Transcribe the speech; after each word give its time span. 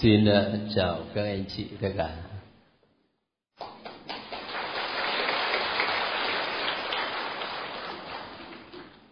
Xin 0.00 0.24
ờ, 0.24 0.58
chào 0.74 1.04
các 1.14 1.22
anh 1.22 1.44
chị 1.56 1.66
tất 1.80 1.88
cả. 1.96 2.16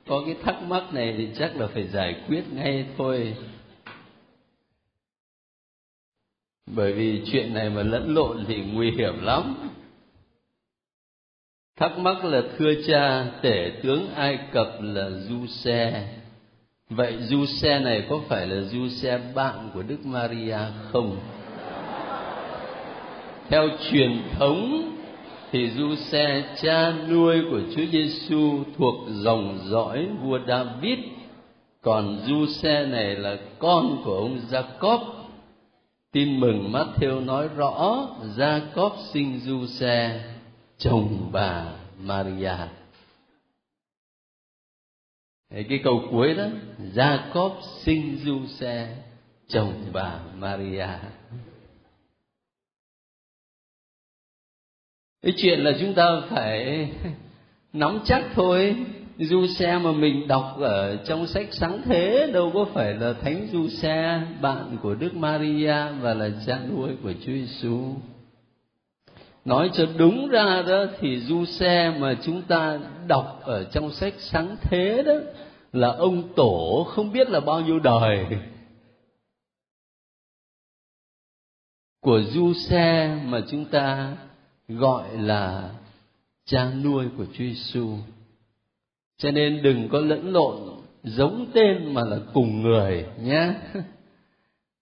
Có 0.07 0.23
cái 0.27 0.37
thắc 0.43 0.63
mắc 0.63 0.85
này 0.93 1.15
thì 1.19 1.29
chắc 1.39 1.57
là 1.57 1.67
phải 1.67 1.89
giải 1.89 2.25
quyết 2.29 2.45
ngay 2.53 2.87
thôi. 2.99 3.37
Bởi 6.67 6.93
vì 6.93 7.23
chuyện 7.33 7.55
này 7.55 7.71
mà 7.71 7.83
lẫn 7.83 8.15
lộn 8.15 8.45
thì 8.49 8.57
nguy 8.57 8.91
hiểm 8.91 9.23
lắm. 9.23 9.71
Thắc 11.77 11.99
mắc 11.99 12.25
là 12.25 12.43
thưa 12.59 12.73
cha, 12.87 13.33
tể 13.43 13.81
tướng 13.83 14.15
Ai 14.15 14.39
Cập 14.53 14.69
là 14.81 15.11
Du 15.11 15.47
Xe 15.47 16.09
Vậy 16.91 17.17
du 17.21 17.47
xe 17.47 17.79
này 17.79 18.07
có 18.09 18.21
phải 18.29 18.47
là 18.47 18.63
du 18.63 18.89
xe 18.89 19.21
bạn 19.35 19.71
của 19.75 19.83
Đức 19.83 20.07
Maria 20.07 20.59
không? 20.93 21.17
Theo 23.49 23.69
truyền 23.91 24.23
thống 24.39 24.93
thì 25.53 25.71
du 25.71 25.95
xe 25.95 26.45
cha 26.63 26.93
nuôi 27.09 27.43
của 27.51 27.61
Chúa 27.75 27.85
Giêsu 27.93 28.65
thuộc 28.79 28.95
dòng 29.09 29.59
dõi 29.65 30.07
vua 30.23 30.39
David, 30.49 30.99
còn 31.83 32.19
du 32.27 32.47
xe 32.47 32.87
này 32.87 33.17
là 33.17 33.37
con 33.59 34.03
của 34.05 34.15
ông 34.15 34.39
Jacob. 34.51 35.01
Tin 36.13 36.41
mừng 36.41 36.73
Matthew 36.73 37.25
nói 37.25 37.49
rõ 37.57 38.09
Jacob 38.37 38.91
sinh 39.13 39.41
du 39.41 39.67
xe 39.67 40.25
chồng 40.79 41.29
bà 41.33 41.65
Maria 42.01 42.57
cái 45.51 45.81
câu 45.85 46.03
cuối 46.11 46.35
đó, 46.35 46.47
Jacob 46.95 47.51
sinh 47.61 48.17
du 48.25 48.47
xe 48.47 48.97
chồng 49.49 49.73
bà 49.93 50.21
Maria. 50.39 50.87
Cái 55.23 55.33
chuyện 55.37 55.61
là 55.61 55.73
chúng 55.81 55.95
ta 55.95 56.05
phải 56.31 56.89
nắm 57.73 58.01
chắc 58.05 58.25
thôi. 58.35 58.77
Du 59.19 59.47
xe 59.47 59.79
mà 59.79 59.93
mình 59.93 60.29
đọc 60.29 60.57
ở 60.61 60.97
trong 60.97 61.27
sách 61.27 61.47
sáng 61.51 61.83
thế 61.85 62.31
đâu 62.33 62.51
có 62.55 62.67
phải 62.75 62.95
là 62.95 63.13
thánh 63.13 63.49
du 63.53 63.69
xe, 63.69 64.23
bạn 64.41 64.77
của 64.83 64.95
đức 64.95 65.15
Maria 65.15 65.75
và 66.01 66.15
là 66.15 66.31
cha 66.47 66.59
nuôi 66.71 66.91
của 67.03 67.13
Chúa 67.13 67.33
Giêsu 67.33 67.95
nói 69.47 69.71
cho 69.73 69.87
đúng 69.99 70.29
ra 70.29 70.63
đó 70.69 70.85
thì 70.99 71.21
du 71.21 71.45
xe 71.45 71.95
mà 71.99 72.17
chúng 72.23 72.43
ta 72.43 72.79
đọc 73.07 73.41
ở 73.43 73.65
trong 73.65 73.93
sách 73.93 74.15
sáng 74.19 74.57
thế 74.63 75.03
đó 75.07 75.15
là 75.73 75.89
ông 75.89 76.35
tổ 76.37 76.87
không 76.89 77.13
biết 77.13 77.31
là 77.31 77.41
bao 77.41 77.61
nhiêu 77.61 77.79
đời 77.79 78.27
của 82.01 82.23
du 82.23 82.53
xe 82.53 83.19
mà 83.25 83.43
chúng 83.51 83.65
ta 83.65 84.17
gọi 84.69 85.17
là 85.17 85.71
cha 86.45 86.71
nuôi 86.85 87.05
của 87.17 87.25
Chúa 87.25 87.45
Giêsu. 87.45 87.97
Cho 89.19 89.31
nên 89.31 89.63
đừng 89.63 89.89
có 89.89 90.01
lẫn 90.01 90.33
lộn 90.33 90.57
giống 91.03 91.47
tên 91.55 91.95
mà 91.95 92.05
là 92.05 92.19
cùng 92.35 92.63
người 92.63 93.07
nhé. 93.23 93.55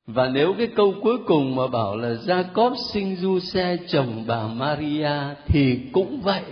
Và 0.07 0.29
nếu 0.29 0.55
cái 0.59 0.69
câu 0.77 0.95
cuối 1.03 1.19
cùng 1.27 1.57
mà 1.57 1.67
bảo 1.67 1.97
là 1.97 2.09
Jacob 2.09 2.75
sinh 2.93 3.17
du 3.17 3.41
xe 3.41 3.77
chồng 3.89 4.25
bà 4.27 4.47
Maria 4.47 5.35
thì 5.47 5.91
cũng 5.93 6.21
vậy. 6.21 6.45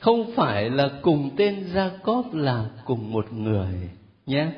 Không 0.00 0.32
phải 0.34 0.70
là 0.70 0.90
cùng 1.02 1.30
tên 1.36 1.66
Jacob 1.74 2.22
là 2.32 2.70
cùng 2.84 3.12
một 3.12 3.32
người 3.32 3.90
nhé. 4.26 4.52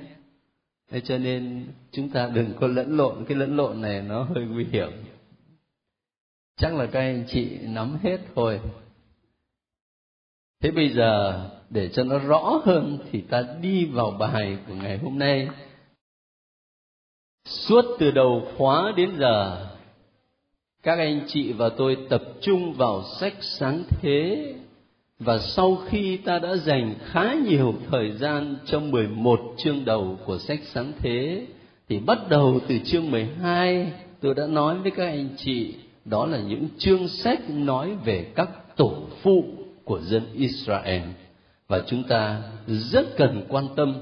Thế 0.91 1.01
cho 1.01 1.19
nên 1.19 1.67
chúng 1.93 2.09
ta 2.09 2.31
đừng 2.35 2.53
có 2.61 2.67
lẫn 2.67 2.97
lộn, 2.97 3.25
cái 3.29 3.37
lẫn 3.37 3.57
lộn 3.57 3.81
này 3.81 4.03
nó 4.03 4.23
hơi 4.23 4.45
nguy 4.45 4.65
hiểm. 4.65 4.91
Chắc 6.57 6.75
là 6.75 6.87
các 6.87 7.01
anh 7.01 7.25
chị 7.29 7.59
nắm 7.63 7.99
hết 8.03 8.19
thôi. 8.35 8.61
Thế 10.63 10.71
bây 10.71 10.89
giờ 10.89 11.45
để 11.71 11.89
cho 11.89 12.05
nó 12.05 12.19
rõ 12.19 12.61
hơn 12.65 12.99
thì 13.13 13.21
ta 13.21 13.43
đi 13.61 13.85
vào 13.85 14.11
bài 14.11 14.59
của 14.69 14.75
ngày 14.75 14.99
hôm 14.99 15.19
nay 15.19 15.49
Suốt 17.49 17.85
từ 17.99 18.11
đầu 18.11 18.47
khóa 18.57 18.93
đến 18.97 19.11
giờ, 19.19 19.67
các 20.83 20.99
anh 20.99 21.21
chị 21.27 21.53
và 21.53 21.69
tôi 21.69 21.97
tập 22.09 22.23
trung 22.41 22.73
vào 22.73 23.03
sách 23.21 23.35
sáng 23.41 23.83
thế. 23.89 24.55
Và 25.19 25.39
sau 25.39 25.77
khi 25.87 26.17
ta 26.17 26.39
đã 26.39 26.57
dành 26.57 26.95
khá 27.05 27.35
nhiều 27.35 27.75
thời 27.91 28.13
gian 28.13 28.57
trong 28.67 28.91
11 28.91 29.41
chương 29.57 29.85
đầu 29.85 30.19
của 30.25 30.39
sách 30.39 30.61
sáng 30.63 30.93
thế 30.99 31.47
thì 31.89 31.99
bắt 31.99 32.19
đầu 32.29 32.61
từ 32.69 32.79
chương 32.85 33.11
12 33.11 33.93
tôi 34.21 34.35
đã 34.35 34.47
nói 34.47 34.79
với 34.79 34.91
các 34.91 35.07
anh 35.07 35.29
chị 35.37 35.75
đó 36.05 36.27
là 36.27 36.39
những 36.39 36.69
chương 36.79 37.09
sách 37.09 37.51
nói 37.51 37.97
về 38.05 38.27
các 38.35 38.77
tổ 38.77 38.95
phụ 39.23 39.45
của 39.85 40.01
dân 40.01 40.23
Israel. 40.35 41.03
Và 41.69 41.83
chúng 41.87 42.03
ta 42.03 42.43
rất 42.67 43.17
cần 43.17 43.43
quan 43.49 43.67
tâm 43.77 43.95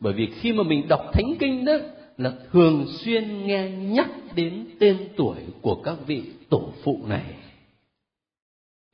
bởi 0.00 0.12
vì 0.12 0.26
khi 0.26 0.52
mà 0.52 0.62
mình 0.62 0.88
đọc 0.88 1.00
thánh 1.12 1.34
kinh 1.38 1.64
đó 1.64 1.74
là 2.18 2.32
thường 2.52 2.86
xuyên 2.88 3.46
nghe 3.46 3.70
nhắc 3.70 4.10
đến 4.34 4.66
tên 4.80 5.08
tuổi 5.16 5.36
của 5.62 5.74
các 5.74 5.96
vị 6.06 6.22
tổ 6.48 6.72
phụ 6.82 7.00
này 7.06 7.34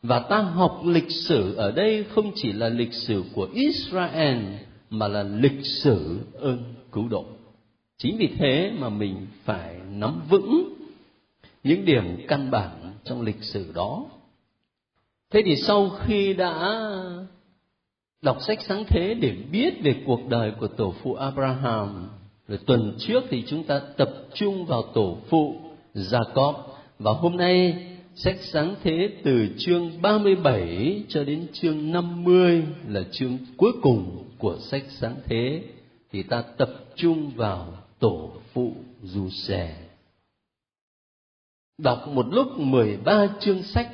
và 0.04 0.18
ta 0.18 0.38
học 0.38 0.80
lịch 0.84 1.10
sử 1.10 1.54
ở 1.54 1.70
đây 1.70 2.04
không 2.04 2.32
chỉ 2.34 2.52
là 2.52 2.68
lịch 2.68 2.92
sử 2.92 3.24
của 3.34 3.48
Israel, 3.54 4.38
mà 4.90 5.08
là 5.08 5.22
lịch 5.22 5.66
sử 5.66 6.20
ơn 6.34 6.74
cứu 6.92 7.08
độ. 7.08 7.24
Chính 7.98 8.16
vì 8.16 8.28
thế 8.38 8.72
mà 8.78 8.88
mình 8.88 9.26
phải 9.44 9.76
nắm 9.90 10.20
vững 10.28 10.74
những 11.62 11.84
điểm 11.84 12.24
căn 12.28 12.50
bản 12.50 12.92
trong 13.04 13.22
lịch 13.22 13.42
sử 13.42 13.72
đó. 13.74 14.06
Thế 15.30 15.42
thì 15.44 15.56
sau 15.56 15.90
khi 15.90 16.34
đã 16.34 16.74
đọc 18.22 18.36
sách 18.46 18.58
sáng 18.62 18.84
thế 18.88 19.14
để 19.14 19.36
biết 19.52 19.74
về 19.82 20.02
cuộc 20.06 20.28
đời 20.28 20.52
của 20.60 20.68
tổ 20.68 20.94
phụ 21.02 21.14
Abraham 21.14 22.08
rồi 22.48 22.58
tuần 22.66 22.94
trước 22.98 23.24
thì 23.30 23.44
chúng 23.46 23.64
ta 23.64 23.80
tập 23.96 24.10
trung 24.34 24.66
vào 24.66 24.82
tổ 24.94 25.18
phụ 25.28 25.56
Jacob 25.94 26.54
và 26.98 27.12
hôm 27.12 27.36
nay 27.36 27.86
sách 28.14 28.36
sáng 28.40 28.74
thế 28.82 29.08
từ 29.24 29.48
chương 29.58 30.02
37 30.02 31.04
cho 31.08 31.24
đến 31.24 31.46
chương 31.52 31.92
50 31.92 32.64
là 32.88 33.02
chương 33.12 33.38
cuối 33.56 33.72
cùng 33.82 34.24
của 34.38 34.58
sách 34.58 34.84
sáng 34.88 35.16
thế. 35.24 35.62
Thì 36.12 36.22
ta 36.22 36.42
tập 36.58 36.70
trung 36.96 37.30
vào 37.36 37.72
tổ 37.98 38.30
phụ 38.52 38.72
du 39.02 39.30
sẻ 39.30 39.76
Đọc 41.78 42.08
một 42.08 42.26
lúc 42.30 42.58
13 42.58 43.26
chương 43.40 43.62
sách. 43.62 43.90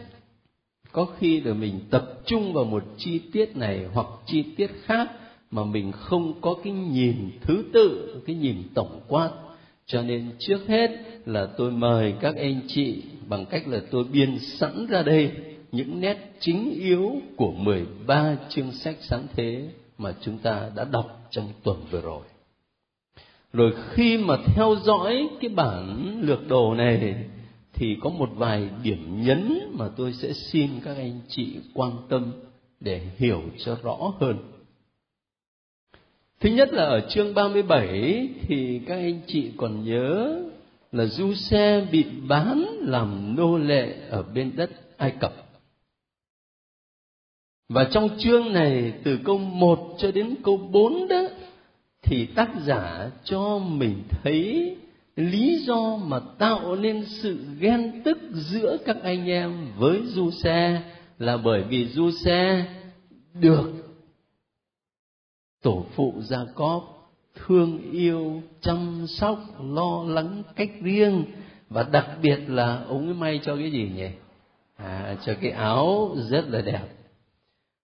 Có 0.93 1.07
khi 1.19 1.41
là 1.41 1.55
mình 1.55 1.81
tập 1.91 2.21
trung 2.27 2.53
vào 2.53 2.65
một 2.65 2.85
chi 2.97 3.21
tiết 3.33 3.57
này 3.57 3.87
hoặc 3.95 4.07
chi 4.27 4.45
tiết 4.57 4.71
khác 4.85 5.11
mà 5.51 5.65
mình 5.65 5.93
không 5.93 6.41
có 6.41 6.55
cái 6.65 6.73
nhìn 6.73 7.31
thứ 7.41 7.65
tự, 7.73 8.17
cái 8.27 8.37
nhìn 8.37 8.57
tổng 8.75 9.01
quát 9.09 9.31
cho 9.87 10.03
nên 10.03 10.31
trước 10.39 10.67
hết 10.69 10.91
là 11.27 11.47
tôi 11.57 11.71
mời 11.71 12.15
các 12.21 12.37
anh 12.37 12.61
chị 12.69 13.03
bằng 13.29 13.47
cách 13.47 13.69
là 13.69 13.81
tôi 13.91 14.05
biên 14.05 14.39
sẵn 14.39 14.87
ra 14.87 15.03
đây 15.03 15.33
những 15.73 16.01
nét 16.01 16.33
chính 16.41 16.71
yếu 16.71 17.13
của 17.37 17.53
13 17.53 18.37
chương 18.49 18.73
sách 18.73 18.97
sáng 19.01 19.27
thế 19.37 19.69
mà 19.99 20.15
chúng 20.21 20.39
ta 20.39 20.71
đã 20.77 20.85
đọc 20.85 21.29
trong 21.31 21.49
tuần 21.63 21.77
vừa 21.91 22.01
rồi. 22.01 22.23
Rồi 23.53 23.73
khi 23.91 24.19
mà 24.19 24.37
theo 24.55 24.77
dõi 24.85 25.29
cái 25.41 25.49
bản 25.49 26.21
lược 26.23 26.49
đồ 26.49 26.75
này, 26.75 27.15
thì 27.73 27.97
có 28.01 28.11
một 28.11 28.31
vài 28.35 28.69
điểm 28.83 29.23
nhấn 29.23 29.59
mà 29.73 29.89
tôi 29.97 30.13
sẽ 30.13 30.33
xin 30.33 30.71
các 30.85 30.97
anh 30.97 31.21
chị 31.29 31.57
quan 31.75 31.93
tâm 32.09 32.33
để 32.81 33.01
hiểu 33.17 33.43
cho 33.65 33.79
rõ 33.83 33.97
hơn. 34.21 34.37
Thứ 36.41 36.49
nhất 36.49 36.73
là 36.73 36.85
ở 36.85 37.01
chương 37.01 37.35
37 37.35 38.29
thì 38.49 38.81
các 38.87 38.95
anh 38.95 39.21
chị 39.27 39.51
còn 39.57 39.85
nhớ 39.85 40.41
là 40.93 41.07
du 41.07 41.35
xe 41.35 41.87
bị 41.93 42.05
bán 42.29 42.65
làm 42.81 43.37
nô 43.37 43.59
lệ 43.59 43.95
ở 44.11 44.23
bên 44.35 44.53
đất 44.57 44.71
Ai 44.97 45.13
Cập. 45.21 45.33
Và 47.69 47.89
trong 47.93 48.09
chương 48.19 48.53
này, 48.53 48.93
từ 49.05 49.19
câu 49.25 49.39
1 49.39 49.95
cho 49.99 50.11
đến 50.11 50.35
câu 50.43 50.57
4 50.57 51.09
đó, 51.09 51.23
thì 52.03 52.27
tác 52.27 52.51
giả 52.65 53.11
cho 53.25 53.59
mình 53.59 54.03
thấy 54.23 54.77
lý 55.17 55.59
do 55.59 55.97
mà 55.97 56.21
tạo 56.39 56.77
nên 56.77 57.05
sự 57.05 57.39
ghen 57.59 58.03
tức 58.05 58.19
giữa 58.33 58.77
các 58.87 58.97
anh 59.03 59.29
em 59.29 59.67
với 59.79 60.01
du 60.05 60.31
xe 60.31 60.83
là 61.19 61.37
bởi 61.37 61.63
vì 61.63 61.87
du 61.87 62.11
xe 62.11 62.67
được 63.35 63.90
tổ 65.63 65.85
phụ 65.95 66.15
gia 66.21 66.45
cóp 66.55 67.11
thương 67.35 67.93
yêu, 67.93 68.43
chăm 68.61 69.07
sóc, 69.07 69.39
lo 69.63 70.05
lắng 70.07 70.43
cách 70.57 70.71
riêng 70.83 71.25
và 71.69 71.83
đặc 71.83 72.07
biệt 72.23 72.39
là 72.47 72.85
ông 72.89 73.05
ấy 73.05 73.15
may 73.15 73.41
cho 73.45 73.57
cái 73.57 73.71
gì 73.71 73.91
nhỉ? 73.97 74.09
À 74.77 75.17
cho 75.27 75.35
cái 75.41 75.51
áo 75.51 76.17
rất 76.17 76.45
là 76.49 76.61
đẹp. 76.61 76.89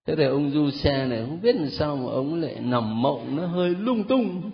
Thế 0.07 0.15
rồi 0.15 0.27
ông 0.27 0.51
du 0.51 0.71
xe 0.71 1.07
này, 1.07 1.21
không 1.21 1.41
biết 1.43 1.57
làm 1.57 1.71
sao 1.71 1.97
mà 1.97 2.13
ông 2.13 2.41
lại 2.41 2.61
nằm 2.61 3.03
mộng, 3.03 3.37
nó 3.37 3.47
hơi 3.47 3.71
lung 3.71 4.05
tung. 4.05 4.51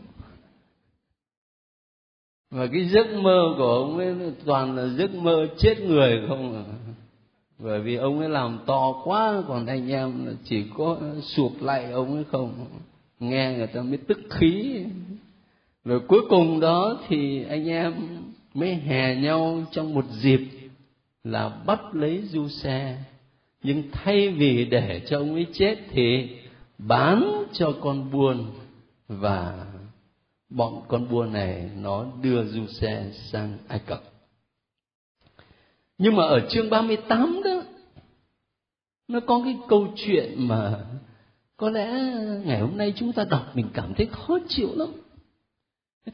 Và 2.50 2.66
cái 2.66 2.84
giấc 2.84 3.06
mơ 3.22 3.54
của 3.58 3.74
ông 3.74 3.98
ấy 3.98 4.14
toàn 4.44 4.76
là 4.76 4.86
giấc 4.86 5.14
mơ 5.14 5.46
chết 5.58 5.80
người 5.80 6.22
không 6.28 6.54
à 6.54 6.64
bởi 7.58 7.80
vì 7.80 7.96
ông 7.96 8.18
ấy 8.18 8.28
làm 8.28 8.58
to 8.66 8.92
quá, 9.04 9.42
còn 9.48 9.66
anh 9.66 9.90
em 9.90 10.36
chỉ 10.44 10.64
có 10.76 10.98
sụp 11.22 11.52
lại 11.60 11.92
ông 11.92 12.14
ấy 12.14 12.24
không 12.32 12.66
nghe 13.22 13.54
người 13.56 13.66
ta 13.66 13.82
mới 13.82 13.96
tức 13.96 14.18
khí 14.30 14.84
rồi 15.84 16.00
cuối 16.08 16.20
cùng 16.28 16.60
đó 16.60 17.00
thì 17.08 17.44
anh 17.44 17.68
em 17.68 17.94
mới 18.54 18.74
hè 18.74 19.16
nhau 19.16 19.64
trong 19.72 19.94
một 19.94 20.04
dịp 20.10 20.40
là 21.24 21.48
bắt 21.66 21.80
lấy 21.94 22.22
du 22.22 22.48
xe 22.48 22.98
nhưng 23.62 23.82
thay 23.92 24.28
vì 24.28 24.64
để 24.64 25.02
cho 25.06 25.18
ông 25.18 25.34
ấy 25.34 25.46
chết 25.52 25.76
thì 25.90 26.28
bán 26.78 27.44
cho 27.52 27.74
con 27.80 28.10
buôn 28.10 28.46
và 29.08 29.66
bọn 30.48 30.82
con 30.88 31.08
buôn 31.08 31.32
này 31.32 31.70
nó 31.76 32.06
đưa 32.22 32.44
du 32.44 32.66
xe 32.66 33.10
sang 33.12 33.58
Ai 33.68 33.80
Cập. 33.86 34.02
Nhưng 35.98 36.16
mà 36.16 36.22
ở 36.22 36.40
chương 36.48 36.70
38 36.70 37.40
đó, 37.44 37.62
nó 39.08 39.20
có 39.20 39.40
cái 39.44 39.58
câu 39.68 39.88
chuyện 39.96 40.48
mà 40.48 40.84
có 41.56 41.70
lẽ 41.70 41.92
ngày 42.44 42.60
hôm 42.60 42.76
nay 42.76 42.92
chúng 42.96 43.12
ta 43.12 43.24
đọc 43.24 43.56
mình 43.56 43.70
cảm 43.74 43.94
thấy 43.96 44.06
khó 44.06 44.38
chịu 44.48 44.68
lắm. 44.74 44.88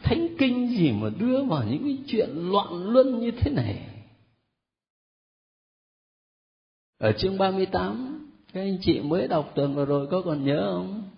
Thánh 0.03 0.29
kinh 0.39 0.69
gì 0.69 0.93
mà 0.93 1.09
đưa 1.19 1.45
vào 1.45 1.65
những 1.65 1.85
cái 1.85 1.99
chuyện 2.07 2.31
loạn 2.33 2.69
luân 2.73 3.21
như 3.21 3.31
thế 3.31 3.51
này. 3.51 3.89
Ở 6.99 7.13
chương 7.13 7.39
38, 7.39 8.31
các 8.53 8.61
anh 8.61 8.79
chị 8.81 9.01
mới 9.01 9.29
đọc 9.29 9.53
tuần 9.55 9.75
vừa 9.75 9.85
rồi 9.85 10.07
có 10.11 10.23
còn 10.25 10.45
nhớ 10.45 10.73
không? 10.75 11.11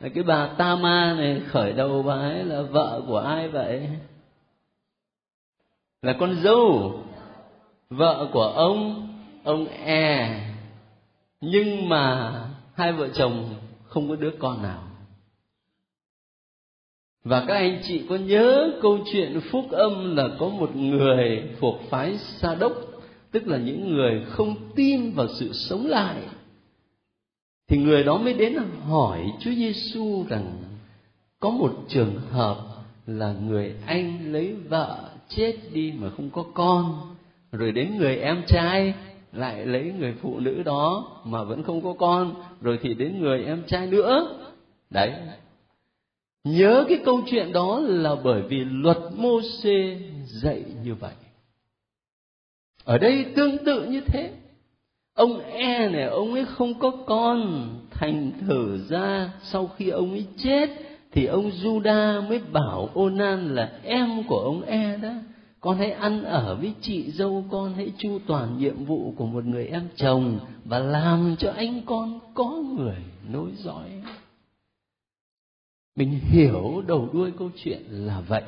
Là 0.00 0.08
cái 0.14 0.24
bà 0.24 0.54
Tama 0.58 1.14
này 1.14 1.42
khởi 1.48 1.72
đầu 1.72 2.02
bà 2.02 2.14
ấy 2.14 2.44
là 2.44 2.62
vợ 2.62 3.02
của 3.06 3.18
ai 3.18 3.48
vậy? 3.48 3.88
Là 6.02 6.16
con 6.20 6.40
dâu, 6.42 6.94
vợ 7.90 8.30
của 8.32 8.44
ông, 8.44 9.11
ông 9.44 9.68
E. 9.84 10.40
Nhưng 11.40 11.88
mà 11.88 12.32
hai 12.74 12.92
vợ 12.92 13.08
chồng 13.14 13.54
không 13.84 14.08
có 14.08 14.16
đứa 14.16 14.32
con 14.38 14.62
nào. 14.62 14.82
Và 17.24 17.44
các 17.48 17.54
anh 17.54 17.80
chị 17.82 18.02
có 18.08 18.16
nhớ 18.16 18.72
câu 18.82 18.98
chuyện 19.12 19.40
phúc 19.50 19.64
âm 19.70 20.16
là 20.16 20.28
có 20.38 20.48
một 20.48 20.76
người 20.76 21.42
thuộc 21.60 21.80
phái 21.90 22.18
Sa 22.18 22.54
Đốc, 22.54 22.72
tức 23.30 23.46
là 23.46 23.58
những 23.58 23.94
người 23.94 24.24
không 24.28 24.54
tin 24.74 25.12
vào 25.12 25.28
sự 25.28 25.52
sống 25.52 25.86
lại. 25.86 26.22
Thì 27.68 27.78
người 27.78 28.04
đó 28.04 28.18
mới 28.18 28.34
đến 28.34 28.56
hỏi 28.88 29.32
Chúa 29.40 29.50
Giêsu 29.50 30.24
rằng 30.28 30.62
có 31.40 31.50
một 31.50 31.84
trường 31.88 32.20
hợp 32.30 32.56
là 33.06 33.32
người 33.32 33.74
anh 33.86 34.32
lấy 34.32 34.54
vợ 34.54 35.10
chết 35.28 35.56
đi 35.72 35.92
mà 35.98 36.10
không 36.16 36.30
có 36.30 36.44
con, 36.54 37.14
rồi 37.52 37.72
đến 37.72 37.96
người 37.98 38.16
em 38.16 38.42
trai 38.48 38.94
lại 39.32 39.66
lấy 39.66 39.92
người 39.98 40.14
phụ 40.22 40.40
nữ 40.40 40.62
đó 40.62 41.06
mà 41.24 41.44
vẫn 41.44 41.62
không 41.62 41.82
có 41.82 41.94
con, 41.98 42.34
rồi 42.60 42.78
thì 42.82 42.94
đến 42.94 43.20
người 43.20 43.44
em 43.44 43.62
trai 43.66 43.86
nữa. 43.86 44.38
Đấy, 44.90 45.12
Nhớ 46.44 46.84
cái 46.88 46.98
câu 47.04 47.20
chuyện 47.30 47.52
đó 47.52 47.80
là 47.80 48.14
bởi 48.24 48.42
vì 48.42 48.64
luật 48.64 48.98
mô 49.16 49.40
xê 49.42 49.98
dạy 50.24 50.64
như 50.84 50.94
vậy. 50.94 51.14
Ở 52.84 52.98
đây 52.98 53.26
tương 53.36 53.64
tự 53.64 53.84
như 53.84 54.00
thế. 54.00 54.30
Ông 55.14 55.40
E 55.40 55.88
này, 55.88 56.04
ông 56.04 56.34
ấy 56.34 56.44
không 56.44 56.74
có 56.74 56.90
con, 57.06 57.68
thành 57.90 58.32
thử 58.40 58.78
ra 58.88 59.30
sau 59.42 59.66
khi 59.66 59.88
ông 59.88 60.10
ấy 60.10 60.26
chết 60.36 60.70
thì 61.12 61.26
ông 61.26 61.50
Juda 61.50 62.28
mới 62.28 62.40
bảo 62.52 62.88
Onan 62.94 63.54
là 63.54 63.72
em 63.82 64.22
của 64.28 64.38
ông 64.38 64.62
E 64.62 64.96
đó. 64.96 65.12
Con 65.62 65.78
hãy 65.78 65.90
ăn 65.90 66.24
ở 66.24 66.56
với 66.60 66.74
chị 66.80 67.10
dâu 67.10 67.44
con, 67.50 67.74
hãy 67.74 67.92
chu 67.98 68.18
toàn 68.26 68.58
nhiệm 68.58 68.84
vụ 68.84 69.14
của 69.16 69.26
một 69.26 69.44
người 69.44 69.66
em 69.66 69.88
chồng 69.96 70.38
và 70.64 70.78
làm 70.78 71.36
cho 71.38 71.52
anh 71.52 71.80
con 71.86 72.20
có 72.34 72.62
người 72.76 72.96
nối 73.32 73.50
dõi. 73.56 73.88
Mình 75.96 76.10
hiểu 76.10 76.82
đầu 76.86 77.08
đuôi 77.12 77.32
câu 77.38 77.50
chuyện 77.56 77.82
là 77.88 78.20
vậy. 78.20 78.42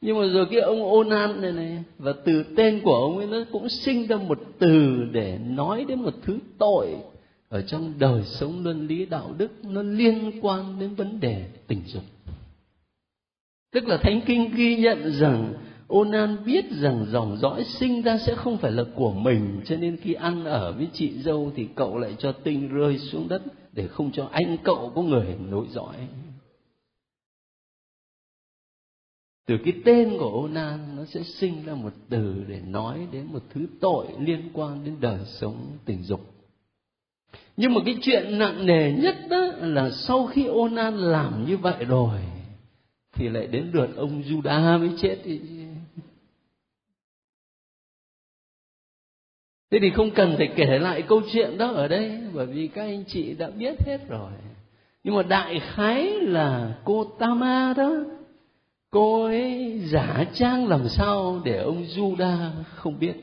Nhưng 0.00 0.18
mà 0.18 0.26
rồi 0.26 0.46
cái 0.50 0.60
ông 0.60 0.92
Onan 0.92 1.40
này 1.40 1.52
này 1.52 1.82
và 1.98 2.12
từ 2.24 2.44
tên 2.56 2.80
của 2.84 2.94
ông 2.94 3.18
ấy 3.18 3.26
nó 3.26 3.38
cũng 3.52 3.68
sinh 3.68 4.06
ra 4.06 4.16
một 4.16 4.40
từ 4.58 5.04
để 5.12 5.38
nói 5.38 5.84
đến 5.88 6.00
một 6.00 6.14
thứ 6.22 6.38
tội 6.58 6.96
ở 7.48 7.62
trong 7.62 7.92
đời 7.98 8.22
sống 8.24 8.64
luân 8.64 8.86
lý 8.86 9.06
đạo 9.06 9.34
đức 9.38 9.64
nó 9.64 9.82
liên 9.82 10.38
quan 10.42 10.78
đến 10.78 10.94
vấn 10.94 11.20
đề 11.20 11.44
tình 11.66 11.82
dục. 11.86 12.04
Tức 13.72 13.88
là 13.88 13.96
thánh 13.96 14.20
kinh 14.26 14.54
ghi 14.54 14.76
nhận 14.76 15.12
rằng 15.12 15.54
Onan 15.88 16.36
biết 16.44 16.64
rằng 16.70 17.06
dòng 17.08 17.36
dõi 17.36 17.64
sinh 17.64 18.02
ra 18.02 18.18
sẽ 18.18 18.34
không 18.34 18.58
phải 18.58 18.72
là 18.72 18.84
của 18.94 19.12
mình, 19.12 19.60
cho 19.64 19.76
nên 19.76 19.96
khi 19.96 20.14
ăn 20.14 20.44
ở 20.44 20.72
với 20.72 20.88
chị 20.92 21.12
dâu 21.22 21.52
thì 21.56 21.68
cậu 21.74 21.98
lại 21.98 22.14
cho 22.18 22.32
tinh 22.32 22.68
rơi 22.68 22.98
xuống 22.98 23.28
đất 23.28 23.42
để 23.72 23.88
không 23.88 24.12
cho 24.12 24.28
anh 24.32 24.56
cậu 24.64 24.92
có 24.94 25.02
người 25.02 25.36
nối 25.50 25.66
dõi. 25.70 25.96
Từ 29.46 29.56
cái 29.64 29.74
tên 29.84 30.16
của 30.18 30.42
Onan 30.42 30.96
nó 30.96 31.04
sẽ 31.04 31.22
sinh 31.22 31.64
ra 31.66 31.74
một 31.74 31.92
từ 32.08 32.44
để 32.48 32.60
nói 32.60 33.06
đến 33.12 33.26
một 33.32 33.42
thứ 33.54 33.66
tội 33.80 34.06
liên 34.18 34.50
quan 34.52 34.84
đến 34.84 34.96
đời 35.00 35.20
sống 35.24 35.56
tình 35.84 36.02
dục. 36.02 36.20
Nhưng 37.56 37.74
mà 37.74 37.80
cái 37.86 37.96
chuyện 38.02 38.38
nặng 38.38 38.66
nề 38.66 38.92
nhất 38.92 39.16
đó 39.30 39.46
là 39.60 39.90
sau 39.90 40.26
khi 40.26 40.46
Onan 40.46 40.96
làm 40.96 41.46
như 41.46 41.56
vậy 41.56 41.84
rồi, 41.84 42.20
thì 43.12 43.28
lại 43.28 43.46
đến 43.46 43.70
lượt 43.72 43.88
ông 43.96 44.22
Juda 44.22 44.78
mới 44.80 44.90
chết 45.00 45.18
Thế 49.74 49.80
thì 49.82 49.90
không 49.90 50.10
cần 50.10 50.34
phải 50.36 50.48
kể 50.56 50.78
lại 50.78 51.02
câu 51.02 51.22
chuyện 51.32 51.58
đó 51.58 51.68
ở 51.68 51.88
đây, 51.88 52.20
bởi 52.32 52.46
vì 52.46 52.68
các 52.68 52.82
anh 52.82 53.04
chị 53.04 53.34
đã 53.34 53.50
biết 53.50 53.74
hết 53.86 53.98
rồi. 54.08 54.30
Nhưng 55.04 55.14
mà 55.14 55.22
đại 55.22 55.60
khái 55.60 56.10
là 56.10 56.74
cô 56.84 57.04
Tama 57.04 57.74
đó, 57.76 57.94
cô 58.90 59.24
ấy 59.24 59.80
giả 59.84 60.24
trang 60.34 60.68
làm 60.68 60.88
sao 60.88 61.42
để 61.44 61.58
ông 61.58 61.82
Juda 61.82 62.50
không 62.74 62.98
biết. 62.98 63.14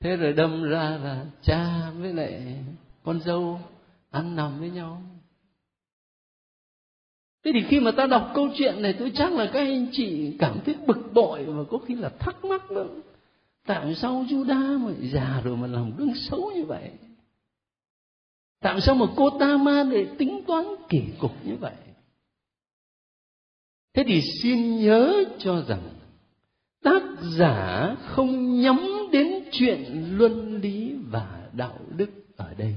Thế 0.00 0.16
rồi 0.16 0.32
đâm 0.32 0.62
ra 0.62 0.98
là 1.04 1.24
cha 1.42 1.90
với 1.98 2.12
lại 2.12 2.56
con 3.02 3.20
dâu 3.20 3.60
ăn 4.10 4.36
nằm 4.36 4.60
với 4.60 4.70
nhau. 4.70 5.02
Thế 7.44 7.50
thì 7.54 7.62
khi 7.68 7.80
mà 7.80 7.90
ta 7.90 8.06
đọc 8.06 8.30
câu 8.34 8.48
chuyện 8.54 8.82
này, 8.82 8.94
tôi 8.98 9.12
chắc 9.14 9.32
là 9.32 9.50
các 9.52 9.60
anh 9.60 9.86
chị 9.92 10.36
cảm 10.38 10.58
thấy 10.64 10.74
bực 10.86 11.12
bội 11.12 11.44
và 11.44 11.64
có 11.70 11.78
khi 11.78 11.94
là 11.94 12.08
thắc 12.08 12.44
mắc 12.44 12.70
nữa 12.70 12.88
tại 13.66 13.94
sao 13.94 14.24
Juda 14.28 14.78
mà 14.78 14.92
già 15.12 15.40
rồi 15.44 15.56
mà 15.56 15.66
làm 15.66 15.96
gương 15.96 16.14
xấu 16.14 16.50
như 16.54 16.64
vậy. 16.64 16.90
Tại 18.60 18.80
sao 18.80 18.94
mà 18.94 19.06
cô 19.16 19.30
ta 19.30 19.56
ma 19.56 19.84
lại 19.84 20.06
tính 20.18 20.42
toán 20.46 20.64
kỳ 20.88 21.02
cục 21.18 21.46
như 21.46 21.56
vậy. 21.56 21.74
Thế 23.94 24.04
thì 24.06 24.22
xin 24.42 24.76
nhớ 24.76 25.24
cho 25.38 25.64
rằng, 25.68 25.82
tác 26.82 27.02
giả 27.38 27.94
không 28.00 28.60
nhắm 28.60 28.80
đến 29.12 29.44
chuyện 29.52 30.08
luân 30.16 30.60
lý 30.60 30.94
và 31.10 31.48
đạo 31.52 31.78
đức 31.96 32.10
ở 32.36 32.54
đây. 32.54 32.74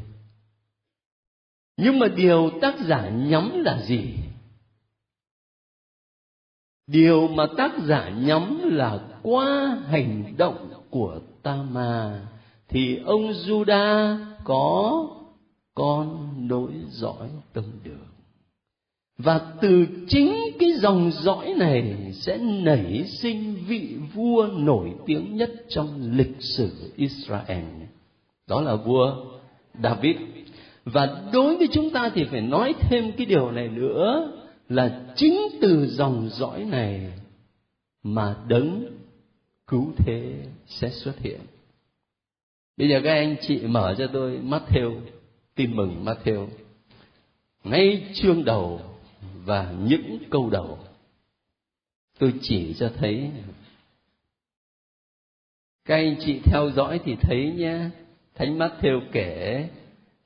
Nhưng 1.78 2.00
mà 2.00 2.08
điều 2.08 2.52
tác 2.62 2.76
giả 2.80 3.10
nhắm 3.10 3.52
là 3.56 3.82
gì? 3.82 4.14
Điều 6.88 7.28
mà 7.28 7.46
tác 7.58 7.72
giả 7.86 8.10
nhắm 8.10 8.60
là 8.64 9.00
qua 9.22 9.78
hành 9.88 10.34
động 10.38 10.70
của 10.90 11.20
ta 11.44 11.64
mà, 11.72 12.22
thì 12.70 13.00
ông 13.06 13.32
Juda 13.32 14.18
có 14.44 15.08
con 15.76 16.30
nối 16.48 16.72
dõi 16.90 17.30
tông 17.54 17.72
đường 17.84 18.14
và 19.18 19.42
từ 19.62 19.86
chính 20.08 20.34
cái 20.60 20.72
dòng 20.72 21.12
dõi 21.12 21.54
này 21.58 22.12
sẽ 22.14 22.38
nảy 22.38 23.04
sinh 23.04 23.56
vị 23.68 23.96
vua 24.14 24.48
nổi 24.48 24.94
tiếng 25.06 25.38
nhất 25.38 25.52
trong 25.70 26.12
lịch 26.18 26.36
sử 26.40 26.92
Israel. 26.96 27.64
Đó 28.48 28.62
là 28.62 28.76
vua 28.76 29.16
David. 29.84 30.16
Và 30.86 31.22
đối 31.34 31.58
với 31.58 31.68
chúng 31.72 31.90
ta 31.90 32.10
thì 32.14 32.24
phải 32.24 32.42
nói 32.42 32.74
thêm 32.80 33.12
cái 33.12 33.26
điều 33.26 33.52
này 33.52 33.68
nữa 33.68 34.32
là 34.70 35.14
chính 35.16 35.38
từ 35.62 35.88
dòng 35.88 36.30
dõi 36.32 36.64
này 36.64 37.14
mà 38.04 38.36
đấng 38.48 38.98
cứu 39.68 39.94
thế 39.98 40.46
sẽ 40.68 40.90
xuất 40.90 41.20
hiện. 41.20 41.40
Bây 42.78 42.90
giờ 42.90 43.02
các 43.04 43.14
anh 43.14 43.36
chị 43.42 43.62
mở 43.68 43.96
cho 43.98 44.08
tôi 44.14 44.40
Matthew, 44.44 45.00
tin 45.56 45.76
mừng 45.76 46.06
Matthew. 46.06 46.48
Ngay 47.64 48.12
chương 48.14 48.46
đầu 48.46 48.82
và 49.46 49.74
những 49.88 50.20
câu 50.30 50.50
đầu, 50.50 50.80
tôi 52.20 52.34
chỉ 52.42 52.74
cho 52.74 52.92
thấy, 52.98 53.32
các 55.86 55.96
anh 55.96 56.16
chị 56.20 56.40
theo 56.44 56.70
dõi 56.76 57.00
thì 57.06 57.16
thấy 57.22 57.54
nhé, 57.58 57.80
thánh 58.36 58.58
mắt 58.58 58.72
theo 58.82 59.02
kể, 59.12 59.70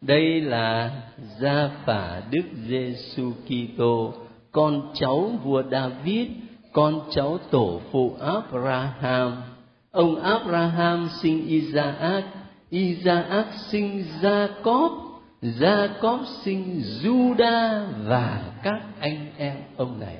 đây 0.01 0.41
là 0.41 1.01
gia 1.39 1.83
phả 1.85 2.27
đức 2.31 2.43
giêsu 2.67 3.31
kitô 3.45 4.26
con 4.51 4.91
cháu 4.93 5.31
vua 5.43 5.63
david, 5.71 6.27
con 6.73 7.01
cháu 7.11 7.37
tổ 7.51 7.81
phụ 7.91 8.17
abraham. 8.19 9.43
Ông 9.91 10.21
abraham 10.21 11.09
sinh 11.21 11.47
isaac 11.47 12.23
isaac 12.69 13.47
sinh 13.53 14.03
jacob 14.21 15.07
jacob 15.41 16.23
sinh 16.43 16.81
juda 17.03 17.85
và 18.07 18.51
các 18.63 18.81
anh 18.99 19.31
em 19.37 19.57
ông 19.77 19.99
này. 19.99 20.17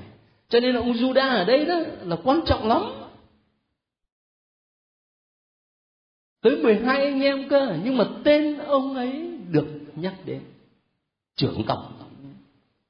Cho 0.50 0.60
nên 0.60 0.76
ông 0.76 0.92
juda 0.92 1.30
ở 1.30 1.46
đây 1.46 1.66
đó 1.66 1.80
là 2.02 2.16
quan 2.24 2.40
trọng 2.46 2.68
lắm. 2.68 2.84
Tới 6.42 6.56
12 6.56 7.06
anh 7.06 7.22
em 7.22 7.50
cơ, 7.50 7.78
nhưng 7.84 7.98
mà 7.98 8.06
tên 8.24 8.58
ông 8.58 8.96
ấy 8.96 9.38
được 9.50 9.68
nhắc 9.96 10.14
đến 10.26 10.42
trưởng 11.36 11.64
tổng. 11.68 11.94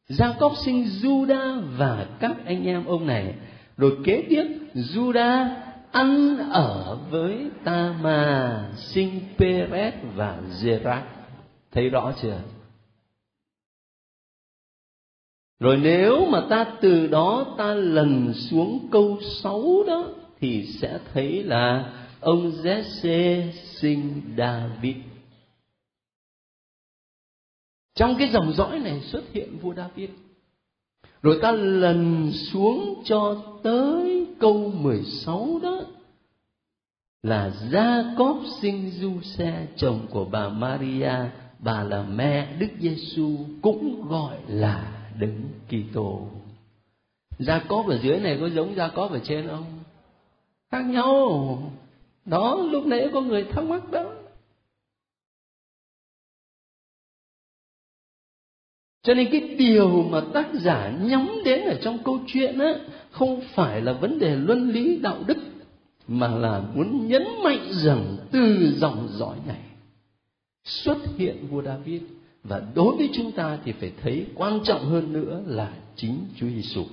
Jacob 0.09 0.55
sinh 0.55 0.83
Juda 0.83 1.61
và 1.77 2.07
các 2.19 2.35
anh 2.45 2.65
em 2.65 2.85
ông 2.85 3.07
này. 3.07 3.33
Rồi 3.77 3.97
kế 4.05 4.25
tiếp, 4.29 4.43
Juda 4.73 5.47
ăn 5.91 6.37
ở 6.51 6.97
với 7.09 7.49
Tama, 7.63 8.69
sinh 8.75 9.19
Perez 9.37 9.91
và 10.15 10.37
Zerah 10.61 11.01
thấy 11.71 11.89
rõ 11.89 12.13
chưa? 12.21 12.39
Rồi 15.59 15.77
nếu 15.77 16.25
mà 16.25 16.41
ta 16.49 16.65
từ 16.81 17.07
đó 17.07 17.55
ta 17.57 17.73
lần 17.73 18.33
xuống 18.33 18.87
câu 18.91 19.17
sáu 19.21 19.83
đó, 19.87 20.07
thì 20.39 20.65
sẽ 20.65 20.99
thấy 21.13 21.43
là 21.43 21.93
ông 22.19 22.51
Jesse 22.51 23.51
sinh 23.51 24.21
David 24.37 24.95
trong 27.97 28.15
cái 28.19 28.29
dòng 28.29 28.53
dõi 28.53 28.79
này 28.79 29.01
xuất 29.01 29.23
hiện 29.33 29.57
vua 29.57 29.73
David 29.73 30.09
rồi 31.21 31.39
ta 31.41 31.51
lần 31.51 32.31
xuống 32.31 33.01
cho 33.05 33.35
tới 33.63 34.27
câu 34.39 34.71
16 34.75 35.59
đó 35.63 35.81
là 37.23 37.51
Gia 37.71 38.15
Cóp 38.17 38.37
sinh 38.61 38.91
Du 38.91 39.21
Xe, 39.21 39.67
chồng 39.75 39.99
của 40.09 40.25
bà 40.25 40.49
Maria, 40.49 41.13
bà 41.59 41.83
là 41.83 42.03
mẹ 42.03 42.53
Đức 42.59 42.67
Giêsu 42.79 43.37
cũng 43.61 44.07
gọi 44.09 44.37
là 44.47 45.09
Đấng 45.19 45.41
Kitô. 45.67 46.27
Jacob 47.39 47.87
ở 47.87 47.99
dưới 48.01 48.19
này 48.19 48.37
có 48.41 48.49
giống 48.49 48.75
Gia 48.75 48.87
Cóp 48.87 49.11
ở 49.11 49.19
trên 49.23 49.47
không? 49.47 49.65
Khác 50.71 50.81
nhau. 50.81 51.71
Đó, 52.25 52.55
lúc 52.71 52.85
nãy 52.85 53.09
có 53.13 53.21
người 53.21 53.43
thắc 53.43 53.63
mắc 53.63 53.91
đó. 53.91 54.13
Cho 59.07 59.13
nên 59.13 59.29
cái 59.31 59.41
điều 59.41 60.03
mà 60.03 60.21
tác 60.33 60.53
giả 60.53 60.97
nhắm 61.01 61.29
đến 61.45 61.61
ở 61.61 61.79
trong 61.81 61.97
câu 62.03 62.19
chuyện 62.27 62.59
á, 62.59 62.73
không 63.11 63.41
phải 63.41 63.81
là 63.81 63.93
vấn 63.93 64.19
đề 64.19 64.35
luân 64.35 64.69
lý 64.69 64.97
đạo 64.97 65.23
đức, 65.27 65.37
mà 66.07 66.27
là 66.27 66.63
muốn 66.75 67.07
nhấn 67.07 67.23
mạnh 67.43 67.69
rằng 67.71 68.17
từ 68.31 68.73
dòng 68.77 69.07
dõi 69.11 69.37
này 69.47 69.61
xuất 70.63 70.97
hiện 71.17 71.47
vua 71.49 71.61
David 71.61 72.01
và 72.43 72.61
đối 72.75 72.95
với 72.95 73.09
chúng 73.13 73.31
ta 73.31 73.59
thì 73.65 73.71
phải 73.71 73.91
thấy 74.01 74.25
quan 74.35 74.59
trọng 74.63 74.85
hơn 74.85 75.13
nữa 75.13 75.41
là 75.45 75.73
chính 75.95 76.19
Chúa 76.35 76.47
Giêsu. 76.47 76.83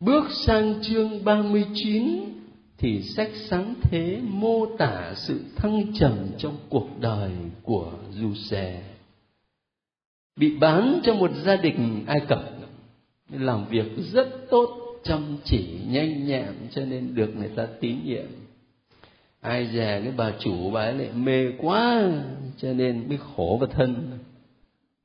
Bước 0.00 0.24
sang 0.30 0.74
chương 0.82 1.24
39 1.24 2.20
thì 2.78 3.02
sách 3.02 3.30
sáng 3.34 3.74
thế 3.82 4.20
mô 4.22 4.66
tả 4.76 5.14
sự 5.16 5.40
thăng 5.56 5.92
trầm 5.94 6.12
trong 6.38 6.56
cuộc 6.68 6.88
đời 7.00 7.32
của 7.62 7.92
Giuse 8.10 8.82
bị 10.40 10.56
bán 10.60 11.00
cho 11.02 11.14
một 11.14 11.30
gia 11.44 11.56
đình 11.56 12.04
Ai 12.06 12.20
Cập. 12.28 12.38
Làm 13.30 13.66
việc 13.68 13.86
rất 14.12 14.28
tốt, 14.50 15.00
chăm 15.02 15.36
chỉ, 15.44 15.78
nhanh 15.88 16.26
nhẹn, 16.26 16.52
cho 16.70 16.84
nên 16.84 17.14
được 17.14 17.36
người 17.36 17.48
ta 17.48 17.66
tín 17.80 17.96
nhiệm. 18.04 18.26
Ai 19.40 19.66
dè 19.66 20.00
cái 20.04 20.12
bà 20.16 20.32
chủ, 20.38 20.70
bà 20.70 20.80
ấy 20.80 20.94
lại 20.94 21.08
mê 21.14 21.52
quá, 21.58 22.10
cho 22.56 22.72
nên 22.72 23.08
mới 23.08 23.18
khổ 23.36 23.56
vào 23.60 23.70
thân. 23.70 24.18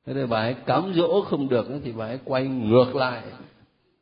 Thế 0.06 0.14
là 0.14 0.26
bà 0.26 0.38
ấy 0.38 0.54
cám 0.66 0.92
dỗ 0.94 1.22
không 1.22 1.48
được, 1.48 1.66
thì 1.84 1.92
bà 1.92 2.06
ấy 2.06 2.18
quay 2.24 2.44
ngược 2.44 2.96
lại. 2.96 3.22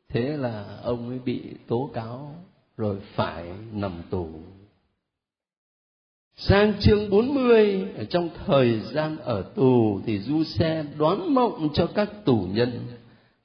Thế 0.09 0.37
là 0.37 0.65
ông 0.83 1.09
ấy 1.09 1.19
bị 1.25 1.41
tố 1.67 1.89
cáo, 1.93 2.35
rồi 2.77 2.95
phải 3.15 3.45
nằm 3.73 3.91
tù. 4.09 4.29
Sang 6.37 6.73
chương 6.79 7.09
40 7.09 7.87
ở 7.97 8.03
trong 8.03 8.29
thời 8.45 8.79
gian 8.79 9.17
ở 9.17 9.41
tù 9.55 10.01
thì 10.05 10.19
Du 10.19 10.43
Xe 10.43 10.85
đoán 10.97 11.33
mộng 11.33 11.69
cho 11.73 11.87
các 11.95 12.09
tù 12.25 12.47
nhân 12.51 12.87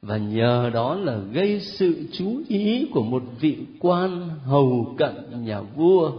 và 0.02 0.16
nhờ 0.16 0.70
đó 0.74 0.94
là 0.94 1.18
gây 1.32 1.60
sự 1.60 2.08
chú 2.12 2.42
ý 2.48 2.88
của 2.92 3.02
một 3.02 3.22
vị 3.40 3.58
quan 3.80 4.28
hầu 4.28 4.94
cận 4.98 5.44
nhà 5.44 5.60
vua. 5.60 6.12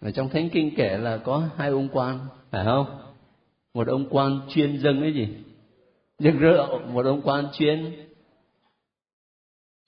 Ở 0.00 0.10
trong 0.10 0.28
Thánh 0.28 0.50
Kinh 0.50 0.74
kể 0.76 0.98
là 0.98 1.16
có 1.16 1.48
hai 1.56 1.68
ông 1.68 1.88
quan, 1.92 2.18
phải 2.50 2.64
không? 2.64 2.86
Một 3.74 3.88
ông 3.88 4.06
quan 4.10 4.40
chuyên 4.48 4.78
dâng 4.78 5.00
cái 5.00 5.12
gì? 5.12 5.28
Dâng 6.18 6.38
rượu, 6.38 6.78
một 6.92 7.06
ông 7.06 7.20
quan 7.24 7.44
chuyên 7.52 7.92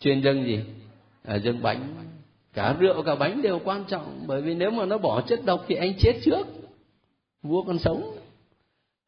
chuyên 0.00 0.22
dâng 0.22 0.44
gì? 0.44 0.60
À, 1.22 1.36
dâng 1.36 1.62
bánh 1.62 1.94
cả 2.54 2.76
rượu 2.78 3.02
cả 3.02 3.14
bánh 3.14 3.42
đều 3.42 3.61
quan 3.64 3.84
trọng 3.88 4.25
bởi 4.26 4.42
vì 4.42 4.54
nếu 4.54 4.70
mà 4.70 4.87
nó 4.87 4.99
bỏ 4.99 5.20
chất 5.20 5.40
độc 5.44 5.64
thì 5.68 5.75
anh 5.75 5.92
chết 5.99 6.20
trước 6.25 6.46
vua 7.42 7.62
còn 7.62 7.78
sống. 7.78 8.16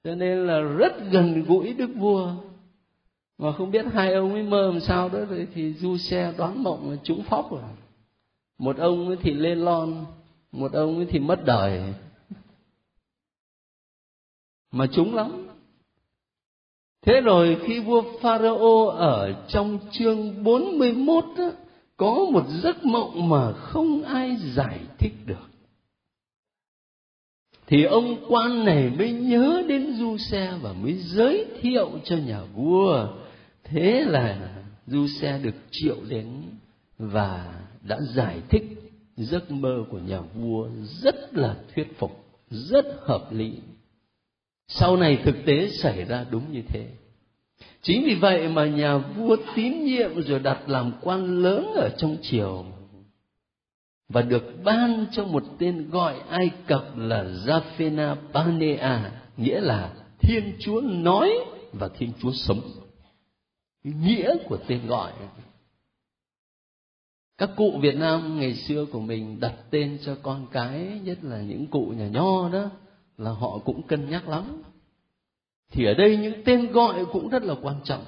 Cho 0.04 0.14
nên 0.14 0.46
là 0.46 0.60
rất 0.60 0.92
gần 1.10 1.44
gũi 1.44 1.72
đức 1.72 1.90
vua. 1.96 2.32
Mà 3.38 3.52
không 3.52 3.70
biết 3.70 3.86
hai 3.92 4.14
ông 4.14 4.32
ấy 4.32 4.42
mơ 4.42 4.70
làm 4.72 4.80
sao 4.80 5.08
đó 5.08 5.18
thì 5.54 5.72
du 5.72 5.96
xe 5.96 6.32
đoán 6.38 6.62
mộng 6.62 6.96
trúng 7.02 7.22
phóc 7.22 7.50
rồi. 7.50 7.60
Một 8.58 8.76
ông 8.76 9.06
ấy 9.08 9.16
thì 9.22 9.34
lên 9.34 9.58
lon 9.58 10.04
một 10.52 10.72
ông 10.72 10.96
ấy 10.96 11.06
thì 11.10 11.18
mất 11.18 11.44
đời. 11.44 11.94
Mà 14.72 14.86
trúng 14.86 15.14
lắm. 15.14 15.48
Thế 17.02 17.20
rồi 17.20 17.56
khi 17.64 17.80
vua 17.80 18.02
pharaoh 18.20 18.94
ở 18.94 19.44
trong 19.48 19.78
chương 19.90 20.44
41 20.44 21.24
đó, 21.36 21.50
có 21.96 22.26
một 22.32 22.44
giấc 22.62 22.84
mộng 22.84 23.28
mà 23.28 23.52
không 23.52 24.02
ai 24.02 24.36
giải 24.36 24.80
thích 24.98 25.12
được. 25.26 25.48
Thì 27.66 27.84
ông 27.84 28.24
quan 28.28 28.64
này 28.64 28.90
mới 28.98 29.12
nhớ 29.12 29.62
đến 29.68 29.94
du 29.98 30.16
xe 30.18 30.58
và 30.62 30.72
mới 30.72 30.92
giới 30.92 31.46
thiệu 31.60 31.90
cho 32.04 32.16
nhà 32.16 32.42
vua. 32.54 33.08
Thế 33.64 34.04
là 34.06 34.56
du 34.86 35.06
xe 35.06 35.40
được 35.42 35.54
triệu 35.70 35.96
đến 36.08 36.42
và 36.98 37.62
đã 37.82 37.98
giải 38.14 38.40
thích 38.48 38.62
giấc 39.16 39.50
mơ 39.50 39.84
của 39.90 39.98
nhà 39.98 40.20
vua 40.20 40.68
rất 41.02 41.34
là 41.34 41.56
thuyết 41.74 41.98
phục, 41.98 42.24
rất 42.50 42.86
hợp 43.00 43.32
lý. 43.32 43.52
Sau 44.68 44.96
này 44.96 45.18
thực 45.24 45.36
tế 45.46 45.70
xảy 45.82 46.04
ra 46.04 46.26
đúng 46.30 46.52
như 46.52 46.62
thế 46.68 46.88
chính 47.82 48.04
vì 48.04 48.14
vậy 48.14 48.48
mà 48.48 48.66
nhà 48.66 48.96
vua 48.96 49.36
tín 49.56 49.84
nhiệm 49.84 50.22
rồi 50.22 50.38
đặt 50.38 50.68
làm 50.68 50.92
quan 51.00 51.42
lớn 51.42 51.72
ở 51.76 51.88
trong 51.98 52.16
triều. 52.22 52.64
Và 54.08 54.22
được 54.22 54.64
ban 54.64 55.06
cho 55.12 55.24
một 55.24 55.42
tên 55.58 55.90
gọi 55.90 56.20
ai 56.28 56.50
cập 56.66 56.84
là 56.96 57.24
Japhena 57.24 58.16
Panea 58.32 59.12
nghĩa 59.36 59.60
là 59.60 59.92
thiên 60.20 60.56
chúa 60.60 60.80
nói 60.80 61.32
và 61.72 61.88
thiên 61.88 62.12
chúa 62.20 62.32
sống. 62.32 62.60
Nghĩa 63.84 64.36
của 64.48 64.56
tên 64.66 64.86
gọi. 64.86 65.12
Các 67.38 67.50
cụ 67.56 67.78
Việt 67.80 67.96
Nam 67.96 68.40
ngày 68.40 68.54
xưa 68.54 68.86
của 68.92 69.00
mình 69.00 69.40
đặt 69.40 69.54
tên 69.70 69.98
cho 70.04 70.16
con 70.22 70.46
cái, 70.52 71.00
nhất 71.04 71.18
là 71.22 71.40
những 71.40 71.66
cụ 71.66 71.92
nhà 71.96 72.08
nho 72.08 72.48
đó, 72.48 72.70
là 73.18 73.30
họ 73.30 73.58
cũng 73.64 73.82
cân 73.82 74.10
nhắc 74.10 74.28
lắm 74.28 74.62
thì 75.70 75.84
ở 75.84 75.94
đây 75.94 76.16
những 76.16 76.42
tên 76.44 76.72
gọi 76.72 77.04
cũng 77.12 77.28
rất 77.28 77.42
là 77.42 77.54
quan 77.62 77.76
trọng. 77.84 78.04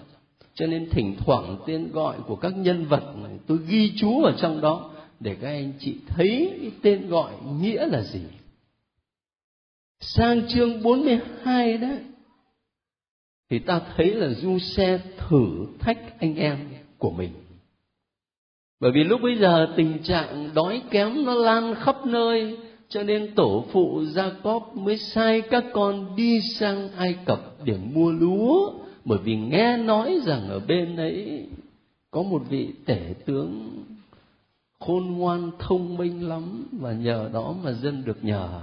Cho 0.55 0.67
nên 0.67 0.91
thỉnh 0.91 1.17
thoảng 1.19 1.57
tên 1.67 1.93
gọi 1.93 2.17
của 2.27 2.37
các 2.37 2.53
nhân 2.57 2.85
vật 2.85 3.15
này, 3.23 3.39
tôi 3.47 3.59
ghi 3.69 3.93
chú 3.97 4.23
ở 4.23 4.33
trong 4.39 4.61
đó 4.61 4.91
để 5.21 5.37
các 5.41 5.49
anh 5.49 5.73
chị 5.79 5.97
thấy 6.07 6.59
cái 6.61 6.71
tên 6.83 7.09
gọi 7.09 7.33
nghĩa 7.61 7.87
là 7.87 8.03
gì. 8.03 8.23
Sang 10.01 10.49
chương 10.49 10.83
42 10.83 11.79
đó, 11.79 11.89
thì 13.51 13.59
ta 13.59 13.81
thấy 13.97 14.15
là 14.15 14.29
du 14.29 14.59
xe 14.59 15.01
thử 15.17 15.67
thách 15.79 16.21
anh 16.21 16.37
em 16.37 16.59
của 16.99 17.11
mình. 17.11 17.33
Bởi 18.81 18.93
vì 18.93 19.05
lúc 19.05 19.21
bây 19.23 19.37
giờ 19.37 19.75
tình 19.77 20.03
trạng 20.03 20.51
đói 20.55 20.83
kém 20.91 21.25
nó 21.25 21.35
lan 21.35 21.75
khắp 21.75 22.07
nơi 22.07 22.59
cho 22.89 23.03
nên 23.03 23.35
tổ 23.35 23.65
phụ 23.73 24.05
gia 24.05 24.31
cóp 24.43 24.77
mới 24.77 24.99
sai 24.99 25.41
các 25.41 25.65
con 25.73 26.17
đi 26.17 26.41
sang 26.41 26.89
Ai 26.97 27.17
Cập 27.25 27.41
để 27.65 27.77
mua 27.93 28.13
lúa. 28.13 28.73
Bởi 29.05 29.19
vì 29.19 29.37
nghe 29.37 29.77
nói 29.77 30.19
rằng 30.27 30.49
ở 30.49 30.61
bên 30.61 30.97
ấy 30.97 31.47
có 32.11 32.23
một 32.23 32.43
vị 32.49 32.69
tể 32.87 33.15
tướng 33.27 33.83
khôn 34.79 35.07
ngoan, 35.07 35.51
thông 35.59 35.97
minh 35.97 36.29
lắm 36.29 36.67
và 36.73 36.93
nhờ 36.93 37.31
đó 37.33 37.55
mà 37.65 37.73
dân 37.73 38.05
được 38.05 38.25
nhờ. 38.25 38.61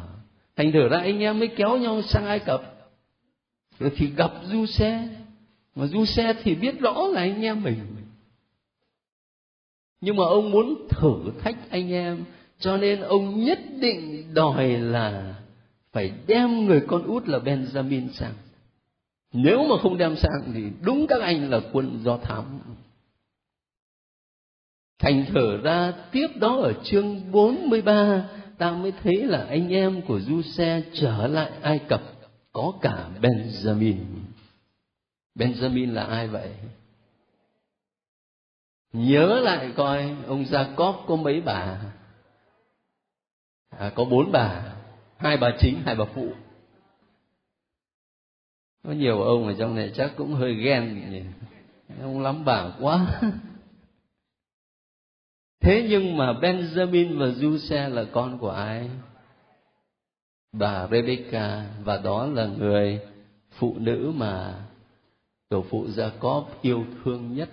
Thành 0.56 0.72
thử 0.72 0.88
ra 0.88 0.98
anh 0.98 1.20
em 1.20 1.40
mới 1.40 1.48
kéo 1.48 1.78
nhau 1.78 2.02
sang 2.02 2.26
ai 2.26 2.40
cập. 2.40 2.90
Rồi 3.80 3.92
thì 3.96 4.08
gặp 4.08 4.32
du 4.44 4.66
xe. 4.66 5.08
Mà 5.76 5.88
du 5.88 6.06
xe 6.06 6.34
thì 6.44 6.56
biết 6.56 6.80
rõ 6.80 7.08
là 7.08 7.22
anh 7.22 7.42
em 7.42 7.64
mình. 7.64 7.80
Nhưng 10.02 10.16
mà 10.16 10.24
ông 10.24 10.52
muốn 10.52 10.88
thử 10.90 11.16
thách 11.40 11.70
anh 11.70 11.92
em 11.92 12.26
cho 12.60 12.78
nên 12.78 13.02
ông 13.02 13.44
nhất 13.46 13.60
định 13.80 14.34
đòi 14.34 14.68
là 14.68 15.36
phải 15.92 16.12
đem 16.28 16.66
người 16.66 16.82
con 16.88 17.04
út 17.04 17.28
là 17.28 17.40
benjamin 17.40 18.10
sang. 18.10 18.34
Nếu 19.34 19.68
mà 19.70 19.76
không 19.82 19.98
đem 19.98 20.16
sang 20.16 20.52
thì 20.54 20.64
đúng 20.82 21.08
các 21.08 21.22
anh 21.22 21.50
là 21.50 21.60
quân 21.74 22.00
do 22.04 22.18
thám. 22.18 22.60
Thành 25.00 25.26
thở 25.34 25.58
ra, 25.64 25.94
tiếp 26.12 26.28
đó 26.36 26.62
ở 26.62 26.74
chương 26.84 27.32
43 27.32 28.30
ta 28.58 28.72
mới 28.72 28.92
thấy 28.92 29.24
là 29.24 29.46
anh 29.50 29.70
em 29.70 30.02
của 30.02 30.20
du 30.20 30.42
xe 30.42 30.82
trở 30.94 31.28
lại 31.28 31.52
ai 31.62 31.80
cập, 31.80 32.02
có 32.52 32.74
cả 32.82 33.10
benjamin. 33.22 33.96
Benjamin 35.36 35.94
là 35.94 36.04
ai 36.04 36.28
vậy? 36.28 36.50
Nhớ 38.94 39.40
lại 39.44 39.72
coi, 39.76 40.16
ông 40.28 40.46
gia 40.46 40.68
có 40.76 41.16
mấy 41.24 41.42
bà? 41.42 41.82
À, 43.80 43.92
có 43.96 44.06
bốn 44.06 44.32
bà 44.32 44.76
hai 45.18 45.38
bà 45.38 45.52
chính 45.60 45.82
hai 45.86 45.96
bà 45.96 46.06
phụ. 46.06 46.28
Có 48.84 48.92
nhiều 48.92 49.22
ông 49.22 49.48
ở 49.48 49.54
trong 49.60 49.76
này 49.76 49.92
chắc 49.96 50.12
cũng 50.16 50.34
hơi 50.34 50.54
ghen 50.54 51.12
nhỉ. 51.12 51.22
Ông 52.02 52.22
lắm 52.22 52.46
bà 52.46 52.72
quá. 52.80 53.22
Thế 55.62 55.88
nhưng 55.90 56.18
mà 56.18 56.34
benjamin 56.34 57.20
và 57.20 57.28
giuse 57.28 57.90
là 57.90 58.06
con 58.12 58.38
của 58.38 58.52
ai? 58.52 58.90
Bà 60.52 60.88
rebecca 60.88 61.66
và 61.84 61.98
đó 61.98 62.26
là 62.26 62.46
người 62.46 63.00
phụ 63.52 63.76
nữ 63.80 64.12
mà 64.16 64.66
tổ 65.50 65.66
phụ 65.70 65.86
Jacob 65.88 66.46
yêu 66.62 66.86
thương 67.04 67.36
nhất 67.36 67.50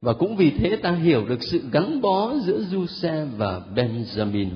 và 0.00 0.12
cũng 0.12 0.36
vì 0.36 0.50
thế 0.50 0.76
ta 0.76 0.90
hiểu 0.90 1.24
được 1.28 1.42
sự 1.42 1.60
gắn 1.72 2.00
bó 2.00 2.34
giữa 2.34 2.60
Giuse 2.60 3.24
và 3.36 3.60
Benjamin. 3.74 4.48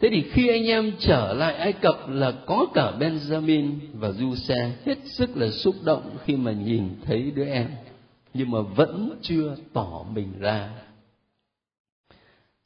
Thế 0.00 0.08
thì 0.12 0.22
khi 0.30 0.48
anh 0.48 0.64
em 0.66 0.92
trở 0.98 1.34
lại 1.34 1.54
Ai 1.54 1.72
Cập 1.72 2.08
là 2.08 2.32
có 2.46 2.66
cả 2.74 2.92
Benjamin 2.98 3.70
và 3.92 4.10
Giuse 4.10 4.72
hết 4.84 4.98
sức 5.04 5.36
là 5.36 5.50
xúc 5.50 5.74
động 5.84 6.16
khi 6.24 6.36
mà 6.36 6.52
nhìn 6.52 6.88
thấy 7.04 7.30
đứa 7.34 7.44
em, 7.44 7.68
nhưng 8.34 8.50
mà 8.50 8.60
vẫn 8.60 9.18
chưa 9.22 9.56
tỏ 9.72 10.04
mình 10.14 10.32
ra. 10.40 10.70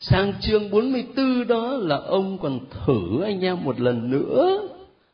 Sang 0.00 0.32
chương 0.40 0.70
44 0.70 1.46
đó 1.46 1.76
là 1.76 1.96
ông 1.96 2.38
còn 2.38 2.60
thử 2.70 3.22
anh 3.22 3.40
em 3.40 3.64
một 3.64 3.80
lần 3.80 4.10
nữa 4.10 4.68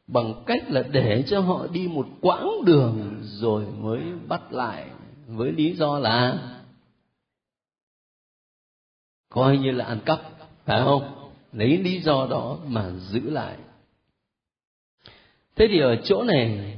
bằng 0.06 0.34
cách 0.46 0.70
là 0.70 0.82
để 0.92 1.24
cho 1.26 1.40
họ 1.40 1.66
đi 1.72 1.88
một 1.88 2.06
quãng 2.20 2.50
đường 2.66 3.20
rồi 3.22 3.64
mới 3.80 4.00
bắt 4.28 4.52
lại 4.52 4.86
với 5.26 5.52
lý 5.52 5.72
do 5.72 5.98
là 5.98 6.38
coi 9.34 9.58
như 9.58 9.70
là 9.70 9.84
ăn 9.84 10.00
cắp, 10.04 10.20
phải 10.64 10.82
không? 10.84 11.30
Lấy 11.52 11.78
lý 11.78 12.00
do 12.00 12.26
đó 12.30 12.58
mà 12.66 12.90
giữ 12.90 13.30
lại. 13.30 13.56
Thế 15.56 15.66
thì 15.70 15.80
ở 15.80 15.96
chỗ 16.04 16.22
này, 16.22 16.76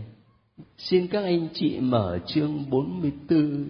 xin 0.79 1.07
các 1.07 1.25
anh 1.25 1.49
chị 1.55 1.81
mở 1.81 2.19
chương 2.27 2.71
44 2.71 3.69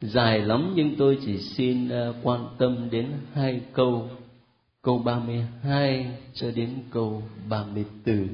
dài 0.00 0.40
lắm 0.40 0.72
nhưng 0.76 0.96
tôi 0.98 1.18
chỉ 1.24 1.38
xin 1.38 1.88
ờ, 1.88 2.14
quan 2.22 2.46
tâm 2.58 2.88
đến 2.90 3.12
hai 3.32 3.60
câu. 3.72 4.10
Câu 4.82 4.98
32 4.98 6.16
cho 6.34 6.50
đến 6.50 6.74
câu 6.90 7.22
34. 7.48 8.28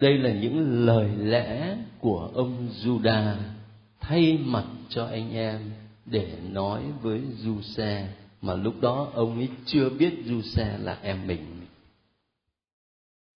Đây 0.00 0.18
là 0.18 0.32
những 0.32 0.86
lời 0.86 1.10
lẽ 1.16 1.76
của 2.00 2.30
ông 2.34 2.68
Juda 2.82 3.34
thay 4.00 4.38
mặt 4.44 4.64
cho 4.88 5.06
anh 5.06 5.32
em 5.32 5.60
để 6.10 6.38
nói 6.50 6.82
với 7.02 7.22
du 7.38 7.62
xe 7.62 8.08
mà 8.42 8.54
lúc 8.54 8.74
đó 8.80 9.10
ông 9.14 9.34
ấy 9.34 9.48
chưa 9.66 9.90
biết 9.90 10.14
du 10.24 10.42
xe 10.42 10.78
là 10.78 10.98
em 11.02 11.26
mình. 11.26 11.44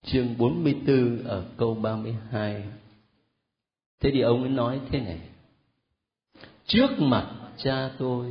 Chương 0.06 0.38
44 0.38 1.24
ở 1.24 1.44
câu 1.56 1.74
32 1.74 2.62
thế 4.00 4.10
thì 4.12 4.20
ông 4.20 4.40
ấy 4.42 4.50
nói 4.50 4.80
thế 4.90 5.00
này. 5.00 5.20
Trước 6.66 6.90
mặt 6.98 7.26
cha 7.56 7.90
tôi 7.98 8.26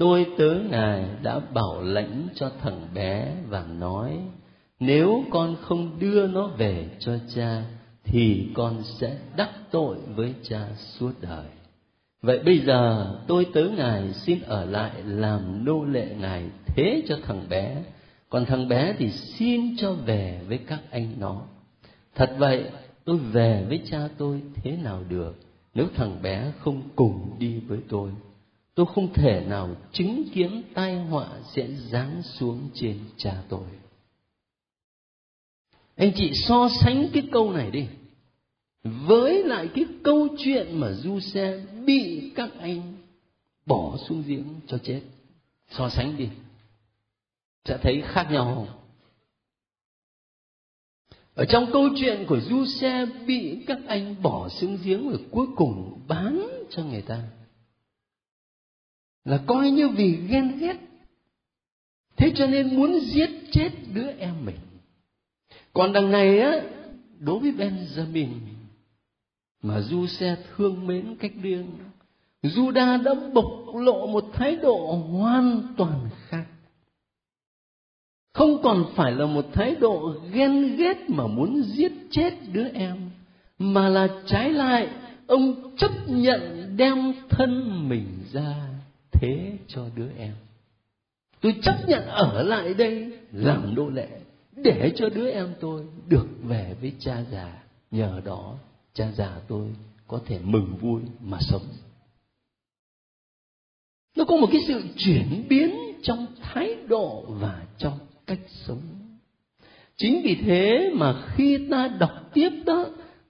tôi 0.00 0.26
tớ 0.38 0.54
ngài 0.70 1.04
đã 1.22 1.38
bảo 1.38 1.82
lãnh 1.82 2.28
cho 2.34 2.50
thằng 2.62 2.88
bé 2.94 3.36
và 3.48 3.64
nói, 3.78 4.18
nếu 4.78 5.24
con 5.30 5.56
không 5.60 5.98
đưa 5.98 6.26
nó 6.26 6.46
về 6.46 6.88
cho 6.98 7.18
cha, 7.34 7.64
thì 8.04 8.50
con 8.54 8.82
sẽ 8.84 9.18
đắc 9.36 9.50
tội 9.70 9.96
với 10.14 10.34
cha 10.42 10.68
suốt 10.76 11.12
đời 11.20 11.46
vậy 12.22 12.38
bây 12.44 12.58
giờ 12.58 13.10
tôi 13.26 13.46
tới 13.52 13.70
ngài 13.70 14.12
xin 14.12 14.40
ở 14.40 14.64
lại 14.64 14.92
làm 15.04 15.64
nô 15.64 15.84
lệ 15.84 16.14
ngài 16.18 16.44
thế 16.66 17.02
cho 17.08 17.18
thằng 17.22 17.48
bé. 17.48 17.82
Còn 18.28 18.46
thằng 18.46 18.68
bé 18.68 18.94
thì 18.98 19.10
xin 19.10 19.76
cho 19.76 19.92
về 19.92 20.40
với 20.48 20.58
các 20.58 20.80
anh 20.90 21.14
nó. 21.18 21.42
Thật 22.14 22.34
vậy, 22.38 22.64
tôi 23.04 23.16
về 23.16 23.64
với 23.68 23.80
cha 23.90 24.08
tôi 24.18 24.42
thế 24.54 24.76
nào 24.76 25.04
được, 25.08 25.34
nếu 25.74 25.86
thằng 25.94 26.22
bé 26.22 26.52
không 26.58 26.82
cùng 26.96 27.36
đi 27.38 27.60
với 27.60 27.78
tôi? 27.88 28.10
Tôi 28.74 28.86
không 28.94 29.12
thể 29.12 29.44
nào 29.48 29.68
chứng 29.92 30.24
kiến 30.34 30.62
tai 30.74 30.96
họa 30.96 31.28
sẽ 31.54 31.68
giáng 31.68 32.22
xuống 32.22 32.68
trên 32.74 32.98
cha 33.16 33.42
tôi. 33.48 33.64
Anh 35.96 36.12
chị 36.14 36.30
so 36.34 36.68
sánh 36.80 37.08
cái 37.12 37.22
câu 37.32 37.52
này 37.52 37.70
đi 37.70 37.86
với 38.82 39.44
lại 39.44 39.68
cái 39.74 39.84
câu 40.02 40.28
chuyện 40.38 40.80
mà 40.80 40.92
du 40.92 41.20
xe 41.20 41.64
bị 41.86 42.32
các 42.34 42.50
anh 42.58 42.94
bỏ 43.66 43.96
xuống 43.96 44.22
giếng 44.26 44.44
cho 44.66 44.78
chết. 44.78 45.02
So 45.70 45.88
sánh 45.88 46.16
đi, 46.16 46.28
sẽ 47.64 47.78
thấy 47.82 48.02
khác 48.06 48.28
nhau 48.30 48.54
không? 48.54 48.76
Ở 51.34 51.44
trong 51.44 51.66
câu 51.72 51.88
chuyện 51.96 52.24
của 52.28 52.40
du 52.40 52.66
xe 52.66 53.06
bị 53.26 53.64
các 53.66 53.78
anh 53.86 54.22
bỏ 54.22 54.48
xuống 54.48 54.78
giếng 54.84 55.08
rồi 55.08 55.20
cuối 55.30 55.46
cùng 55.56 56.00
bán 56.08 56.48
cho 56.70 56.84
người 56.84 57.02
ta, 57.02 57.22
là 59.24 59.42
coi 59.46 59.70
như 59.70 59.88
vì 59.88 60.18
ghen 60.28 60.58
ghét. 60.58 60.76
Thế 62.16 62.32
cho 62.34 62.46
nên 62.46 62.76
muốn 62.76 63.00
giết 63.00 63.30
chết 63.52 63.70
đứa 63.94 64.10
em 64.10 64.44
mình. 64.44 64.58
Còn 65.72 65.92
đằng 65.92 66.10
này 66.10 66.38
á, 66.40 66.52
đối 67.18 67.38
với 67.38 67.52
benjamin 67.52 68.28
mà 69.62 69.80
du 69.80 70.06
xe 70.06 70.36
thương 70.56 70.86
mến 70.86 71.16
cách 71.20 71.32
riêng 71.42 71.66
juda 72.42 73.02
đã 73.02 73.14
bộc 73.32 73.74
lộ 73.74 74.06
một 74.06 74.24
thái 74.32 74.56
độ 74.56 75.02
hoàn 75.10 75.62
toàn 75.76 76.08
khác. 76.28 76.44
Không 78.32 78.62
còn 78.62 78.84
phải 78.94 79.12
là 79.12 79.26
một 79.26 79.46
thái 79.52 79.74
độ 79.74 80.14
ghen 80.32 80.76
ghét 80.76 80.96
mà 81.08 81.26
muốn 81.26 81.62
giết 81.62 81.92
chết 82.10 82.34
đứa 82.52 82.68
em, 82.68 83.10
mà 83.58 83.88
là 83.88 84.08
trái 84.26 84.50
lại, 84.50 84.88
ông 85.26 85.76
chấp 85.76 85.90
nhận 86.06 86.72
đem 86.76 87.12
thân 87.28 87.88
mình 87.88 88.06
ra 88.32 88.54
thế 89.12 89.52
cho 89.68 89.82
đứa 89.96 90.08
em. 90.18 90.34
Tôi 91.40 91.54
chấp 91.62 91.88
nhận 91.88 92.06
ở 92.06 92.42
lại 92.42 92.74
đây 92.74 93.12
làm 93.32 93.74
nô 93.74 93.88
lệ 93.88 94.08
để 94.56 94.92
cho 94.96 95.08
đứa 95.08 95.30
em 95.30 95.54
tôi 95.60 95.84
được 96.08 96.26
về 96.42 96.76
với 96.80 96.92
cha 96.98 97.24
già 97.30 97.62
nhờ 97.90 98.20
đó 98.24 98.54
cha 98.92 99.12
già 99.16 99.40
tôi 99.48 99.66
có 100.06 100.20
thể 100.26 100.38
mừng 100.42 100.76
vui 100.80 101.02
mà 101.20 101.38
sống. 101.40 101.62
Nó 104.16 104.24
có 104.24 104.36
một 104.36 104.48
cái 104.52 104.60
sự 104.66 104.82
chuyển 104.96 105.44
biến 105.48 105.76
trong 106.02 106.26
thái 106.40 106.76
độ 106.88 107.24
và 107.28 107.66
trong 107.78 107.98
cách 108.26 108.40
sống. 108.48 108.80
Chính 109.96 110.20
vì 110.24 110.34
thế 110.34 110.90
mà 110.94 111.22
khi 111.34 111.68
ta 111.70 111.88
đọc 111.88 112.30
tiếp 112.34 112.50
đó, 112.66 112.86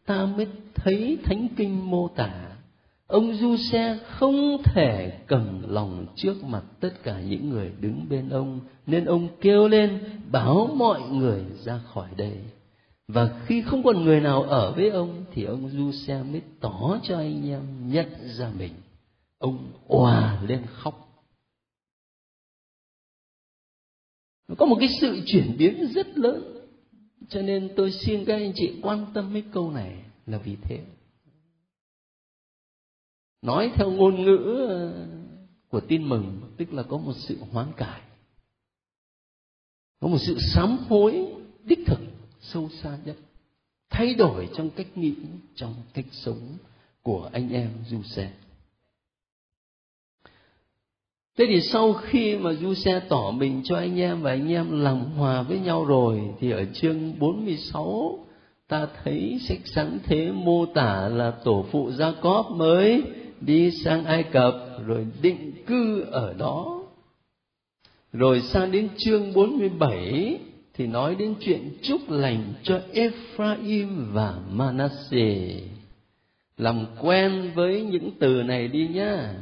ta 0.06 0.26
mới 0.26 0.46
thấy 0.74 1.18
thánh 1.24 1.48
kinh 1.56 1.90
mô 1.90 2.08
tả, 2.08 2.50
ông 3.06 3.34
du 3.34 3.56
xe 3.56 3.98
không 4.06 4.62
thể 4.64 5.18
cầm 5.26 5.62
lòng 5.68 6.06
trước 6.16 6.44
mặt 6.44 6.62
tất 6.80 7.02
cả 7.02 7.20
những 7.20 7.50
người 7.50 7.72
đứng 7.80 8.06
bên 8.08 8.28
ông, 8.28 8.60
nên 8.86 9.04
ông 9.04 9.28
kêu 9.40 9.68
lên 9.68 10.00
báo 10.30 10.70
mọi 10.76 11.00
người 11.00 11.44
ra 11.64 11.78
khỏi 11.78 12.08
đây 12.16 12.36
và 13.12 13.44
khi 13.46 13.62
không 13.62 13.82
còn 13.82 14.04
người 14.04 14.20
nào 14.20 14.42
ở 14.42 14.72
với 14.72 14.90
ông, 14.90 15.24
thì 15.32 15.44
ông 15.44 15.70
du 15.70 15.92
xe 15.92 16.22
mới 16.22 16.42
tỏ 16.60 16.98
cho 17.02 17.18
anh 17.18 17.48
em 17.48 17.90
nhận 17.92 18.08
ra 18.38 18.52
mình. 18.58 18.72
Ông 19.38 19.72
òa 19.86 20.42
lên 20.42 20.66
khóc. 20.66 21.24
Có 24.58 24.66
một 24.66 24.76
cái 24.80 24.88
sự 25.00 25.20
chuyển 25.26 25.56
biến 25.58 25.86
rất 25.94 26.18
lớn. 26.18 26.66
Cho 27.28 27.42
nên 27.42 27.72
tôi 27.76 27.92
xin 27.92 28.24
các 28.24 28.34
anh 28.34 28.52
chị 28.54 28.78
quan 28.82 29.06
tâm 29.14 29.32
mấy 29.32 29.42
câu 29.52 29.70
này 29.70 30.04
là 30.26 30.38
vì 30.38 30.56
thế. 30.62 30.80
Nói 33.42 33.72
theo 33.74 33.90
ngôn 33.90 34.24
ngữ 34.24 34.66
ờ, 34.68 35.06
của 35.68 35.80
tin 35.80 36.08
mừng, 36.08 36.40
tức 36.56 36.72
là 36.72 36.82
có 36.82 36.98
một 36.98 37.12
sự 37.16 37.38
hoán 37.50 37.72
cải. 37.76 38.00
Có 40.00 40.08
một 40.08 40.18
sự 40.18 40.36
sám 40.54 40.76
hối 40.88 41.26
đích 41.64 41.78
thực 41.86 42.00
sâu 42.40 42.68
xa 42.82 42.98
nhất, 43.04 43.16
thay 43.90 44.14
đổi 44.14 44.48
trong 44.54 44.70
cách 44.70 44.98
nghĩ 44.98 45.14
trong 45.54 45.74
cách 45.94 46.04
sống 46.12 46.56
của 47.02 47.30
anh 47.32 47.52
em 47.52 47.70
du 47.88 48.02
xe 48.02 48.30
Thế 51.40 51.46
thì 51.48 51.60
sau 51.60 51.92
khi 51.92 52.36
mà 52.36 52.52
Du 52.52 52.74
Xe 52.74 53.00
tỏ 53.08 53.30
mình 53.30 53.62
cho 53.64 53.76
anh 53.76 54.00
em 54.00 54.22
và 54.22 54.30
anh 54.30 54.52
em 54.52 54.80
làm 54.80 54.98
hòa 54.98 55.42
với 55.42 55.58
nhau 55.58 55.84
rồi, 55.84 56.20
thì 56.40 56.50
ở 56.50 56.64
chương 56.64 57.18
46 57.18 58.18
ta 58.68 58.88
thấy 59.04 59.38
sách 59.48 59.58
sáng 59.64 59.98
thế 60.04 60.32
mô 60.32 60.66
tả 60.66 61.08
là 61.08 61.30
tổ 61.44 61.64
phụ 61.70 61.90
Gia 61.90 62.12
Cóp 62.12 62.50
mới 62.50 63.02
đi 63.40 63.70
sang 63.70 64.04
Ai 64.04 64.22
Cập 64.22 64.54
rồi 64.86 65.06
định 65.22 65.52
cư 65.66 66.00
ở 66.00 66.34
đó. 66.38 66.82
Rồi 68.12 68.40
sang 68.40 68.72
đến 68.72 68.88
chương 68.96 69.32
47 69.32 70.40
thì 70.80 70.86
nói 70.86 71.14
đến 71.14 71.34
chuyện 71.40 71.78
chúc 71.82 72.10
lành 72.10 72.54
cho 72.62 72.80
Ephraim 72.92 74.12
và 74.12 74.38
Manasseh. 74.50 75.62
Làm 76.56 76.86
quen 77.00 77.50
với 77.54 77.82
những 77.82 78.10
từ 78.20 78.42
này 78.42 78.68
đi 78.68 78.88
nhá. 78.88 79.34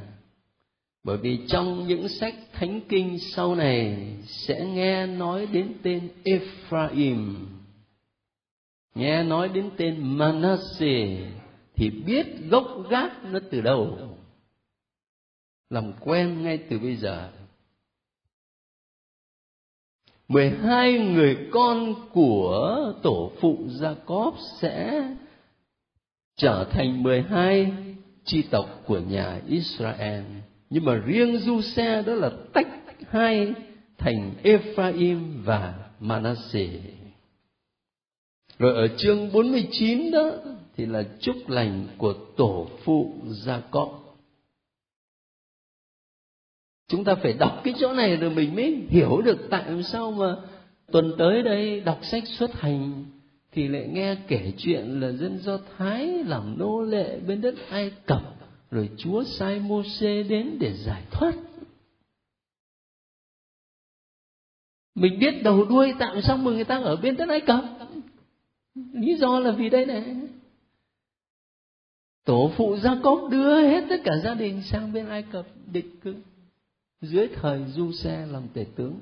Bởi 1.05 1.17
vì 1.17 1.39
trong 1.49 1.87
những 1.87 2.09
sách 2.09 2.35
thánh 2.53 2.81
kinh 2.89 3.19
sau 3.19 3.55
này 3.55 4.13
sẽ 4.27 4.67
nghe 4.67 5.07
nói 5.07 5.47
đến 5.47 5.73
tên 5.83 6.09
Ephraim. 6.25 7.47
Nghe 8.95 9.23
nói 9.23 9.49
đến 9.49 9.71
tên 9.77 10.19
Manasseh 10.19 11.19
thì 11.77 11.91
biết 11.91 12.27
gốc 12.51 12.67
gác 12.91 13.25
nó 13.25 13.39
từ 13.51 13.61
đâu. 13.61 13.99
Làm 15.71 15.93
quen 16.01 16.43
ngay 16.43 16.59
từ 16.71 16.79
bây 16.79 16.97
giờ 16.97 17.31
mười 20.29 20.51
hai 20.51 20.99
người 20.99 21.37
con 21.51 21.95
của 22.13 22.93
tổ 23.03 23.33
phụ 23.41 23.59
Jacob 23.81 24.33
sẽ 24.61 25.05
trở 26.37 26.67
thành 26.71 27.03
mười 27.03 27.23
hai 27.23 27.73
chi 28.25 28.43
tộc 28.43 28.83
của 28.87 28.99
nhà 28.99 29.41
Israel 29.49 30.23
nhưng 30.71 30.85
mà 30.85 30.95
riêng 30.95 31.39
du 31.39 31.61
xe 31.61 32.03
đó 32.07 32.15
là 32.15 32.31
tách 32.53 32.69
hai 33.11 33.55
thành 33.99 34.35
Ephraim 34.43 35.43
và 35.45 35.75
Manasseh. 36.01 36.71
Rồi 38.59 38.75
ở 38.75 38.89
chương 38.97 39.33
49 39.33 40.11
đó 40.11 40.31
thì 40.77 40.87
là 40.87 41.05
chúc 41.21 41.37
lành 41.49 41.87
của 41.99 42.15
tổ 42.37 42.67
phụ 42.85 43.15
Jacob. 43.27 43.89
Chúng 46.89 47.05
ta 47.05 47.15
phải 47.15 47.33
đọc 47.33 47.61
cái 47.65 47.75
chỗ 47.79 47.93
này 47.93 48.17
rồi 48.17 48.31
mình 48.31 48.55
mới 48.55 48.87
hiểu 48.89 49.21
được 49.21 49.47
tại 49.51 49.83
sao 49.83 50.11
mà 50.11 50.37
tuần 50.93 51.13
tới 51.19 51.43
đây 51.43 51.81
đọc 51.81 51.99
sách 52.03 52.23
xuất 52.27 52.61
hành 52.61 53.05
thì 53.53 53.69
lại 53.69 53.89
nghe 53.93 54.17
kể 54.29 54.53
chuyện 54.59 55.01
là 55.01 55.13
dân 55.13 55.39
Do 55.39 55.59
Thái 55.77 56.07
làm 56.07 56.59
nô 56.59 56.83
lệ 56.83 57.21
bên 57.21 57.41
đất 57.41 57.55
Ai 57.71 57.93
Cập, 58.07 58.23
rồi 58.71 58.91
Chúa 58.97 59.25
sai 59.25 59.61
mô 59.61 59.83
xê 59.83 60.23
đến 60.23 60.57
để 60.61 60.73
giải 60.73 61.03
thoát. 61.11 61.35
Mình 64.95 65.19
biết 65.19 65.43
đầu 65.43 65.65
đuôi 65.65 65.95
tạm 65.99 66.21
xong 66.23 66.45
mà 66.45 66.51
người 66.51 66.65
ta 66.65 66.79
ở 66.79 66.97
bên 66.97 67.17
đất 67.17 67.29
Ai 67.29 67.41
Cập. 67.41 67.65
Lý 68.93 69.15
do 69.15 69.39
là 69.39 69.51
vì 69.51 69.71
đây 69.71 69.87
này. 69.87 70.17
Tổ 72.25 72.51
phụ 72.57 72.77
Gia 72.77 72.97
Cốp 73.03 73.31
đưa 73.31 73.61
hết 73.61 73.85
tất 73.89 74.01
cả 74.05 74.13
gia 74.25 74.35
đình 74.35 74.63
sang 74.63 74.93
bên 74.93 75.09
Ai 75.09 75.23
Cập 75.23 75.47
định 75.73 76.01
cư 76.01 76.15
dưới 77.01 77.29
thời 77.35 77.65
Du 77.65 77.93
Xe 77.93 78.27
làm 78.27 78.43
tể 78.55 78.67
tướng. 78.77 78.99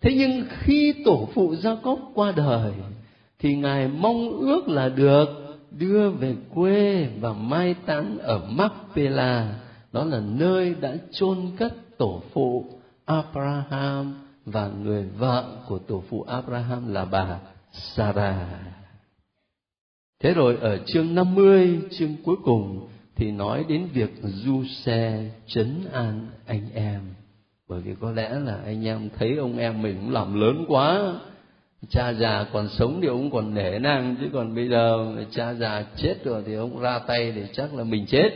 Thế 0.00 0.14
nhưng 0.18 0.44
khi 0.48 0.94
tổ 1.04 1.28
phụ 1.34 1.56
Gia 1.56 1.74
Cốp 1.74 1.98
qua 2.14 2.32
đời 2.32 2.72
thì 3.38 3.56
ngài 3.56 3.88
mong 3.88 4.28
ước 4.28 4.68
là 4.68 4.88
được 4.88 5.28
đưa 5.70 6.10
về 6.10 6.36
quê 6.54 7.08
và 7.20 7.32
mai 7.32 7.74
táng 7.86 8.18
ở 8.18 8.48
Macpela 8.50 9.60
đó 9.92 10.04
là 10.04 10.20
nơi 10.20 10.74
đã 10.74 10.96
chôn 11.12 11.38
cất 11.58 11.98
tổ 11.98 12.22
phụ 12.32 12.64
Abraham 13.04 14.14
và 14.44 14.68
người 14.68 15.04
vợ 15.18 15.64
của 15.68 15.78
tổ 15.78 16.02
phụ 16.08 16.22
Abraham 16.22 16.94
là 16.94 17.04
bà 17.04 17.40
Sarah. 17.72 18.36
Thế 20.20 20.34
rồi 20.34 20.56
ở 20.56 20.78
chương 20.86 21.14
50, 21.14 21.80
chương 21.98 22.16
cuối 22.24 22.36
cùng 22.44 22.88
thì 23.16 23.30
nói 23.30 23.64
đến 23.68 23.88
việc 23.92 24.10
du 24.22 24.64
xe 24.64 25.30
chấn 25.46 25.84
an 25.92 26.28
anh 26.46 26.70
em. 26.74 27.00
Bởi 27.68 27.80
vì 27.80 27.94
có 28.00 28.12
lẽ 28.12 28.28
là 28.28 28.58
anh 28.64 28.86
em 28.86 29.08
thấy 29.18 29.36
ông 29.36 29.58
em 29.58 29.82
mình 29.82 29.96
cũng 30.00 30.12
làm 30.12 30.40
lớn 30.40 30.64
quá, 30.68 31.14
cha 31.90 32.12
già 32.12 32.46
còn 32.52 32.68
sống 32.68 32.98
thì 33.00 33.08
ông 33.08 33.30
còn 33.30 33.54
nể 33.54 33.78
nang 33.78 34.16
chứ 34.20 34.26
còn 34.32 34.54
bây 34.54 34.68
giờ 34.68 35.14
cha 35.30 35.54
già 35.54 35.84
chết 35.96 36.24
rồi 36.24 36.42
thì 36.46 36.54
ông 36.54 36.80
ra 36.80 36.98
tay 36.98 37.32
thì 37.32 37.42
chắc 37.52 37.74
là 37.74 37.84
mình 37.84 38.06
chết. 38.06 38.30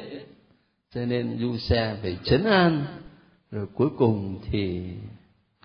Cho 0.94 1.04
nên 1.04 1.38
du 1.38 1.56
xe 1.56 1.96
phải 2.02 2.16
chấn 2.24 2.44
an 2.44 2.84
rồi 3.50 3.66
cuối 3.74 3.88
cùng 3.98 4.38
thì 4.50 4.82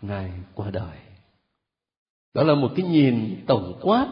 ngài 0.01 0.32
qua 0.54 0.71
đời. 0.71 0.97
Đó 2.34 2.43
là 2.43 2.56
một 2.56 2.71
cái 2.75 2.86
nhìn 2.86 3.36
tổng 3.47 3.80
quát 3.82 4.08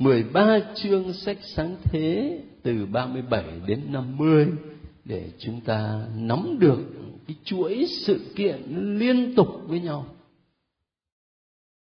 13 0.00 0.60
chương 0.74 1.12
sách 1.12 1.38
sáng 1.42 1.76
thế 1.84 2.40
từ 2.62 2.86
37 2.86 3.44
đến 3.66 3.80
50 3.88 4.46
để 5.04 5.30
chúng 5.38 5.60
ta 5.60 6.06
nắm 6.16 6.56
được 6.58 6.78
cái 7.26 7.36
chuỗi 7.44 7.86
sự 7.86 8.32
kiện 8.36 8.62
liên 8.98 9.34
tục 9.34 9.48
với 9.66 9.80
nhau. 9.80 10.06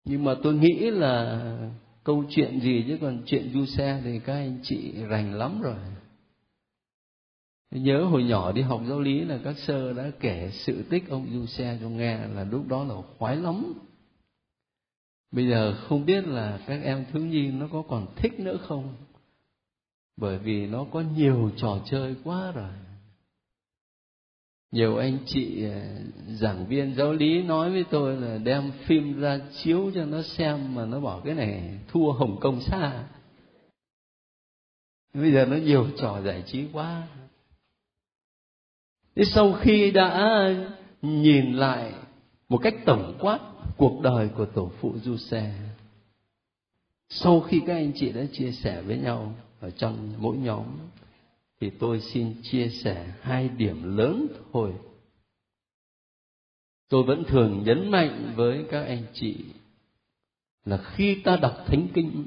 Nhưng 0.04 0.24
mà 0.24 0.34
tôi 0.42 0.54
nghĩ 0.54 0.90
là 0.90 1.42
câu 2.04 2.24
chuyện 2.30 2.60
gì 2.60 2.84
chứ 2.88 2.98
còn 3.00 3.22
chuyện 3.26 3.50
du 3.54 3.66
xe 3.66 4.00
thì 4.04 4.18
các 4.18 4.34
anh 4.34 4.58
chị 4.62 4.92
rành 5.08 5.34
lắm 5.34 5.62
rồi. 5.62 5.76
Nhớ 7.70 8.04
hồi 8.04 8.24
nhỏ 8.24 8.52
đi 8.52 8.62
học 8.62 8.80
giáo 8.88 9.00
lý 9.00 9.20
là 9.20 9.38
các 9.44 9.58
sơ 9.58 9.92
đã 9.92 10.10
kể 10.20 10.50
sự 10.52 10.82
tích 10.90 11.08
ông 11.08 11.26
du 11.32 11.46
xe 11.46 11.78
cho 11.80 11.88
nghe 11.88 12.18
là 12.34 12.44
lúc 12.44 12.68
đó 12.68 12.84
là 12.84 12.94
khoái 13.18 13.36
lắm 13.36 13.74
bây 15.30 15.48
giờ 15.48 15.74
không 15.88 16.06
biết 16.06 16.26
là 16.26 16.60
các 16.66 16.80
em 16.82 17.04
thiếu 17.12 17.22
nhi 17.22 17.50
nó 17.50 17.68
có 17.72 17.82
còn 17.88 18.06
thích 18.16 18.40
nữa 18.40 18.56
không? 18.68 18.94
Bởi 20.16 20.38
vì 20.38 20.66
nó 20.66 20.86
có 20.92 21.00
nhiều 21.00 21.50
trò 21.56 21.78
chơi 21.84 22.16
quá 22.24 22.52
rồi. 22.52 22.70
Nhiều 24.72 24.96
anh 24.96 25.18
chị 25.26 25.64
à, 25.64 25.98
giảng 26.28 26.66
viên 26.66 26.94
giáo 26.94 27.12
lý 27.12 27.42
nói 27.42 27.70
với 27.70 27.84
tôi 27.90 28.16
là 28.16 28.38
đem 28.38 28.72
phim 28.84 29.20
ra 29.20 29.40
chiếu 29.62 29.90
cho 29.94 30.04
nó 30.04 30.22
xem 30.22 30.74
mà 30.74 30.84
nó 30.84 31.00
bảo 31.00 31.20
cái 31.24 31.34
này 31.34 31.78
thua 31.88 32.12
hồng 32.12 32.40
kông 32.40 32.60
xa. 32.60 33.04
Bây 35.14 35.32
giờ 35.32 35.46
nó 35.46 35.56
nhiều 35.56 35.86
trò 35.96 36.20
giải 36.22 36.42
trí 36.46 36.64
quá. 36.72 37.08
Thế 39.16 39.24
sau 39.24 39.52
khi 39.52 39.90
đã 39.90 40.48
nhìn 41.02 41.52
lại 41.52 41.92
một 42.48 42.58
cách 42.58 42.74
tổng 42.86 43.16
quát 43.20 43.40
cuộc 43.78 44.00
đời 44.02 44.28
của 44.36 44.46
tổ 44.46 44.70
phụ 44.80 44.94
du 45.04 45.16
xe 45.16 45.54
sau 47.08 47.40
khi 47.40 47.60
các 47.66 47.74
anh 47.74 47.92
chị 47.94 48.12
đã 48.12 48.24
chia 48.32 48.52
sẻ 48.52 48.82
với 48.82 48.98
nhau 48.98 49.34
ở 49.60 49.70
trong 49.70 50.14
mỗi 50.18 50.36
nhóm, 50.36 50.66
thì 51.60 51.70
tôi 51.70 52.00
xin 52.00 52.42
chia 52.42 52.68
sẻ 52.68 53.14
hai 53.20 53.48
điểm 53.48 53.96
lớn 53.96 54.26
thôi. 54.52 54.74
Tôi 56.88 57.04
vẫn 57.04 57.24
thường 57.28 57.62
nhấn 57.66 57.90
mạnh 57.90 58.32
với 58.36 58.64
các 58.70 58.84
anh 58.84 59.02
chị 59.14 59.44
là 60.64 60.76
khi 60.76 61.22
ta 61.24 61.36
đọc 61.36 61.64
thánh 61.66 61.88
kinh, 61.94 62.26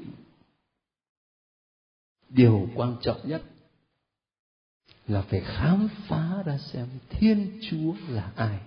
điều 2.28 2.68
quan 2.74 2.96
trọng 3.02 3.28
nhất 3.28 3.42
là 5.08 5.22
phải 5.22 5.40
khám 5.40 5.88
phá 6.08 6.42
ra 6.46 6.58
xem 6.58 6.88
thiên 7.10 7.60
chúa 7.62 7.94
là 8.08 8.32
ai 8.36 8.60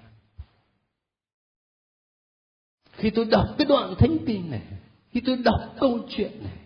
khi 2.97 3.09
tôi 3.09 3.25
đọc 3.25 3.47
cái 3.57 3.67
đoạn 3.67 3.95
thánh 3.97 4.17
kinh 4.25 4.51
này, 4.51 4.63
khi 5.11 5.21
tôi 5.25 5.37
đọc 5.37 5.75
câu 5.79 5.99
chuyện 6.09 6.31
này, 6.43 6.57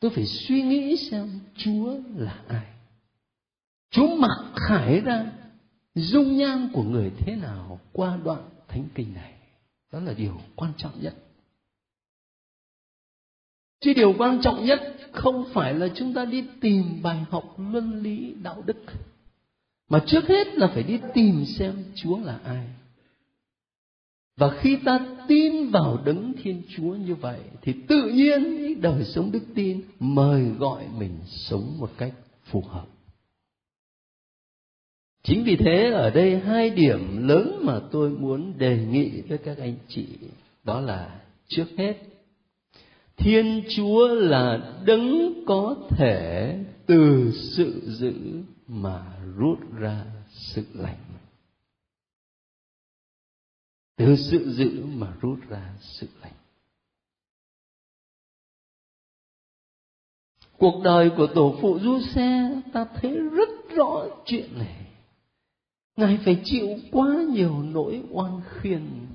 tôi 0.00 0.10
phải 0.10 0.26
suy 0.26 0.62
nghĩ 0.62 0.96
xem 0.96 1.40
chúa 1.56 1.94
là 2.16 2.42
ai 2.48 2.66
Chúa 3.90 4.16
mặc 4.16 4.52
khải 4.54 5.00
ra 5.00 5.32
dung 5.94 6.36
nhan 6.36 6.68
của 6.72 6.82
người 6.82 7.10
thế 7.18 7.36
nào 7.36 7.80
qua 7.92 8.18
đoạn 8.24 8.42
thánh 8.68 8.84
kinh 8.94 9.14
này. 9.14 9.32
Đó 9.92 10.00
là 10.00 10.12
điều 10.12 10.40
quan 10.56 10.72
trọng 10.76 10.92
nhất. 11.00 11.14
Chứ 13.80 13.92
điều 13.94 14.14
quan 14.18 14.40
trọng 14.42 14.64
nhất 14.64 14.96
không 15.12 15.44
phải 15.52 15.74
là 15.74 15.88
chúng 15.94 16.14
ta 16.14 16.24
đi 16.24 16.44
tìm 16.60 17.02
bài 17.02 17.24
học 17.30 17.54
luân 17.58 18.02
lý 18.02 18.34
đạo 18.42 18.62
đức. 18.66 18.76
Mà 19.88 20.04
trước 20.06 20.28
hết 20.28 20.54
là 20.54 20.66
phải 20.66 20.82
đi 20.82 21.00
tìm 21.14 21.44
xem 21.44 21.84
Chúa 21.94 22.18
là 22.18 22.38
ai. 22.44 22.68
Và 24.36 24.50
khi 24.60 24.76
ta 24.84 25.00
tin 25.28 25.70
vào 25.70 25.98
đấng 26.04 26.32
Thiên 26.42 26.62
Chúa 26.76 26.94
như 26.94 27.14
vậy, 27.14 27.40
thì 27.62 27.72
tự 27.88 28.08
nhiên 28.08 28.40
đời 28.80 29.04
sống 29.04 29.32
đức 29.32 29.42
tin 29.54 29.80
mời 30.00 30.44
gọi 30.58 30.84
mình 30.98 31.18
sống 31.26 31.78
một 31.78 31.90
cách 31.98 32.12
phù 32.44 32.62
hợp. 32.68 32.86
chính 35.22 35.44
vì 35.44 35.56
thế, 35.56 35.90
ở 35.90 36.10
đây 36.10 36.40
hai 36.40 36.70
điểm 36.70 37.28
lớn 37.28 37.58
mà 37.62 37.80
tôi 37.92 38.10
muốn 38.10 38.58
đề 38.58 38.86
nghị 38.90 39.20
với 39.20 39.38
các 39.38 39.58
anh 39.58 39.76
chị, 39.88 40.06
đó 40.64 40.80
là 40.80 41.20
trước 41.48 41.66
hết, 41.76 41.94
thiên 43.16 43.62
chúa 43.76 44.08
là 44.08 44.74
đấng 44.86 45.32
có 45.46 45.76
thể 45.90 46.56
từ 46.86 47.32
sự 47.32 47.82
giữ 47.86 48.14
mà 48.68 49.02
rút 49.36 49.58
ra 49.78 50.04
sự 50.30 50.64
lành 50.74 51.09
từ 53.96 54.16
sự 54.30 54.52
giữ 54.52 54.84
mà 54.86 55.14
rút 55.20 55.38
ra 55.48 55.74
sự 55.80 56.08
lành. 56.22 56.32
Cuộc 60.58 60.80
đời 60.84 61.10
của 61.16 61.26
tổ 61.34 61.56
phụ 61.60 61.78
du 61.82 62.00
xe 62.00 62.50
ta 62.72 62.86
thấy 62.94 63.18
rất 63.18 63.48
rõ 63.76 64.06
chuyện 64.24 64.58
này. 64.58 64.86
Ngài 65.96 66.18
phải 66.24 66.40
chịu 66.44 66.68
quá 66.92 67.16
nhiều 67.32 67.62
nỗi 67.62 68.02
oan 68.10 68.40
khiên. 68.48 69.06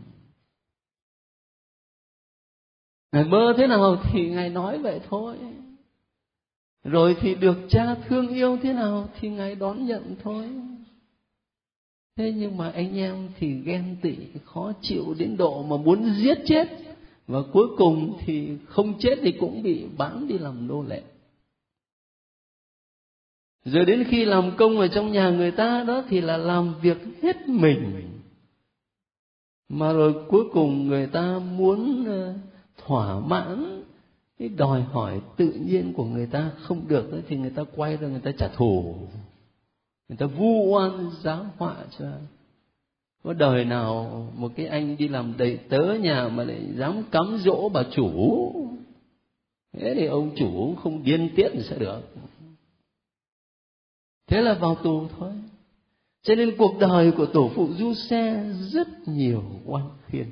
Ngài 3.11 3.23
mơ 3.23 3.53
thế 3.57 3.67
nào 3.67 4.03
thì 4.11 4.29
ngài 4.29 4.49
nói 4.49 4.77
vậy 4.77 5.01
thôi. 5.09 5.38
Rồi 6.83 7.17
thì 7.19 7.35
được 7.35 7.57
cha 7.69 7.95
thương 8.07 8.27
yêu 8.27 8.57
thế 8.63 8.73
nào 8.73 9.09
thì 9.19 9.29
ngài 9.29 9.55
đón 9.55 9.85
nhận 9.85 10.15
thôi 10.23 10.49
thế 12.17 12.34
nhưng 12.36 12.58
mà 12.58 12.69
anh 12.69 12.97
em 12.97 13.30
thì 13.38 13.62
ghen 13.65 13.95
tị, 14.01 14.15
khó 14.45 14.73
chịu 14.82 15.15
đến 15.17 15.38
độ 15.38 15.63
mà 15.63 15.78
muốn 15.78 16.13
giết 16.13 16.38
chết. 16.45 16.67
Và 17.28 17.39
cuối 17.54 17.67
cùng 17.78 18.17
thì 18.25 18.49
không 18.65 18.99
chết 18.99 19.15
thì 19.21 19.32
cũng 19.32 19.63
bị 19.63 19.86
bán 19.97 20.28
đi 20.28 20.38
làm 20.38 20.67
nô 20.67 20.84
lệ. 20.84 21.01
Rồi 23.65 23.86
đến 23.86 24.04
khi 24.04 24.25
làm 24.25 24.51
công 24.58 24.80
ở 24.80 24.88
trong 24.88 25.12
nhà 25.12 25.30
người 25.30 25.51
ta 25.51 25.84
đó 25.88 26.04
thì 26.10 26.21
là 26.21 26.38
làm 26.38 26.73
việc 26.82 26.97
hết 27.21 27.49
mình. 27.49 28.10
Mà 29.69 29.93
rồi 29.93 30.13
cuối 30.28 30.43
cùng 30.54 30.88
người 30.88 31.08
ta 31.08 31.39
muốn 31.39 32.06
ờ, 32.06 32.34
thỏa 32.86 33.19
mãn 33.19 33.84
cái 34.39 34.49
đòi 34.49 34.82
hỏi 34.82 35.21
tự 35.38 35.51
nhiên 35.51 35.93
của 35.93 36.06
người 36.06 36.28
ta 36.28 36.51
không 36.60 36.88
được 36.88 37.21
thì 37.28 37.38
người 37.38 37.49
ta 37.49 37.63
quay 37.75 37.97
ra 37.97 38.08
người 38.08 38.19
ta 38.19 38.32
trả 38.38 38.47
thù 38.47 38.95
người 40.09 40.17
ta 40.17 40.25
vu 40.25 40.69
oan 40.73 41.11
giáo 41.23 41.45
họa 41.57 41.75
cho 41.99 42.05
có 43.25 43.33
đời 43.33 43.65
nào 43.65 44.09
một 44.37 44.51
cái 44.55 44.67
anh 44.67 44.97
đi 44.97 45.07
làm 45.07 45.33
đầy 45.37 45.59
tớ 45.69 45.93
nhà 46.01 46.27
mà 46.27 46.43
lại 46.43 46.61
dám 46.75 47.03
cắm 47.11 47.37
dỗ 47.37 47.69
bà 47.69 47.83
chủ. 47.91 48.51
Thế 49.73 49.93
thì 49.95 50.05
ông 50.05 50.31
chủ 50.35 50.75
không 50.75 51.03
điên 51.03 51.29
tiết 51.35 51.49
thì 51.53 51.61
sẽ 51.69 51.77
được. 51.79 52.01
Thế 54.27 54.41
là 54.41 54.53
vào 54.53 54.75
tù 54.75 55.07
thôi. 55.19 55.31
Cho 56.23 56.35
nên 56.35 56.57
cuộc 56.57 56.79
đời 56.79 57.11
của 57.11 57.25
tổ 57.25 57.51
phụ 57.55 57.69
du 57.73 57.93
xe 57.93 58.51
rất 58.71 58.87
nhiều 59.07 59.43
oan 59.65 59.89
khiên. 60.07 60.25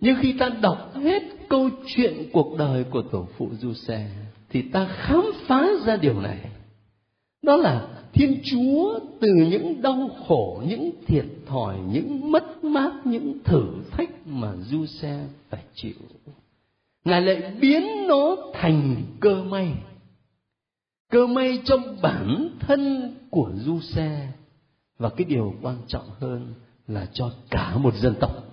Nhưng 0.00 0.16
khi 0.20 0.34
ta 0.38 0.48
đọc 0.48 0.92
hết 0.94 1.22
câu 1.48 1.70
chuyện 1.86 2.28
cuộc 2.32 2.58
đời 2.58 2.84
của 2.84 3.02
tổ 3.02 3.28
phụ 3.36 3.50
du 3.60 3.74
xe 3.74 4.10
thì 4.48 4.62
ta 4.62 4.88
khám 4.96 5.24
phá 5.46 5.66
ra 5.86 5.96
điều 5.96 6.20
này. 6.20 6.50
Đó 7.42 7.56
là 7.56 7.88
thiên 8.14 8.40
chúa 8.44 8.98
từ 9.20 9.28
những 9.50 9.82
đau 9.82 10.10
khổ, 10.26 10.62
những 10.66 10.90
thiệt 11.06 11.24
thòi, 11.46 11.78
những 11.92 12.32
mất 12.32 12.64
mát, 12.64 12.92
những 13.04 13.38
thử 13.44 13.66
thách 13.90 14.26
mà 14.26 14.56
du 14.56 14.86
xe 14.86 15.26
phải 15.50 15.62
chịu. 15.74 15.94
Ngài 17.04 17.22
lại 17.22 17.54
biến 17.60 18.06
nó 18.08 18.36
thành 18.52 19.02
cơ 19.20 19.44
may. 19.44 19.74
Cơ 21.10 21.26
may 21.26 21.62
cho 21.64 21.76
bản 22.02 22.48
thân 22.60 23.14
của 23.30 23.50
du 23.54 23.80
xe 23.80 24.32
và 24.98 25.10
cái 25.16 25.24
điều 25.24 25.54
quan 25.62 25.76
trọng 25.86 26.10
hơn 26.20 26.54
là 26.86 27.08
cho 27.12 27.32
cả 27.50 27.76
một 27.76 27.94
dân 27.94 28.14
tộc. 28.20 28.44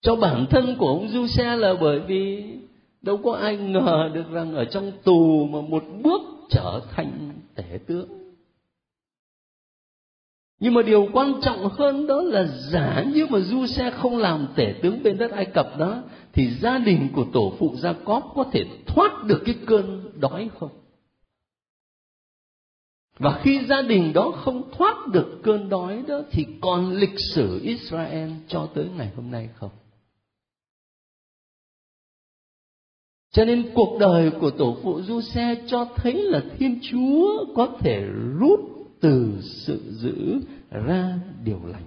Cho 0.00 0.16
bản 0.16 0.46
thân 0.50 0.76
của 0.78 0.86
ông 0.86 1.08
du 1.08 1.26
xe 1.26 1.56
là 1.56 1.74
bởi 1.80 2.00
vì 2.00 2.44
đâu 3.06 3.20
có 3.24 3.32
ai 3.32 3.56
ngờ 3.56 4.10
được 4.14 4.30
rằng 4.30 4.54
ở 4.54 4.64
trong 4.64 4.92
tù 5.04 5.46
mà 5.46 5.60
một 5.60 5.84
bước 6.02 6.20
trở 6.50 6.80
thành 6.90 7.30
tể 7.54 7.78
tướng. 7.86 8.08
Nhưng 10.60 10.74
mà 10.74 10.82
điều 10.82 11.08
quan 11.12 11.32
trọng 11.42 11.68
hơn 11.68 12.06
đó 12.06 12.22
là 12.22 12.46
giả 12.46 13.04
như 13.14 13.26
mà 13.26 13.38
du 13.38 13.66
xe 13.66 13.90
không 13.90 14.18
làm 14.18 14.48
tể 14.56 14.74
tướng 14.82 15.02
bên 15.02 15.18
đất 15.18 15.30
ai 15.30 15.44
cập 15.44 15.78
đó, 15.78 16.02
thì 16.32 16.50
gia 16.60 16.78
đình 16.78 17.08
của 17.14 17.24
tổ 17.32 17.52
phụ 17.58 17.76
gia 17.76 17.92
cóp 17.92 18.32
có 18.34 18.44
thể 18.52 18.64
thoát 18.86 19.24
được 19.24 19.42
cái 19.46 19.54
cơn 19.66 20.10
đói 20.20 20.50
không? 20.58 20.70
Và 23.18 23.40
khi 23.42 23.64
gia 23.66 23.82
đình 23.82 24.12
đó 24.12 24.32
không 24.44 24.70
thoát 24.72 25.08
được 25.12 25.40
cơn 25.42 25.68
đói 25.68 26.04
đó, 26.08 26.20
thì 26.30 26.46
còn 26.60 26.92
lịch 26.92 27.20
sử 27.34 27.60
Israel 27.62 28.30
cho 28.48 28.68
tới 28.74 28.88
ngày 28.96 29.10
hôm 29.16 29.30
nay 29.30 29.48
không? 29.54 29.70
Cho 33.36 33.44
nên 33.44 33.66
cuộc 33.74 33.98
đời 34.00 34.30
của 34.30 34.50
tổ 34.50 34.76
phụ 34.82 35.02
du 35.02 35.20
xe 35.20 35.56
cho 35.66 35.88
thấy 35.96 36.14
là 36.14 36.42
thiên 36.58 36.78
chúa 36.82 37.44
có 37.54 37.68
thể 37.80 38.00
rút 38.38 38.60
từ 39.00 39.38
sự 39.42 39.80
giữ 39.90 40.40
ra 40.70 41.18
điều 41.44 41.60
lành 41.64 41.82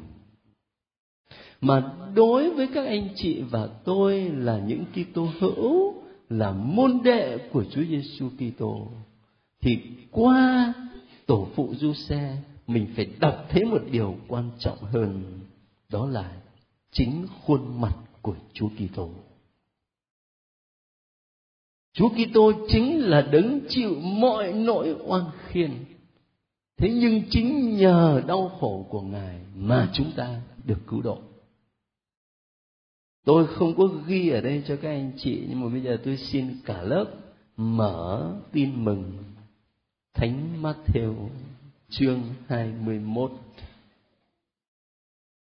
mà 1.62 1.92
đối 2.16 2.50
với 2.50 2.68
các 2.74 2.86
anh 2.86 3.10
chị 3.16 3.42
và 3.42 3.68
tôi 3.86 4.20
là 4.30 4.60
những 4.68 4.86
Kitô 4.94 5.28
hữu, 5.40 5.94
là 6.30 6.52
môn 6.52 7.00
đệ 7.04 7.38
của 7.52 7.64
Chúa 7.72 7.84
Giêsu 7.84 8.30
Kitô, 8.30 8.88
thì 9.62 9.78
qua 10.12 10.74
tổ 11.26 11.48
phụ 11.56 11.74
du 11.78 11.94
xe 11.94 12.38
mình 12.68 12.88
phải 12.96 13.08
đọc 13.20 13.46
thấy 13.50 13.66
một 13.66 13.82
điều 13.92 14.16
quan 14.28 14.50
trọng 14.60 14.78
hơn, 14.82 15.24
đó 15.90 16.08
là 16.08 16.32
chính 16.92 17.26
khuôn 17.42 17.82
mặt 17.82 17.96
của 18.22 18.36
Chúa 18.54 18.70
Kitô. 18.70 19.10
Chúa 22.00 22.10
Kitô 22.10 22.52
chính 22.68 23.00
là 23.00 23.22
đấng 23.22 23.60
chịu 23.70 23.96
mọi 24.00 24.54
nỗi 24.54 24.96
oan 25.06 25.24
khiên. 25.48 25.72
Thế 26.78 26.90
nhưng 26.90 27.22
chính 27.30 27.78
nhờ 27.78 28.22
đau 28.28 28.50
khổ 28.60 28.86
của 28.90 29.02
Ngài 29.02 29.40
mà 29.56 29.90
chúng 29.94 30.12
ta 30.16 30.42
được 30.66 30.78
cứu 30.88 31.02
độ. 31.02 31.18
Tôi 33.26 33.48
không 33.48 33.76
có 33.78 33.84
ghi 34.08 34.30
ở 34.30 34.42
đây 34.42 34.64
cho 34.68 34.76
các 34.76 34.90
anh 34.90 35.12
chị, 35.18 35.46
nhưng 35.50 35.62
mà 35.62 35.70
bây 35.70 35.82
giờ 35.82 35.98
tôi 36.04 36.18
xin 36.18 36.48
cả 36.66 36.82
lớp 36.82 37.06
mở 37.58 38.34
tin 38.52 38.86
mừng 38.86 39.14
Thánh 40.14 40.62
Matthew, 40.62 41.14
chương 41.90 42.24
21 42.48 43.32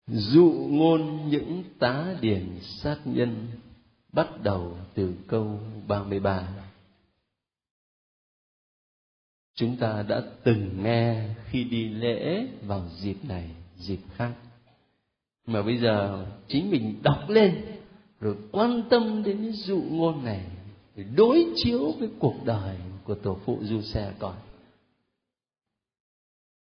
dụ 0.07 0.53
ngôn 0.69 1.29
những 1.29 1.65
tá 1.79 2.17
điển 2.21 2.59
sát 2.61 2.99
nhân 3.05 3.47
bắt 4.17 4.29
đầu 4.43 4.77
từ 4.95 5.15
câu 5.29 5.61
33. 5.89 6.49
Chúng 9.55 9.77
ta 9.77 10.05
đã 10.09 10.23
từng 10.45 10.83
nghe 10.83 11.29
khi 11.51 11.65
đi 11.65 11.89
lễ 11.89 12.47
vào 12.63 12.83
dịp 12.99 13.17
này, 13.23 13.51
dịp 13.77 13.99
khác. 14.17 14.33
Mà 15.47 15.63
bây 15.63 15.79
giờ 15.79 16.27
chính 16.49 16.71
mình 16.71 17.03
đọc 17.03 17.29
lên 17.29 17.65
rồi 18.21 18.37
quan 18.53 18.83
tâm 18.91 19.23
đến 19.23 19.43
những 19.43 19.53
dụ 19.53 19.83
ngôn 19.91 20.25
này 20.25 20.47
để 20.95 21.05
đối 21.17 21.47
chiếu 21.57 21.93
với 21.99 22.09
cuộc 22.19 22.35
đời 22.45 22.77
của 23.05 23.15
tổ 23.15 23.39
phụ 23.45 23.59
du 23.63 23.83
xe 23.83 24.13
coi. 24.19 24.35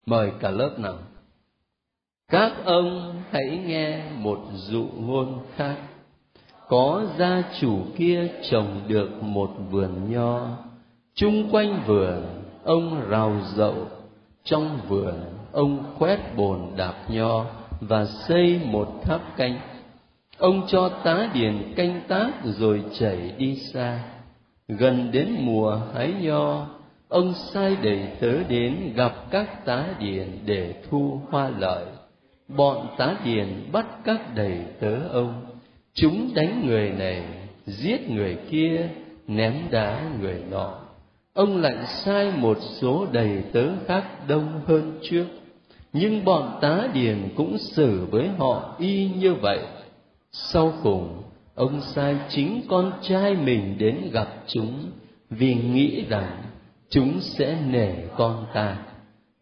Mời 0.05 0.31
cả 0.39 0.51
lớp 0.51 0.75
nào. 0.79 0.99
Các 2.27 2.53
ông 2.65 3.21
hãy 3.29 3.63
nghe 3.65 4.11
một 4.11 4.51
dụ 4.53 4.87
ngôn 4.95 5.45
khác 5.55 5.90
có 6.71 7.05
gia 7.17 7.43
chủ 7.59 7.79
kia 7.97 8.27
trồng 8.49 8.81
được 8.87 9.23
một 9.23 9.49
vườn 9.71 10.11
nho. 10.11 10.47
Chung 11.15 11.49
quanh 11.51 11.83
vườn, 11.85 12.23
ông 12.63 13.09
rào 13.09 13.33
dậu 13.55 13.75
trong 14.43 14.79
vườn, 14.87 15.13
ông 15.51 15.83
khoét 15.97 16.19
bồn 16.35 16.59
đạp 16.77 16.93
nho 17.09 17.45
và 17.81 18.05
xây 18.05 18.59
một 18.65 19.01
tháp 19.03 19.37
canh. 19.37 19.59
Ông 20.37 20.67
cho 20.67 20.89
tá 20.89 21.29
điền 21.33 21.73
canh 21.75 22.01
tác 22.07 22.31
rồi 22.43 22.83
chảy 22.99 23.31
đi 23.37 23.55
xa. 23.55 24.03
Gần 24.67 25.11
đến 25.11 25.35
mùa 25.39 25.79
hái 25.93 26.13
nho, 26.21 26.67
ông 27.09 27.33
sai 27.33 27.77
đầy 27.81 28.07
tớ 28.19 28.43
đến 28.49 28.93
gặp 28.95 29.13
các 29.31 29.65
tá 29.65 29.85
điền 29.99 30.27
để 30.45 30.75
thu 30.89 31.21
hoa 31.29 31.49
lợi. 31.59 31.85
Bọn 32.47 32.87
tá 32.97 33.15
điền 33.25 33.47
bắt 33.71 33.85
các 34.03 34.35
đầy 34.35 34.65
tớ 34.79 35.07
ông 35.11 35.50
chúng 35.93 36.33
đánh 36.33 36.65
người 36.65 36.89
này, 36.89 37.23
giết 37.65 38.09
người 38.09 38.37
kia, 38.49 38.89
ném 39.27 39.53
đá 39.71 40.03
người 40.21 40.41
nọ. 40.51 40.79
Ông 41.33 41.57
lại 41.57 41.75
sai 41.85 42.31
một 42.37 42.57
số 42.61 43.07
đầy 43.11 43.43
tớ 43.53 43.69
khác 43.87 44.27
đông 44.27 44.61
hơn 44.65 44.99
trước. 45.01 45.25
Nhưng 45.93 46.25
bọn 46.25 46.57
tá 46.61 46.87
điền 46.93 47.29
cũng 47.35 47.57
xử 47.57 48.05
với 48.11 48.27
họ 48.27 48.75
y 48.79 49.09
như 49.09 49.33
vậy. 49.33 49.59
Sau 50.31 50.73
cùng, 50.83 51.21
ông 51.55 51.81
sai 51.81 52.15
chính 52.29 52.61
con 52.69 52.91
trai 53.01 53.35
mình 53.35 53.75
đến 53.77 54.09
gặp 54.11 54.27
chúng, 54.47 54.73
vì 55.29 55.53
nghĩ 55.55 56.05
rằng 56.09 56.41
chúng 56.89 57.19
sẽ 57.19 57.57
nể 57.67 57.93
con 58.17 58.45
ta. 58.53 58.77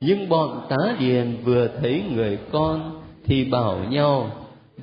Nhưng 0.02 0.30
bọn 0.30 0.68
tá 0.70 0.96
điền 1.00 1.38
vừa 1.44 1.68
thấy 1.82 2.04
người 2.12 2.38
con 2.52 3.02
thì 3.26 3.46
bảo 3.46 3.84
nhau 3.90 4.32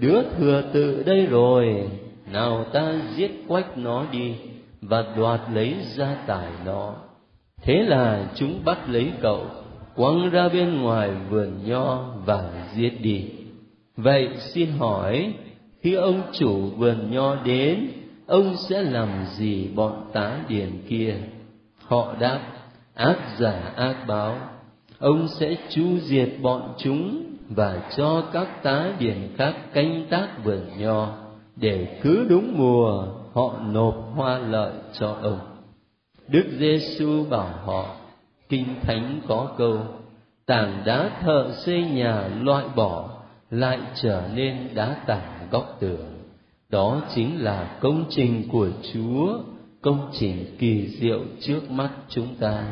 đứa 0.01 0.23
thừa 0.23 0.63
tự 0.73 1.03
đây 1.07 1.27
rồi, 1.27 1.89
nào 2.33 2.65
ta 2.73 2.95
giết 3.17 3.45
quách 3.49 3.79
nó 3.79 4.05
đi 4.13 4.35
và 4.81 5.05
đoạt 5.17 5.41
lấy 5.53 5.75
gia 5.95 6.15
tài 6.27 6.49
nó. 6.65 6.95
Thế 7.63 7.83
là 7.83 8.31
chúng 8.35 8.65
bắt 8.65 8.79
lấy 8.89 9.13
cậu, 9.23 9.47
quăng 9.95 10.31
ra 10.31 10.49
bên 10.49 10.83
ngoài 10.83 11.11
vườn 11.31 11.53
nho 11.65 12.05
và 12.25 12.51
giết 12.75 13.03
đi. 13.03 13.25
Vậy 13.97 14.29
xin 14.39 14.71
hỏi, 14.71 15.35
khi 15.81 15.95
ông 15.95 16.23
chủ 16.33 16.61
vườn 16.77 17.11
nho 17.11 17.35
đến, 17.45 17.89
ông 18.27 18.57
sẽ 18.57 18.83
làm 18.83 19.09
gì 19.37 19.69
bọn 19.75 20.05
tá 20.13 20.39
điền 20.49 20.71
kia? 20.89 21.15
Họ 21.79 22.15
đáp, 22.21 22.41
ác 22.95 23.19
giả, 23.39 23.73
ác 23.77 23.97
báo, 24.07 24.39
ông 24.99 25.29
sẽ 25.29 25.57
chu 25.69 25.99
diệt 25.99 26.29
bọn 26.43 26.75
chúng 26.79 27.36
và 27.49 27.91
cho 27.97 28.23
các 28.33 28.63
tá 28.63 28.93
điền 28.99 29.29
khác 29.37 29.55
canh 29.73 30.07
tác 30.11 30.29
vườn 30.45 30.61
nho 30.79 31.09
để 31.57 32.01
cứ 32.03 32.27
đúng 32.29 32.59
mùa 32.59 33.09
họ 33.35 33.59
nộp 33.67 33.95
hoa 34.15 34.39
lợi 34.39 34.73
cho 34.99 35.17
ông. 35.23 35.39
Đức 36.29 36.45
giêsu 36.59 37.25
bảo 37.31 37.49
họ, 37.65 37.97
kinh 38.49 38.67
thánh 38.83 39.21
có 39.29 39.49
câu, 39.59 39.79
tảng 40.47 40.83
đá 40.85 41.11
thợ 41.23 41.53
xây 41.57 41.83
nhà 41.83 42.29
loại 42.41 42.65
bỏ 42.77 43.09
lại 43.51 43.79
trở 43.95 44.23
nên 44.35 44.69
đá 44.75 44.97
tảng 45.07 45.49
góc 45.51 45.77
tường. 45.81 46.07
Đó 46.69 47.01
chính 47.15 47.45
là 47.45 47.79
công 47.81 48.05
trình 48.11 48.49
của 48.53 48.69
chúa, 48.93 49.39
công 49.83 50.11
trình 50.13 50.57
kỳ 50.59 50.89
diệu 50.89 51.21
trước 51.41 51.71
mắt 51.71 51.91
chúng 52.09 52.35
ta. 52.41 52.65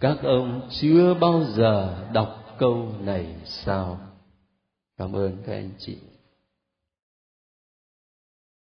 Các 0.00 0.22
ông 0.22 0.60
chưa 0.70 1.14
bao 1.20 1.40
giờ 1.44 1.94
đọc 2.12 2.43
câu 2.58 2.94
này 3.00 3.36
sao? 3.44 4.00
Cảm 4.96 5.12
ơn 5.12 5.42
các 5.46 5.52
anh 5.52 5.70
chị. 5.78 5.98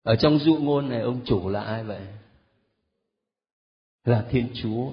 Ở 0.03 0.15
trong 0.15 0.39
dụ 0.39 0.55
ngôn 0.55 0.89
này, 0.89 1.01
ông 1.01 1.21
chủ 1.25 1.49
là 1.49 1.63
ai 1.63 1.83
vậy? 1.83 2.07
Là 4.03 4.27
thiên 4.29 4.51
chúa. 4.53 4.91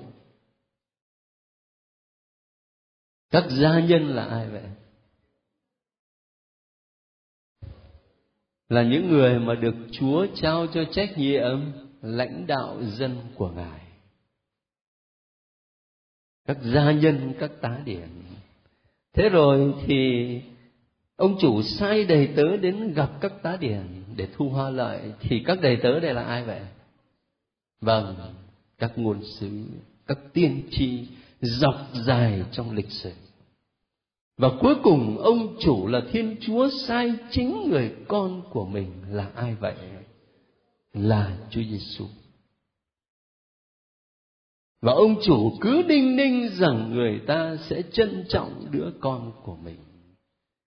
Các 3.30 3.44
gia 3.50 3.80
nhân 3.80 4.09
là 4.09 4.24
ai 4.24 4.48
vậy? 4.50 4.70
Là 8.68 8.83
những 8.83 9.09
người 9.09 9.38
mà 9.38 9.54
được 9.54 9.74
chúa 9.92 10.26
trao 10.35 10.66
cho 10.66 10.85
trách 10.92 11.11
nhiệm, 11.16 11.72
lãnh 12.02 12.46
đạo 12.46 12.83
dân 12.83 13.20
của 13.35 13.50
ngài. 13.50 13.80
Các 16.44 16.59
gia 16.74 16.92
nhân, 16.92 17.35
các 17.40 17.50
tá 17.61 17.83
điển 17.85 18.09
thế 19.14 19.29
rồi 19.29 19.74
thì 19.87 20.40
ông 21.16 21.37
chủ 21.40 21.62
sai 21.62 22.05
đầy 22.05 22.29
tớ 22.37 22.57
đến 22.57 22.94
gặp 22.94 23.11
các 23.20 23.33
tá 23.42 23.57
điển 23.61 23.83
để 24.16 24.29
thu 24.37 24.48
hoa 24.48 24.70
lợi 24.70 25.00
thì 25.20 25.42
các 25.46 25.61
đầy 25.61 25.77
tớ 25.83 26.00
đây 26.00 26.14
là 26.14 26.22
ai 26.22 26.44
vậy? 26.44 26.61
Vâng 27.81 28.16
các 28.79 28.98
ngôn 28.98 29.24
sứ, 29.24 29.50
các 30.07 30.18
tiên 30.33 30.62
tri 30.70 31.07
dọc 31.40 31.74
dài 31.92 32.42
trong 32.53 32.74
lịch 32.74 32.90
sử. 32.90 33.12
Và 34.38 34.48
cuối 34.61 34.74
cùng, 34.83 35.18
ông 35.18 35.57
chủ 35.61 35.87
là 35.87 36.00
thiên 36.12 36.37
chúa 36.40 36.68
sai 36.87 37.12
chính 37.31 37.70
người 37.70 37.92
con 38.09 38.42
của 38.50 38.66
mình 38.66 38.90
là 39.11 39.31
ai 39.35 39.55
vậy? 39.55 39.74
Là 40.94 41.37
chúa 41.50 41.62
giêsu 41.70 42.05
và 44.84 44.92
ông 44.92 45.16
chủ 45.22 45.52
cứ 45.60 45.82
đinh 45.82 46.16
ninh 46.16 46.48
rằng 46.48 46.90
người 46.94 47.20
ta 47.26 47.56
sẽ 47.56 47.82
trân 47.92 48.24
trọng 48.28 48.66
đứa 48.70 48.90
con 49.00 49.32
của 49.42 49.56
mình. 49.56 49.76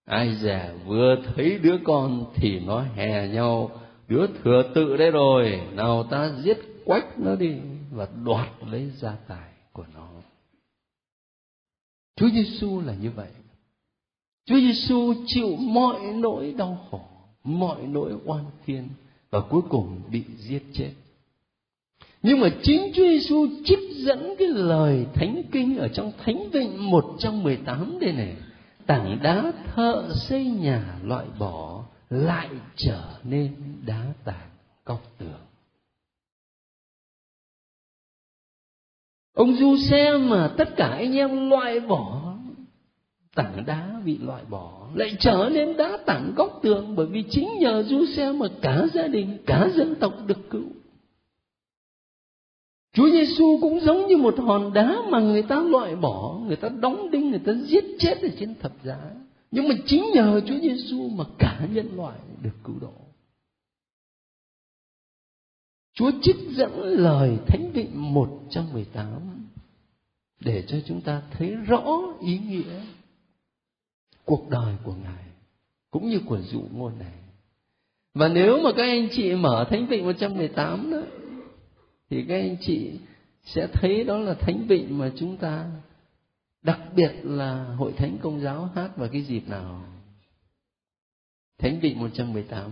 Ai 0.06 0.36
già 0.36 0.74
vừa 0.86 1.16
thấy 1.26 1.60
đứa 1.60 1.78
con 1.84 2.26
thì 2.36 2.60
nó 2.60 2.82
hè 2.82 3.28
nhau. 3.28 3.72
Đứa 4.08 4.28
thừa 4.28 4.64
tự 4.76 4.98
đấy 4.98 5.12
rồi, 5.12 5.62
nào 5.74 6.04
ta 6.04 6.32
giết 6.44 6.58
quách 6.86 7.20
nó 7.20 7.36
đi 7.36 7.56
và 7.92 8.08
đoạt 8.26 8.50
lấy 8.68 8.90
gia 8.90 9.16
tài 9.28 9.50
của 9.74 9.86
nó. 9.94 10.10
Chúa 12.16 12.30
Giêsu 12.30 12.82
là 12.82 12.94
như 13.02 13.12
vậy. 13.12 13.30
Chúa 14.46 14.60
Giêsu 14.60 15.14
chịu 15.26 15.56
mọi 15.60 16.00
nỗi 16.14 16.54
đau 16.58 16.88
khổ, 16.92 17.02
mọi 17.44 17.82
nỗi 17.82 18.12
oan 18.26 18.46
khiên 18.66 18.88
và 19.30 19.40
cuối 19.50 19.62
cùng 19.70 20.02
bị 20.12 20.24
giết 20.38 20.64
chết 20.74 20.92
nhưng 22.28 22.40
mà 22.40 22.50
chính 22.64 22.92
Chúa 22.96 23.04
Giêsu 23.04 23.48
trích 23.66 23.80
dẫn 23.92 24.36
cái 24.40 24.48
lời 24.48 25.06
thánh 25.14 25.44
kinh 25.52 25.78
ở 25.78 25.88
trong 25.88 26.12
thánh 26.26 26.50
vịnh 26.50 26.92
118 26.92 28.00
đây 28.00 28.14
này, 28.14 28.36
tảng 28.86 29.20
đá 29.24 29.52
thợ 29.76 30.10
xây 30.14 30.46
nhà 30.46 31.00
loại 31.04 31.26
bỏ 31.40 31.84
lại 32.10 32.50
trở 32.76 33.02
nên 33.24 33.56
đá 33.86 34.06
tảng 34.26 34.50
góc 34.86 35.02
tường. 35.18 35.46
Ông 39.34 39.56
du 39.56 39.78
xe 39.78 40.18
mà 40.18 40.54
tất 40.58 40.76
cả 40.78 40.88
anh 40.88 41.16
em 41.16 41.50
loại 41.50 41.80
bỏ, 41.80 42.34
tảng 43.36 43.66
đá 43.66 44.02
bị 44.06 44.18
loại 44.18 44.44
bỏ, 44.50 44.88
lại 44.94 45.16
trở 45.20 45.50
nên 45.54 45.78
đá 45.78 45.98
tảng 46.06 46.34
góc 46.36 46.60
tường 46.64 46.96
bởi 46.96 47.06
vì 47.06 47.24
chính 47.30 47.50
nhờ 47.60 47.84
du 47.84 48.06
xe 48.06 48.32
mà 48.32 48.48
cả 48.62 48.86
gia 48.94 49.08
đình, 49.08 49.38
cả 49.46 49.70
dân 49.76 49.96
tộc 49.96 50.14
được 50.28 50.50
cứu. 50.50 50.64
Chúa 52.98 53.10
Giêsu 53.10 53.58
cũng 53.62 53.80
giống 53.80 54.08
như 54.08 54.18
một 54.18 54.40
hòn 54.40 54.74
đá 54.74 54.98
mà 55.10 55.20
người 55.20 55.42
ta 55.42 55.60
loại 55.60 55.96
bỏ, 55.96 56.40
người 56.48 56.56
ta 56.56 56.70
đóng 56.70 57.12
đinh, 57.12 57.30
người 57.30 57.42
ta 57.46 57.54
giết 57.54 57.84
chết 58.00 58.22
ở 58.22 58.30
trên 58.40 58.56
thập 58.56 58.72
giá. 58.84 59.00
Nhưng 59.52 59.68
mà 59.68 59.76
chính 59.86 60.06
nhờ 60.14 60.42
Chúa 60.48 60.60
Giêsu 60.62 61.10
mà 61.10 61.24
cả 61.40 61.68
nhân 61.74 61.96
loại 61.96 62.20
được 62.42 62.56
cứu 62.64 62.76
độ. 62.82 62.94
Chúa 65.94 66.12
trích 66.22 66.36
dẫn 66.50 66.82
lời 66.82 67.38
Thánh 67.48 67.72
Vị 67.74 67.88
118 67.94 69.08
để 70.40 70.64
cho 70.68 70.78
chúng 70.86 71.02
ta 71.02 71.22
thấy 71.32 71.56
rõ 71.56 72.00
ý 72.22 72.40
nghĩa 72.40 72.82
cuộc 74.26 74.50
đời 74.50 74.76
của 74.84 74.94
Ngài 75.04 75.24
cũng 75.92 76.10
như 76.10 76.20
của 76.26 76.40
dụ 76.42 76.62
ngôn 76.74 77.00
này. 77.00 77.14
Và 78.14 78.28
nếu 78.28 78.62
mà 78.64 78.70
các 78.78 78.84
anh 78.84 79.08
chị 79.12 79.36
mở 79.36 79.68
Thánh 79.70 79.90
Định 79.90 80.06
118 80.06 80.92
đó 80.92 81.02
thì 82.10 82.26
các 82.28 82.36
anh 82.36 82.56
chị 82.62 82.92
sẽ 83.46 83.68
thấy 83.74 84.04
đó 84.04 84.18
là 84.18 84.34
thánh 84.34 84.68
vịnh 84.68 84.98
mà 84.98 85.12
chúng 85.16 85.38
ta 85.38 85.72
đặc 86.64 86.80
biệt 86.96 87.12
là 87.24 87.64
hội 87.64 87.94
thánh 87.98 88.18
công 88.22 88.42
giáo 88.42 88.70
hát 88.76 88.98
vào 88.98 89.10
cái 89.10 89.22
dịp 89.22 89.48
nào 89.48 89.82
thánh 91.58 91.80
vịnh 91.80 92.00
118 92.00 92.72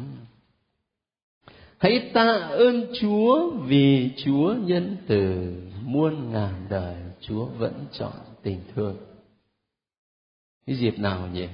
Hãy 1.77 2.11
tạ 2.13 2.31
ơn 2.49 2.85
Chúa 3.01 3.51
vì 3.51 4.11
Chúa 4.17 4.53
nhân 4.53 4.97
từ 5.07 5.53
muôn 5.83 6.31
ngàn 6.31 6.53
đời 6.69 6.95
Chúa 7.21 7.45
vẫn 7.45 7.73
chọn 7.91 8.13
tình 8.43 8.59
thương. 8.75 8.97
Cái 10.67 10.75
dịp 10.75 10.99
nào 10.99 11.27
nhỉ? 11.33 11.47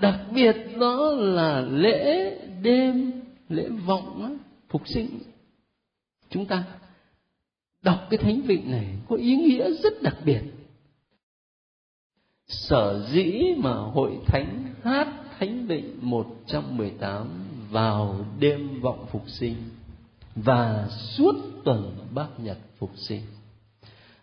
Đặc 0.00 0.20
biệt 0.34 0.56
đó 0.80 1.10
là 1.10 1.60
lễ 1.60 2.30
đêm, 2.62 3.12
lễ 3.48 3.68
vọng 3.86 4.38
phục 4.68 4.82
sinh 4.88 5.08
chúng 6.36 6.46
ta 6.46 6.64
đọc 7.82 8.06
cái 8.10 8.18
thánh 8.18 8.40
vịnh 8.40 8.70
này 8.70 8.86
có 9.08 9.16
ý 9.16 9.36
nghĩa 9.36 9.70
rất 9.72 10.02
đặc 10.02 10.16
biệt. 10.24 10.42
Sở 12.46 13.06
dĩ 13.12 13.42
mà 13.56 13.74
hội 13.74 14.18
thánh 14.26 14.74
hát 14.82 15.08
thánh 15.38 15.66
vịnh 15.66 15.98
118 16.00 17.28
vào 17.70 18.24
đêm 18.40 18.80
vọng 18.80 19.06
phục 19.10 19.22
sinh 19.26 19.56
và 20.34 20.88
suốt 20.88 21.34
tuần 21.64 21.96
bác 22.14 22.28
nhật 22.38 22.58
phục 22.78 22.90
sinh 22.96 23.22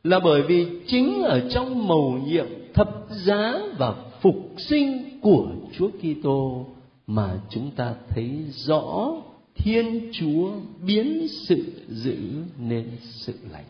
là 0.04 0.20
bởi 0.20 0.42
vì 0.42 0.68
chính 0.88 1.24
ở 1.24 1.50
trong 1.50 1.88
mầu 1.88 2.20
nhiệm 2.26 2.48
thập 2.74 3.08
giá 3.10 3.54
và 3.78 3.96
phục 4.22 4.50
sinh 4.58 5.20
của 5.22 5.48
Chúa 5.78 5.90
Kitô 5.90 6.66
mà 7.08 7.40
chúng 7.50 7.72
ta 7.72 7.96
thấy 8.10 8.46
rõ 8.50 9.12
thiên 9.56 10.10
chúa 10.14 10.52
biến 10.86 11.28
sự 11.48 11.86
dữ 11.88 12.18
nên 12.58 12.98
sự 13.02 13.34
lành 13.52 13.66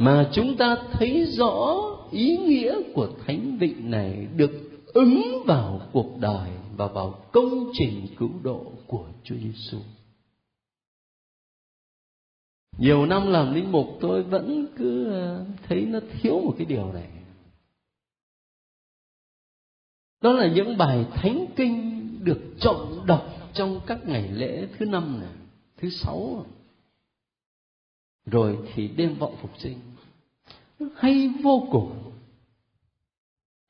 mà 0.00 0.30
chúng 0.32 0.56
ta 0.56 0.76
thấy 0.92 1.24
rõ 1.24 1.80
ý 2.10 2.36
nghĩa 2.36 2.74
của 2.94 3.08
thánh 3.26 3.58
vịnh 3.58 3.90
này 3.90 4.26
được 4.36 4.50
ứng 4.86 5.42
vào 5.46 5.80
cuộc 5.92 6.18
đời 6.20 6.50
và 6.76 6.86
vào 6.86 7.24
công 7.32 7.70
trình 7.72 8.06
cứu 8.18 8.30
độ 8.42 8.72
của 8.86 9.06
Chúa 9.24 9.34
Giêsu. 9.34 9.78
Nhiều 12.78 13.06
năm 13.06 13.32
làm 13.32 13.54
linh 13.54 13.72
mục 13.72 13.86
tôi 14.00 14.22
vẫn 14.22 14.66
cứ 14.76 15.12
ờ, 15.12 15.46
thấy 15.68 15.80
nó 15.80 15.98
thiếu 16.12 16.40
một 16.40 16.54
cái 16.58 16.66
điều 16.66 16.92
này. 16.92 17.10
Đó 20.20 20.32
là 20.32 20.48
những 20.48 20.78
bài 20.78 21.06
thánh 21.12 21.46
kinh 21.56 22.00
được 22.24 22.40
chọn 22.60 23.06
đọc 23.06 23.39
trong 23.54 23.80
các 23.86 23.98
ngày 24.06 24.28
lễ 24.28 24.68
thứ 24.78 24.86
năm 24.86 25.20
này, 25.20 25.32
thứ 25.76 25.90
sáu. 25.90 26.46
Rồi 28.26 28.58
thì 28.74 28.88
đêm 28.88 29.14
vọng 29.14 29.36
phục 29.42 29.58
sinh. 29.58 29.78
Hay 30.96 31.30
vô 31.42 31.68
cùng. 31.70 32.12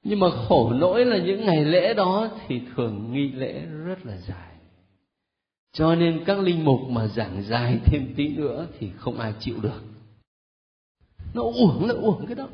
Nhưng 0.02 0.20
mà 0.20 0.26
khổ 0.30 0.72
nỗi 0.72 1.04
là 1.04 1.18
những 1.18 1.44
ngày 1.44 1.64
lễ 1.64 1.94
đó 1.94 2.28
thì 2.46 2.60
thường 2.74 3.12
nghi 3.12 3.28
lễ 3.28 3.60
rất 3.60 4.06
là 4.06 4.16
dài. 4.16 4.54
Cho 5.72 5.94
nên 5.94 6.24
các 6.26 6.38
linh 6.38 6.64
mục 6.64 6.80
mà 6.88 7.06
giảng 7.06 7.42
dài 7.42 7.80
thêm 7.84 8.14
tí 8.16 8.28
nữa 8.28 8.66
thì 8.78 8.90
không 8.96 9.18
ai 9.18 9.34
chịu 9.40 9.60
được. 9.60 9.82
Nó 11.34 11.42
uổng 11.42 11.84
là 11.84 11.94
uổng 11.94 12.26
cái 12.26 12.34
đó. 12.34 12.48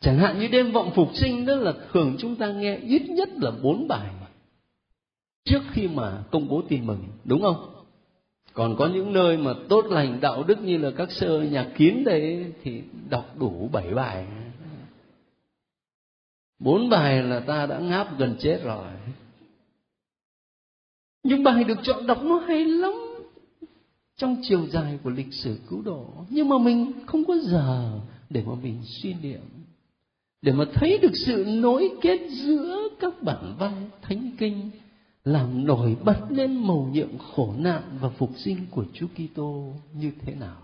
Chẳng 0.00 0.18
hạn 0.18 0.40
như 0.40 0.48
đêm 0.48 0.72
vọng 0.72 0.90
phục 0.94 1.08
sinh 1.14 1.46
đó 1.46 1.54
là 1.54 1.72
thường 1.92 2.16
chúng 2.18 2.36
ta 2.36 2.52
nghe 2.52 2.76
ít 2.76 3.02
nhất 3.10 3.28
là 3.32 3.50
bốn 3.50 3.88
bài 3.88 4.14
trước 5.48 5.62
khi 5.72 5.88
mà 5.88 6.22
công 6.30 6.48
bố 6.48 6.62
tin 6.68 6.86
mừng, 6.86 7.04
đúng 7.24 7.42
không? 7.42 7.74
Còn 8.52 8.76
có 8.78 8.86
những 8.86 9.12
nơi 9.12 9.36
mà 9.36 9.54
tốt 9.68 9.86
lành, 9.86 10.20
đạo 10.20 10.42
đức 10.42 10.62
như 10.62 10.78
là 10.78 10.90
các 10.90 11.12
sơ 11.12 11.42
nhà 11.42 11.72
kiến 11.76 12.04
đấy, 12.04 12.52
thì 12.62 12.82
đọc 13.10 13.38
đủ 13.38 13.68
bảy 13.72 13.94
bài. 13.94 14.26
Bốn 16.58 16.88
bài 16.88 17.22
là 17.22 17.40
ta 17.40 17.66
đã 17.66 17.78
ngáp 17.78 18.18
gần 18.18 18.36
chết 18.40 18.60
rồi. 18.64 18.86
Nhưng 21.22 21.42
bài 21.42 21.64
được 21.64 21.78
chọn 21.82 22.06
đọc 22.06 22.22
nó 22.22 22.38
hay 22.38 22.64
lắm, 22.64 22.92
trong 24.16 24.36
chiều 24.42 24.66
dài 24.66 24.98
của 25.02 25.10
lịch 25.10 25.34
sử 25.34 25.58
cứu 25.68 25.82
độ. 25.82 26.06
Nhưng 26.28 26.48
mà 26.48 26.58
mình 26.58 26.92
không 27.06 27.24
có 27.24 27.36
giờ 27.36 28.00
để 28.30 28.42
mà 28.46 28.54
mình 28.62 28.80
suy 28.84 29.14
niệm, 29.22 29.40
để 30.42 30.52
mà 30.52 30.64
thấy 30.74 30.98
được 30.98 31.16
sự 31.26 31.44
nối 31.48 31.90
kết 32.00 32.20
giữa 32.30 32.88
các 33.00 33.22
bản 33.22 33.54
văn 33.58 33.90
thánh 34.02 34.30
kinh 34.38 34.70
làm 35.28 35.66
nổi 35.66 35.96
bật 36.04 36.20
lên 36.30 36.66
màu 36.66 36.88
nhiệm 36.92 37.18
khổ 37.18 37.54
nạn 37.58 37.82
và 38.00 38.08
phục 38.08 38.30
sinh 38.36 38.66
của 38.70 38.84
Chúa 38.92 39.06
Kitô 39.06 39.72
như 39.94 40.12
thế 40.20 40.34
nào. 40.34 40.56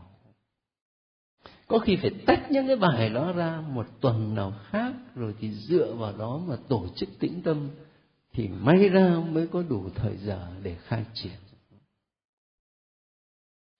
Có 1.66 1.78
khi 1.78 1.96
phải 1.96 2.10
tách 2.26 2.50
những 2.50 2.66
cái 2.66 2.76
bài 2.76 3.08
đó 3.08 3.32
ra 3.32 3.62
một 3.72 3.86
tuần 4.00 4.34
nào 4.34 4.52
khác 4.70 4.94
rồi 5.14 5.34
thì 5.40 5.50
dựa 5.50 5.94
vào 5.94 6.12
đó 6.18 6.40
mà 6.48 6.56
tổ 6.68 6.86
chức 6.96 7.08
tĩnh 7.18 7.42
tâm 7.42 7.68
thì 8.32 8.48
may 8.48 8.88
ra 8.88 9.22
mới 9.32 9.46
có 9.46 9.62
đủ 9.62 9.88
thời 9.94 10.16
giờ 10.16 10.48
để 10.62 10.74
khai 10.74 11.04
triển. 11.14 11.32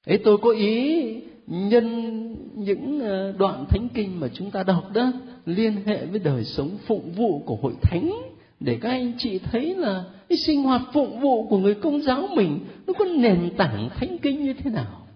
Ấy 0.06 0.20
tôi 0.24 0.38
có 0.42 0.50
ý 0.50 1.02
nhân 1.46 2.36
những 2.54 3.00
ờ, 3.00 3.32
đoạn 3.32 3.64
thánh 3.68 3.88
kinh 3.94 4.20
mà 4.20 4.28
chúng 4.34 4.50
ta 4.50 4.62
đọc 4.62 4.84
đó 4.92 5.12
liên 5.46 5.84
hệ 5.86 6.06
với 6.06 6.18
đời 6.18 6.44
sống 6.44 6.78
phụng 6.86 7.12
vụ 7.12 7.42
của 7.46 7.56
hội 7.56 7.74
thánh 7.82 8.33
để 8.64 8.78
các 8.80 8.88
anh 8.88 9.12
chị 9.18 9.38
thấy 9.38 9.74
là 9.74 10.04
cái 10.28 10.38
sinh 10.38 10.62
hoạt 10.62 10.82
phụng 10.92 11.20
vụ 11.20 11.48
của 11.48 11.58
người 11.58 11.74
công 11.74 12.02
giáo 12.02 12.28
mình, 12.36 12.60
nó 12.86 12.92
có 12.98 13.04
nền 13.04 13.52
tảng 13.56 13.90
thánh 13.94 14.18
kinh 14.22 14.44
như 14.44 14.52
thế 14.52 14.70
nào? 14.70 15.06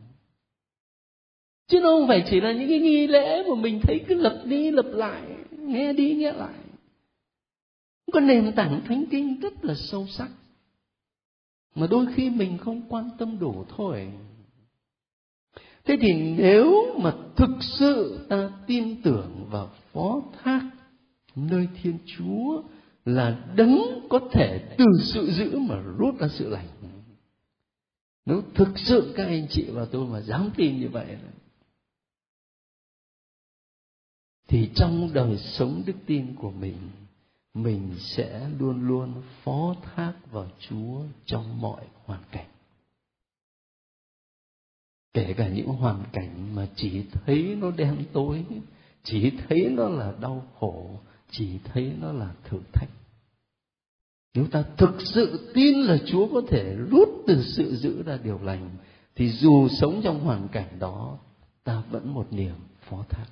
Chứ 1.69 1.81
nó 1.81 1.89
không 1.89 2.09
phải 2.09 2.25
chỉ 2.31 2.41
là 2.41 2.53
những 2.53 2.69
cái 2.69 2.79
nghi 2.79 3.07
lễ 3.07 3.43
mà 3.49 3.55
mình 3.55 3.81
thấy 3.83 4.01
cứ 4.09 4.15
lập 4.15 4.43
đi, 4.45 4.71
lập 4.71 4.87
lại, 4.93 5.23
nghe 5.51 5.93
đi, 5.93 6.15
nghe 6.15 6.33
lại. 6.33 6.55
Có 8.13 8.21
nền 8.21 8.53
tảng 8.53 8.81
thánh 8.85 9.05
kinh 9.11 9.41
rất 9.41 9.65
là 9.65 9.75
sâu 9.75 10.07
sắc. 10.07 10.29
Mà 11.75 11.87
đôi 11.91 12.07
khi 12.15 12.31
mình 12.31 12.59
không 12.59 12.83
quan 12.89 13.11
tâm 13.19 13.39
đủ 13.39 13.65
thôi. 13.77 14.09
Thế 15.85 15.97
thì 16.01 16.13
nếu 16.39 16.95
mà 17.03 17.15
thực 17.37 17.57
sự 17.61 18.27
ta 18.29 18.51
tin 18.67 19.03
tưởng 19.03 19.47
vào 19.51 19.71
phó 19.93 20.23
thác, 20.43 20.61
nơi 21.37 21.69
thiên 21.83 21.99
chúa 22.17 22.63
là 23.09 23.45
đấng 23.57 24.07
có 24.11 24.21
thể 24.33 24.75
từ 24.79 24.85
sự 25.03 25.31
giữ 25.31 25.59
mà 25.59 25.77
rút 25.99 26.19
ra 26.19 26.29
sự 26.29 26.49
lành. 26.49 26.69
Nếu 28.27 28.43
thực 28.55 28.79
sự 28.79 29.13
các 29.17 29.25
anh 29.25 29.47
chị 29.51 29.67
và 29.71 29.85
tôi 29.85 30.07
mà 30.07 30.21
dám 30.21 30.51
tin 30.57 30.81
như 30.81 30.89
vậy, 30.89 31.17
thì 34.49 34.71
trong 34.75 35.13
đời 35.13 35.39
sống 35.39 35.83
đức 35.87 35.97
tin 36.07 36.35
của 36.37 36.51
mình 36.51 36.77
mình 37.55 37.95
sẽ 37.99 38.49
luôn 38.59 38.89
luôn 38.89 39.23
phó 39.43 39.75
thác 39.83 40.13
vào 40.31 40.51
chúa 40.61 41.03
trong 41.25 41.61
mọi 41.61 41.87
hoàn 42.05 42.23
cảnh. 42.31 42.49
Kể 45.13 45.35
cả 45.37 45.49
những 45.49 45.67
hoàn 45.67 46.05
cảnh 46.13 46.55
mà 46.55 46.69
chỉ 46.77 47.05
thấy 47.13 47.57
nó 47.61 47.71
đen 47.71 48.05
tối, 48.13 48.45
chỉ 49.03 49.31
thấy 49.31 49.69
nó 49.71 49.89
là 49.89 50.15
đau 50.21 50.47
khổ, 50.59 51.01
chỉ 51.31 51.59
thấy 51.65 51.93
nó 52.01 52.13
là 52.13 52.35
thử 52.45 52.59
thách 52.73 52.91
nếu 54.39 54.47
ta 54.47 54.65
thực 54.77 54.95
sự 55.01 55.51
tin 55.55 55.79
là 55.79 55.99
chúa 56.07 56.29
có 56.33 56.43
thể 56.49 56.77
rút 56.91 57.09
từ 57.27 57.43
sự 57.43 57.77
giữ 57.77 58.03
ra 58.03 58.19
điều 58.25 58.39
lành, 58.43 58.71
thì 59.17 59.31
dù 59.31 59.69
sống 59.69 60.01
trong 60.05 60.21
hoàn 60.21 60.49
cảnh 60.49 60.79
đó, 60.79 61.19
ta 61.65 61.83
vẫn 61.91 62.15
một 62.15 62.33
niềm 62.33 62.55
phó 62.81 63.05
thác. 63.09 63.27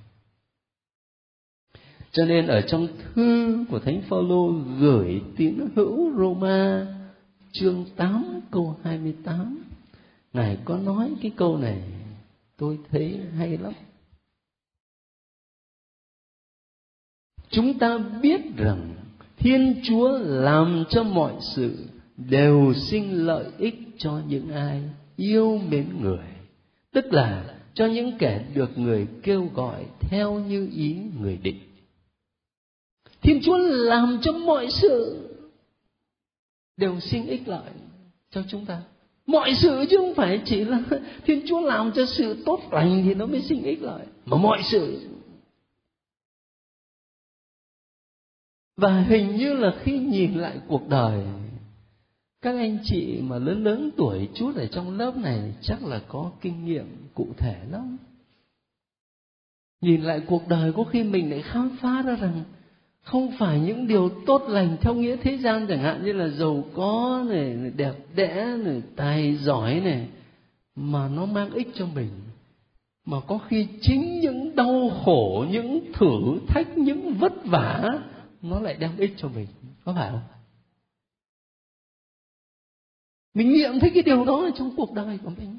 Cho 2.11 2.25
nên 2.25 2.47
ở 2.47 2.61
trong 2.61 2.89
thư 3.15 3.65
của 3.71 3.79
thánh 3.79 4.03
phaolô 4.09 4.53
gửi 4.81 5.23
tín 5.37 5.59
hữu 5.77 6.19
Roma, 6.19 6.87
chương 7.53 7.85
8 7.97 8.41
câu 8.51 8.77
28 8.83 9.65
ngài 10.33 10.59
có 10.65 10.79
nói 10.79 11.15
cái 11.23 11.33
câu 11.37 11.57
này, 11.59 11.83
tôi 12.57 12.79
thấy 12.91 13.21
hay 13.37 13.59
lắm. 13.59 13.73
Chúng 17.51 17.79
ta 17.79 17.99
biết 17.99 18.41
rằng 18.57 19.06
thiên 19.37 19.80
chúa 19.82 20.18
làm 20.18 20.84
cho 20.89 21.03
mọi 21.03 21.32
sự 21.41 21.76
đều 22.16 22.72
sinh 22.74 23.26
lợi 23.26 23.45
ích 23.59 23.74
cho 23.99 24.20
những 24.28 24.51
ai 24.51 24.82
yêu 25.16 25.61
mến 25.70 25.87
người. 26.01 26.26
Tức 26.93 27.12
là 27.12 27.45
cho 27.74 27.87
những 27.87 28.18
kẻ 28.18 28.45
được 28.55 28.78
người 28.78 29.07
kêu 29.22 29.51
gọi 29.55 29.84
theo 30.01 30.34
như 30.34 30.68
ý 30.76 30.97
người 31.20 31.39
định. 31.43 31.59
Thiên 33.22 33.41
chúa 33.43 33.57
làm 33.59 34.18
cho 34.22 34.32
mọi 34.32 34.70
sự 34.70 35.22
đều 36.76 37.01
sinh 37.01 37.26
ích 37.26 37.49
lợi 37.49 37.70
cho 38.30 38.43
chúng 38.49 38.64
ta. 38.66 38.82
Mọi 39.26 39.55
sự 39.55 39.84
chứ 39.91 39.97
không 39.97 40.14
phải 40.14 40.41
chỉ 40.45 40.64
là 40.64 40.82
thiên 41.26 41.43
chúa 41.47 41.61
làm 41.61 41.93
cho 41.93 42.07
sự 42.07 42.37
tốt 42.47 42.61
lành 42.70 43.03
thì 43.05 43.14
nó 43.14 43.26
mới 43.26 43.43
sinh 43.43 43.62
ích 43.62 43.82
lợi. 43.82 44.07
Mà 44.26 44.37
mọi 44.37 44.62
sự 44.62 45.01
và 48.77 49.01
hình 49.01 49.37
như 49.37 49.53
là 49.53 49.74
khi 49.83 49.99
nhìn 49.99 50.35
lại 50.35 50.61
cuộc 50.68 50.89
đời, 50.89 51.24
các 52.43 52.57
anh 52.57 52.79
chị 52.85 53.20
mà 53.22 53.39
lớn 53.39 53.64
lớn 53.64 53.91
tuổi 53.97 54.29
chút 54.35 54.57
ở 54.57 54.66
trong 54.66 54.99
lớp 54.99 55.16
này 55.16 55.55
chắc 55.61 55.85
là 55.85 56.01
có 56.09 56.31
kinh 56.41 56.64
nghiệm 56.64 56.87
cụ 57.14 57.29
thể 57.37 57.57
lắm. 57.70 57.97
Nhìn 59.81 60.03
lại 60.03 60.20
cuộc 60.27 60.49
đời 60.49 60.72
có 60.72 60.85
khi 60.85 61.03
mình 61.03 61.31
lại 61.31 61.43
khám 61.43 61.77
phá 61.81 62.03
ra 62.03 62.16
rằng 62.16 62.43
không 63.03 63.31
phải 63.39 63.61
những 63.61 63.87
điều 63.87 64.09
tốt 64.27 64.43
lành 64.49 64.77
theo 64.81 64.95
nghĩa 64.95 65.16
thế 65.16 65.39
gian 65.39 65.66
chẳng 65.68 65.79
hạn, 65.79 66.05
như 66.05 66.12
là 66.12 66.29
giàu 66.29 66.64
có 66.74 67.24
này 67.29 67.57
đẹp 67.77 67.95
đẽ 68.14 68.57
này, 68.64 68.83
tài 68.97 69.37
giỏi 69.37 69.81
này, 69.81 70.09
mà 70.77 71.09
nó 71.09 71.27
mang 71.27 71.51
ích 71.51 71.68
cho 71.74 71.87
mình. 71.95 72.09
Mà 73.07 73.16
có 73.27 73.39
khi 73.39 73.66
chính 73.81 74.20
những 74.20 74.57
đau 74.57 74.91
khổ, 75.05 75.47
những 75.51 75.93
thử 75.93 76.39
thách, 76.49 76.79
những 76.79 77.14
vất 77.14 77.33
vả 77.45 77.99
nó 78.51 78.61
lại 78.61 78.75
đem 78.75 78.97
ích 78.99 79.15
cho 79.17 79.29
mình, 79.29 79.47
có 79.85 79.93
phải 79.95 80.11
không? 80.11 80.21
Mình 83.35 83.53
nghiệm 83.53 83.81
thấy 83.81 83.91
cái 83.95 84.03
điều 84.03 84.25
đó 84.25 84.49
trong 84.55 84.77
cuộc 84.77 84.93
đời 84.93 85.19
của 85.25 85.31
mình. 85.39 85.57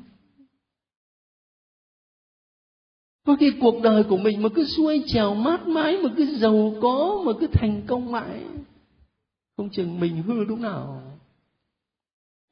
Có 3.25 3.35
khi 3.39 3.51
cuộc 3.61 3.81
đời 3.83 4.03
của 4.03 4.17
mình 4.17 4.41
mà 4.41 4.49
cứ 4.55 4.65
xuôi 4.65 5.03
trèo 5.07 5.35
mát 5.35 5.67
mái, 5.67 5.97
mà 5.97 6.09
cứ 6.17 6.25
giàu 6.25 6.73
có, 6.81 7.23
mà 7.25 7.31
cứ 7.39 7.47
thành 7.47 7.81
công 7.87 8.11
mãi, 8.11 8.43
không 9.57 9.69
chừng 9.69 9.99
mình 9.99 10.23
hư 10.23 10.43
lúc 10.43 10.59
nào. 10.59 11.01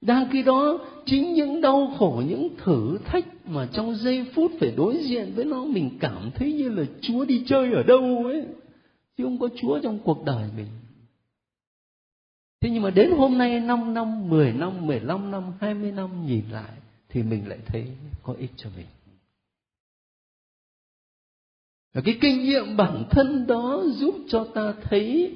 Đang 0.01 0.29
khi 0.31 0.43
đó, 0.43 0.79
chính 1.05 1.33
những 1.33 1.61
đau 1.61 1.93
khổ, 1.99 2.23
những 2.27 2.55
thử 2.57 2.97
thách 3.05 3.25
mà 3.45 3.67
trong 3.73 3.95
giây 3.95 4.25
phút 4.33 4.51
phải 4.59 4.73
đối 4.77 4.97
diện 4.97 5.31
với 5.35 5.45
nó, 5.45 5.65
mình 5.65 5.97
cảm 5.99 6.31
thấy 6.35 6.53
như 6.53 6.69
là 6.69 6.83
chúa 7.01 7.25
đi 7.25 7.43
chơi 7.47 7.73
ở 7.73 7.83
đâu 7.83 8.23
ấy 8.25 8.45
chứ 9.17 9.23
không 9.23 9.39
có 9.39 9.49
chúa 9.61 9.79
trong 9.79 9.99
cuộc 9.99 10.25
đời 10.25 10.49
mình. 10.57 10.67
Thế 12.61 12.69
nhưng 12.69 12.83
mà 12.83 12.89
đến 12.89 13.11
hôm 13.11 13.37
nay 13.37 13.59
5 13.59 13.93
năm 13.93 14.29
10 14.29 14.53
năm 14.53 14.87
15 14.87 15.31
năm 15.31 15.43
20 15.59 15.91
năm 15.91 16.25
nhìn 16.25 16.43
lại, 16.51 16.71
thì 17.09 17.23
mình 17.23 17.47
lại 17.47 17.59
thấy 17.65 17.87
có 18.23 18.33
ích 18.33 18.51
cho 18.57 18.69
mình. 18.77 18.85
Và 21.93 22.01
cái 22.05 22.17
kinh 22.21 22.43
nghiệm 22.43 22.77
bản 22.77 23.03
thân 23.09 23.47
đó 23.47 23.83
giúp 23.95 24.15
cho 24.27 24.47
ta 24.53 24.73
thấy 24.81 25.35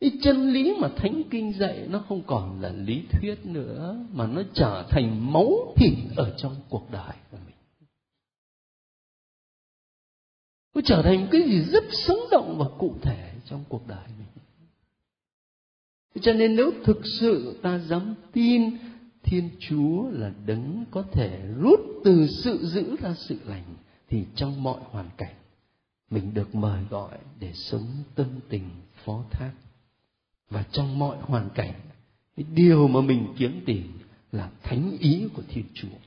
cái 0.00 0.10
chân 0.22 0.52
lý 0.52 0.74
mà 0.78 0.88
thánh 0.96 1.22
kinh 1.30 1.52
dạy 1.52 1.86
nó 1.90 2.04
không 2.08 2.22
còn 2.26 2.60
là 2.60 2.72
lý 2.72 3.02
thuyết 3.10 3.34
nữa, 3.44 3.96
mà 4.12 4.26
nó 4.26 4.42
trở 4.54 4.86
thành 4.90 5.32
máu 5.32 5.74
thịt 5.76 5.92
ở 6.16 6.34
trong 6.38 6.56
cuộc 6.68 6.90
đời. 6.92 7.14
của 7.30 7.38
mình 7.46 7.47
nó 10.78 10.82
trở 10.84 11.02
thành 11.02 11.28
cái 11.32 11.42
gì 11.42 11.62
rất 11.62 11.84
sống 11.92 12.18
động 12.30 12.58
và 12.58 12.66
cụ 12.78 12.94
thể 13.02 13.32
trong 13.44 13.64
cuộc 13.68 13.88
đời 13.88 14.06
mình. 14.18 14.44
Cho 16.22 16.32
nên 16.32 16.56
nếu 16.56 16.70
thực 16.84 17.00
sự 17.20 17.58
ta 17.62 17.78
dám 17.78 18.14
tin 18.32 18.78
thiên 19.22 19.50
chúa 19.60 20.10
là 20.10 20.32
đấng 20.46 20.84
có 20.90 21.04
thể 21.12 21.40
rút 21.60 21.80
từ 22.04 22.26
sự 22.26 22.66
giữ 22.66 22.96
ra 22.96 23.14
sự 23.14 23.38
lành, 23.44 23.64
thì 24.08 24.24
trong 24.34 24.62
mọi 24.62 24.80
hoàn 24.84 25.10
cảnh, 25.16 25.34
mình 26.10 26.34
được 26.34 26.54
mời 26.54 26.84
gọi 26.90 27.18
để 27.40 27.52
sống 27.54 27.86
tâm 28.14 28.26
tình 28.48 28.70
phó 29.04 29.24
thác. 29.30 29.52
Và 30.50 30.64
trong 30.72 30.98
mọi 30.98 31.16
hoàn 31.20 31.48
cảnh, 31.54 31.74
cái 32.36 32.46
điều 32.54 32.88
mà 32.88 33.00
mình 33.00 33.26
kiếm 33.38 33.60
tìm 33.66 33.92
là 34.32 34.50
thánh 34.62 34.96
ý 35.00 35.28
của 35.34 35.42
thiên 35.48 35.64
chúa. 35.74 35.98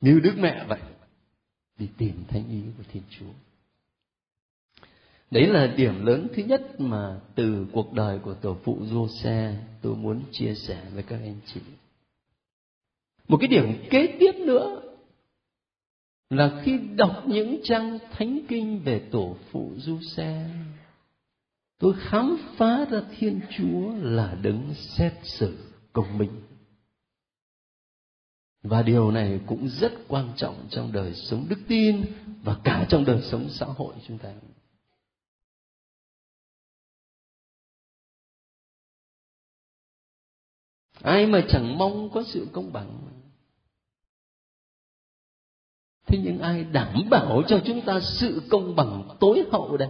Như 0.00 0.20
đức 0.20 0.34
mẹ 0.38 0.64
vậy 0.68 0.80
đi 1.78 1.88
tìm 1.98 2.24
thánh 2.28 2.48
ý 2.50 2.62
của 2.78 2.84
thiên 2.92 3.02
chúa 3.10 3.32
đấy 5.30 5.46
là 5.46 5.66
điểm 5.66 6.06
lớn 6.06 6.28
thứ 6.34 6.42
nhất 6.42 6.80
mà 6.80 7.20
từ 7.34 7.66
cuộc 7.72 7.92
đời 7.92 8.18
của 8.18 8.34
tổ 8.34 8.56
phụ 8.64 8.78
Jose 8.80 9.54
tôi 9.82 9.96
muốn 9.96 10.22
chia 10.32 10.54
sẻ 10.54 10.82
với 10.94 11.02
các 11.02 11.20
anh 11.22 11.36
chị 11.46 11.60
một 13.28 13.36
cái 13.40 13.48
điểm 13.48 13.88
kế 13.90 14.16
tiếp 14.20 14.32
nữa 14.34 14.88
là 16.30 16.60
khi 16.64 16.78
đọc 16.96 17.22
những 17.26 17.60
trang 17.64 17.98
thánh 18.10 18.38
kinh 18.48 18.80
về 18.84 18.98
tổ 19.10 19.36
phụ 19.50 19.72
Du-xe, 19.76 20.50
tôi 21.78 21.94
khám 21.98 22.36
phá 22.56 22.84
ra 22.90 23.00
Thiên 23.18 23.40
Chúa 23.56 23.94
là 24.02 24.36
đấng 24.42 24.74
xét 24.74 25.12
xử 25.22 25.58
công 25.92 26.18
minh. 26.18 26.30
Và 28.62 28.82
điều 28.82 29.10
này 29.10 29.40
cũng 29.46 29.68
rất 29.68 29.92
quan 30.08 30.32
trọng 30.36 30.66
trong 30.70 30.92
đời 30.92 31.14
sống 31.14 31.46
đức 31.48 31.58
tin 31.68 32.04
và 32.42 32.60
cả 32.64 32.86
trong 32.88 33.04
đời 33.04 33.22
sống 33.22 33.48
xã 33.50 33.66
hội 33.66 33.94
chúng 34.06 34.18
ta. 34.18 34.34
Ai 41.02 41.26
mà 41.26 41.44
chẳng 41.48 41.78
mong 41.78 42.10
có 42.10 42.22
sự 42.26 42.48
công 42.52 42.72
bằng 42.72 43.18
thế 46.08 46.18
nhưng 46.24 46.38
ai 46.38 46.64
đảm 46.64 47.10
bảo 47.10 47.42
cho 47.48 47.60
chúng 47.64 47.80
ta 47.80 48.00
sự 48.00 48.42
công 48.50 48.76
bằng, 48.76 49.08
tối 49.20 49.44
hậu 49.52 49.76
đây 49.76 49.88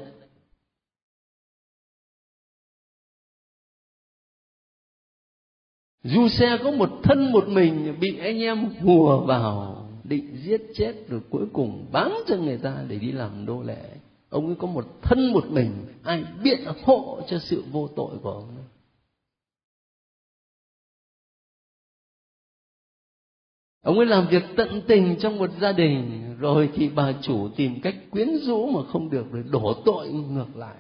dù 6.03 6.29
xe 6.29 6.59
có 6.65 6.71
một 6.71 6.91
thân 7.03 7.33
một 7.33 7.49
mình, 7.49 7.97
bị 8.01 8.19
anh 8.19 8.39
em 8.43 8.65
hùa 8.81 9.21
vào, 9.21 9.85
định 10.05 10.37
giết 10.43 10.61
chết 10.75 10.95
rồi 11.09 11.21
cuối 11.31 11.47
cùng 11.53 11.87
bán 11.93 12.13
cho 12.27 12.37
người 12.37 12.59
ta 12.59 12.85
để 12.89 12.99
đi 12.99 13.13
làm 13.13 13.47
đô 13.47 13.63
lệ. 13.63 13.91
Ông 14.31 14.47
ấy 14.47 14.57
có 14.59 14.67
một 14.67 15.03
thân 15.03 15.33
một 15.33 15.51
mình, 15.51 15.73
ai 16.03 16.25
biện 16.43 16.61
hộ 16.85 17.21
cho 17.29 17.39
sự 17.39 17.65
vô 17.73 17.89
tội 17.97 18.19
của 18.23 18.31
ông 18.31 18.49
ấy? 18.57 18.65
Ông 23.83 23.97
ấy 23.97 24.07
làm 24.07 24.27
việc 24.29 24.43
tận 24.57 24.83
tình 24.87 25.17
trong 25.21 25.39
một 25.39 25.51
gia 25.61 25.73
đình, 25.73 26.25
rồi 26.39 26.71
thì 26.75 26.89
bà 26.89 27.13
chủ 27.23 27.49
tìm 27.57 27.81
cách 27.81 27.97
quyến 28.11 28.29
rũ 28.43 28.67
mà 28.67 28.81
không 28.93 29.11
được 29.11 29.33
rồi 29.33 29.45
đổ 29.51 29.75
tội 29.85 30.09
ngược 30.09 30.57
lại. 30.57 30.77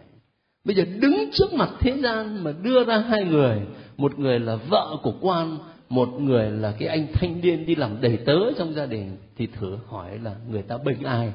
Bây 0.64 0.76
giờ 0.76 0.84
đứng 0.84 1.30
trước 1.32 1.52
mặt 1.52 1.70
thế 1.80 1.96
gian 2.02 2.44
mà 2.44 2.52
đưa 2.62 2.84
ra 2.84 2.98
hai 2.98 3.24
người 3.24 3.66
một 3.99 4.18
người 4.18 4.40
là 4.40 4.57
vợ 4.57 4.96
của 5.03 5.14
quan, 5.20 5.59
một 5.88 6.09
người 6.20 6.51
là 6.51 6.74
cái 6.78 6.88
anh 6.88 7.07
thanh 7.12 7.40
niên 7.40 7.66
đi 7.66 7.74
làm 7.74 8.01
đầy 8.01 8.18
tớ 8.26 8.53
trong 8.59 8.74
gia 8.74 8.86
đình, 8.86 9.16
thì 9.36 9.46
thử 9.46 9.78
hỏi 9.86 10.18
là 10.18 10.36
người 10.51 10.62
ta 10.62 10.78
bênh 10.78 11.03
ai? 11.03 11.32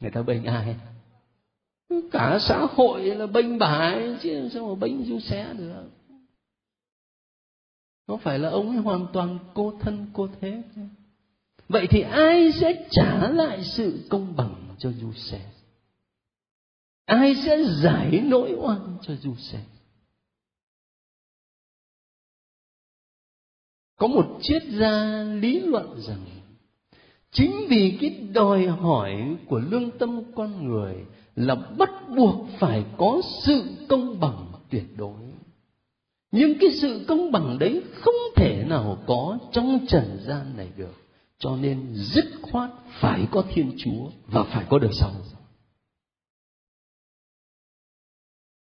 Người 0.00 0.10
ta 0.10 0.22
bênh 0.22 0.44
ai? 0.44 0.76
Cả 2.10 2.38
xã 2.40 2.66
hội 2.76 3.04
là 3.04 3.26
bênh 3.26 3.58
bà 3.58 3.66
ấy 3.66 4.16
chứ 4.22 4.48
sao 4.52 4.68
mà 4.68 4.74
bênh 4.74 5.04
du 5.04 5.20
xé 5.20 5.54
được? 5.58 5.90
Có 8.06 8.16
phải 8.16 8.38
là 8.38 8.48
ông 8.48 8.68
ấy 8.68 8.78
hoàn 8.78 9.06
toàn 9.12 9.38
cô 9.54 9.72
thân, 9.80 10.06
cô 10.12 10.28
thế 10.40 10.62
vậy 11.68 11.86
thì 11.90 12.00
ai 12.00 12.52
sẽ 12.52 12.86
trả 12.90 13.30
lại 13.30 13.64
sự 13.64 14.06
công 14.10 14.36
bằng 14.36 14.54
cho 14.78 14.92
du 14.92 15.12
xe 15.12 15.40
ai 17.04 17.34
sẽ 17.34 17.64
giải 17.64 18.20
nỗi 18.24 18.52
oan 18.52 18.96
cho 19.02 19.14
du 19.14 19.34
xe 19.36 19.60
có 24.02 24.08
một 24.08 24.38
triết 24.40 24.62
gia 24.62 25.22
lý 25.22 25.60
luận 25.60 26.00
rằng, 26.00 26.24
chính 27.30 27.52
vì 27.68 27.98
cái 28.00 28.10
đòi 28.10 28.66
hỏi 28.66 29.36
của 29.46 29.60
lương 29.70 29.90
tâm 29.98 30.22
con 30.34 30.68
người 30.68 30.94
là 31.36 31.54
bắt 31.54 31.90
buộc 32.16 32.46
phải 32.58 32.84
có 32.96 33.20
sự 33.44 33.64
công 33.88 34.20
bằng 34.20 34.52
tuyệt 34.70 34.84
đối. 34.96 35.20
Nhưng 36.32 36.58
cái 36.60 36.70
sự 36.70 37.04
công 37.08 37.32
bằng 37.32 37.58
đấy 37.58 37.82
không 37.94 38.14
thể 38.36 38.64
nào 38.68 38.98
có 39.06 39.38
trong 39.52 39.86
trần 39.88 40.18
gian 40.26 40.56
này 40.56 40.68
được. 40.76 40.94
Cho 41.38 41.56
nên 41.56 41.94
dứt 41.94 42.24
khoát 42.42 42.70
phải 43.00 43.26
có 43.30 43.44
thiên 43.54 43.72
chúa 43.78 44.10
và 44.26 44.42
phải 44.42 44.64
có 44.68 44.78
đời 44.78 44.92
sau 44.92 45.10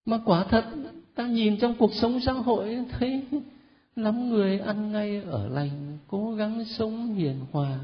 mà 0.04 0.20
quả 0.24 0.44
thật, 0.44 0.64
ta 1.14 1.26
nhìn 1.26 1.56
trong 1.56 1.74
cuộc 1.78 1.94
sống 1.94 2.20
xã 2.20 2.32
hội 2.32 2.78
thấy 2.90 3.22
lắm 3.98 4.28
người 4.28 4.58
ăn 4.58 4.92
ngay 4.92 5.22
ở 5.22 5.48
lành, 5.48 5.98
cố 6.08 6.34
gắng 6.34 6.64
sống 6.64 7.14
hiền 7.14 7.40
hòa, 7.52 7.78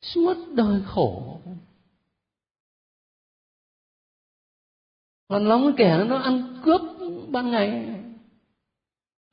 suốt 0.00 0.36
đời 0.54 0.80
khổ. 0.86 1.40
Còn 5.28 5.48
lắm 5.48 5.74
kẻ 5.76 6.04
nó 6.08 6.16
ăn 6.16 6.60
cướp 6.64 6.80
ban 7.28 7.50
ngày, 7.50 8.00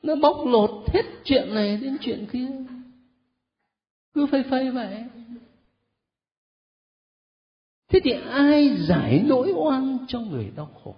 nó 0.04 0.16
bóc 0.16 0.38
lột 0.46 0.90
hết 0.94 1.04
chuyện 1.24 1.56
này 1.56 1.78
đến 1.78 1.98
chuyện 2.02 2.28
kia. 2.32 2.48
Cứ 4.14 4.26
phây 4.32 4.44
phây 4.50 4.72
vậy. 4.72 5.04
Thế 7.88 8.00
thì 8.04 8.12
ai 8.32 8.78
giải 8.88 9.24
nỗi 9.26 9.52
oan 9.56 9.98
cho 10.08 10.20
người 10.20 10.52
đau 10.56 10.70
khổ? 10.84 10.96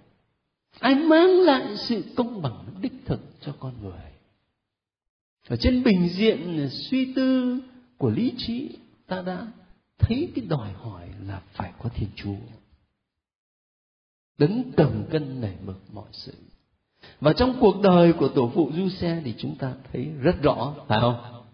Ai 0.80 0.96
mang 0.96 1.30
lại 1.30 1.78
sự 1.78 2.04
công 2.16 2.42
bằng 2.42 2.66
đích 2.82 2.94
thực 3.06 3.20
cho 3.42 3.56
con 3.60 3.74
người? 3.82 4.13
Ở 5.48 5.56
trên 5.56 5.84
bình 5.84 6.10
diện 6.10 6.70
suy 6.72 7.14
tư 7.14 7.60
của 7.98 8.10
lý 8.10 8.34
trí, 8.38 8.78
ta 9.08 9.22
đã 9.22 9.48
thấy 9.98 10.32
cái 10.36 10.46
đòi 10.46 10.72
hỏi 10.72 11.10
là 11.28 11.42
phải 11.52 11.74
có 11.80 11.90
thiên 11.90 12.10
chúa. 12.16 12.36
Đấng 14.38 14.72
cầm 14.78 15.06
cân 15.10 15.42
nảy 15.42 15.56
mực 15.66 15.94
mọi 15.94 16.10
sự. 16.12 16.34
Và 17.20 17.34
trong 17.34 17.58
cuộc 17.60 17.82
đời 17.84 18.14
của 18.14 18.28
tổ 18.28 18.52
phụ 18.56 18.72
du 18.76 18.90
xe 18.90 19.22
thì 19.26 19.36
chúng 19.38 19.56
ta 19.56 19.74
thấy 19.92 20.06
rất 20.06 20.36
rõ, 20.42 20.76
phải 20.88 21.00
không? 21.02 21.46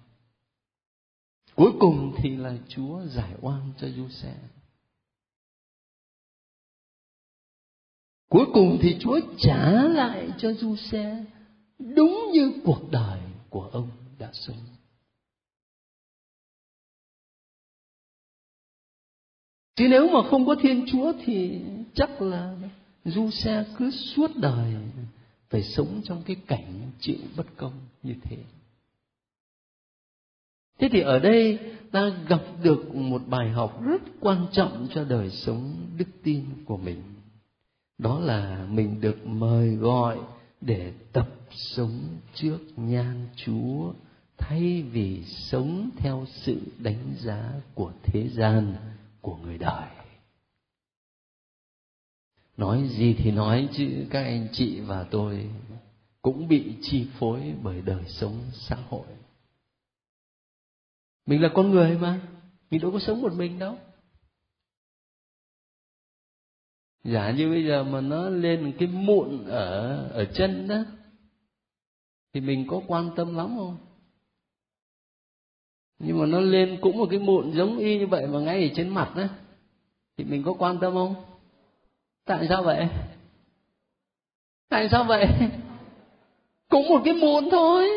Cuối 1.55 1.71
cùng 1.79 2.13
thì 2.17 2.35
là 2.37 2.57
chúa 2.67 3.01
giải 3.05 3.33
oan 3.41 3.71
cho 3.77 3.89
du 3.89 4.09
xe 4.09 4.35
cuối 8.29 8.45
cùng 8.53 8.77
thì 8.81 8.97
chúa 8.99 9.19
trả 9.37 9.71
lại 9.71 10.29
cho 10.37 10.53
du 10.53 10.75
xe 10.75 11.25
đúng 11.79 12.29
như 12.33 12.53
cuộc 12.63 12.91
đời 12.91 13.19
của 13.49 13.69
ông 13.71 13.89
đã 14.19 14.29
sống 14.33 14.57
chứ 19.75 19.87
nếu 19.89 20.09
mà 20.09 20.29
không 20.29 20.45
có 20.45 20.55
thiên 20.61 20.85
chúa 20.91 21.13
thì 21.25 21.61
chắc 21.93 22.21
là 22.21 22.55
du 23.05 23.29
xe 23.31 23.65
cứ 23.77 23.91
suốt 23.91 24.31
đời 24.35 24.75
phải 25.49 25.63
sống 25.63 26.01
trong 26.03 26.23
cái 26.25 26.35
cảnh 26.47 26.91
chịu 26.99 27.17
bất 27.37 27.45
công 27.57 27.73
như 28.03 28.15
thế. 28.23 28.37
Thế 30.79 30.89
thì 30.91 31.01
ở 31.01 31.19
đây 31.19 31.59
ta 31.91 32.09
gặp 32.27 32.41
được 32.63 32.95
một 32.95 33.21
bài 33.27 33.49
học 33.49 33.83
rất 33.85 34.01
quan 34.19 34.45
trọng 34.51 34.87
cho 34.93 35.03
đời 35.03 35.29
sống 35.29 35.75
đức 35.97 36.07
tin 36.23 36.45
của 36.65 36.77
mình. 36.77 37.03
Đó 37.97 38.19
là 38.19 38.67
mình 38.69 39.01
được 39.01 39.27
mời 39.27 39.75
gọi 39.75 40.17
để 40.61 40.93
tập 41.13 41.29
sống 41.51 42.17
trước 42.33 42.59
nhan 42.75 43.27
chúa, 43.35 43.93
thay 44.37 44.81
vì 44.81 45.23
sống 45.25 45.89
theo 45.97 46.25
sự 46.31 46.61
đánh 46.77 47.15
giá 47.19 47.53
của 47.73 47.91
thế 48.03 48.29
gian, 48.29 48.75
của 49.21 49.35
người 49.35 49.57
đời. 49.57 49.89
Nói 52.57 52.87
gì 52.87 53.13
thì 53.13 53.31
nói 53.31 53.69
chứ, 53.71 54.05
các 54.09 54.23
anh 54.23 54.47
chị 54.51 54.79
và 54.79 55.03
tôi 55.03 55.49
cũng 56.21 56.47
bị 56.47 56.75
chi 56.81 57.07
phối 57.19 57.53
bởi 57.63 57.81
đời 57.81 58.03
sống 58.07 58.35
xã 58.53 58.75
hội. 58.89 59.07
Mình 61.25 61.41
là 61.41 61.49
con 61.53 61.71
người 61.71 61.97
mà, 61.97 62.21
mình 62.71 62.81
đâu 62.81 62.91
có 62.91 62.99
sống 62.99 63.21
một 63.21 63.33
mình 63.33 63.59
đâu. 63.59 63.77
Giả 67.03 67.31
như 67.31 67.49
bây 67.49 67.65
giờ 67.65 67.83
mà 67.83 68.01
nó 68.01 68.29
lên 68.29 68.73
cái 68.79 68.87
mụn 68.87 69.45
ở 69.47 69.97
ở 70.13 70.25
chân 70.25 70.67
đó, 70.67 70.77
thì 72.33 72.41
mình 72.41 72.65
có 72.67 72.81
quan 72.87 73.09
tâm 73.15 73.37
lắm 73.37 73.55
không? 73.57 73.77
Nhưng 75.99 76.19
mà 76.19 76.25
nó 76.25 76.39
lên 76.39 76.77
cũng 76.81 76.97
một 76.97 77.07
cái 77.09 77.19
mụn 77.19 77.51
giống 77.51 77.77
y 77.77 77.99
như 77.99 78.07
vậy 78.07 78.27
mà 78.27 78.39
ngay 78.39 78.63
ở 78.63 78.69
trên 78.75 78.89
mặt 78.89 79.13
đó, 79.15 79.23
thì 80.17 80.23
mình 80.23 80.43
có 80.43 80.53
quan 80.59 80.79
tâm 80.79 80.93
không? 80.93 81.15
Tại 82.25 82.45
sao 82.49 82.63
vậy? 82.63 82.87
Tại 84.69 84.89
sao 84.91 85.03
vậy? 85.03 85.27
Cũng 86.69 86.89
một 86.89 87.01
cái 87.05 87.13
mụn 87.13 87.49
thôi, 87.51 87.89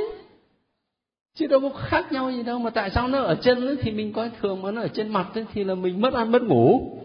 chứ 1.34 1.46
đâu 1.46 1.60
có 1.60 1.68
khác 1.68 2.12
nhau 2.12 2.30
gì 2.30 2.42
đâu. 2.42 2.58
Mà 2.58 2.70
tại 2.70 2.90
sao 2.90 3.08
nó 3.08 3.22
ở 3.22 3.34
chân 3.34 3.76
thì 3.82 3.90
mình 3.90 4.12
coi 4.12 4.30
thường 4.40 4.62
mà 4.62 4.70
nó 4.70 4.80
ở 4.80 4.88
trên 4.88 5.08
mặt 5.08 5.30
thì 5.52 5.64
là 5.64 5.74
mình 5.74 6.00
mất 6.00 6.14
ăn 6.14 6.32
mất 6.32 6.42
ngủ 6.42 6.98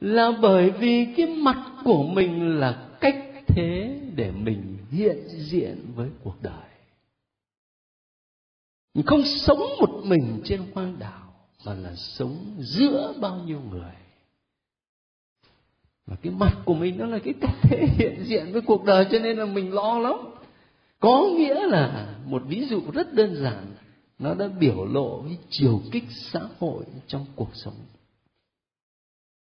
là 0.00 0.32
bởi 0.42 0.70
vì 0.70 1.14
cái 1.16 1.26
mặt 1.26 1.72
của 1.84 2.02
mình 2.02 2.58
là 2.58 2.88
cách 3.00 3.16
thế 3.46 4.00
để 4.14 4.30
mình 4.30 4.76
hiện 4.90 5.18
diện 5.28 5.92
với 5.94 6.08
cuộc 6.24 6.42
đời. 6.42 6.68
Mình 8.94 9.06
không 9.06 9.22
sống 9.24 9.60
một 9.80 10.00
mình 10.04 10.40
trên 10.44 10.62
hoang 10.74 10.98
đảo, 10.98 11.34
mà 11.66 11.74
là 11.74 11.94
sống 11.94 12.56
giữa 12.58 13.14
bao 13.20 13.40
nhiêu 13.46 13.60
người. 13.70 13.92
Và 16.06 16.16
cái 16.22 16.32
mặt 16.32 16.56
của 16.64 16.74
mình 16.74 16.98
nó 16.98 17.06
là 17.06 17.18
cái 17.18 17.34
cách 17.40 17.54
thể 17.62 17.86
hiện 17.98 18.24
diện 18.24 18.52
với 18.52 18.62
cuộc 18.62 18.84
đời, 18.84 19.06
cho 19.12 19.18
nên 19.18 19.36
là 19.36 19.44
mình 19.44 19.72
lo 19.72 19.98
lắm. 19.98 20.14
Có 21.00 21.28
nghĩa 21.36 21.66
là 21.66 22.14
một 22.26 22.42
ví 22.46 22.66
dụ 22.66 22.82
rất 22.92 23.14
đơn 23.14 23.36
giản. 23.36 23.66
Nó 24.18 24.34
đã 24.34 24.48
biểu 24.48 24.84
lộ 24.84 25.22
cái 25.22 25.38
chiều 25.50 25.82
kích 25.92 26.04
xã 26.10 26.40
hội 26.58 26.84
trong 27.06 27.26
cuộc 27.36 27.50
sống 27.54 27.74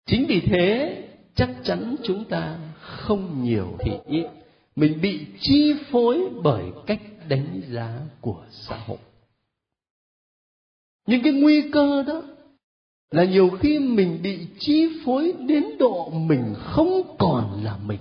chính 0.05 0.25
vì 0.27 0.39
thế, 0.39 0.99
chắc 1.35 1.49
chắn 1.63 1.95
chúng 2.03 2.25
ta 2.25 2.59
không 2.81 3.43
nhiều 3.43 3.77
thì 3.79 3.91
ít 4.07 4.25
mình 4.75 5.01
bị 5.01 5.25
chi 5.39 5.73
phối 5.91 6.29
bởi 6.43 6.63
cách 6.85 7.01
đánh 7.29 7.61
giá 7.69 7.99
của 8.21 8.43
xã 8.49 8.77
hội. 8.77 8.97
Những 11.07 11.21
cái 11.23 11.33
nguy 11.33 11.71
cơ 11.71 12.03
đó 12.03 12.21
là 13.11 13.23
nhiều 13.23 13.49
khi 13.49 13.79
mình 13.79 14.19
bị 14.23 14.47
chi 14.59 14.87
phối 15.05 15.33
đến 15.47 15.77
độ 15.79 16.09
mình 16.09 16.53
không 16.57 17.15
còn 17.17 17.63
là 17.63 17.77
mình. 17.85 17.99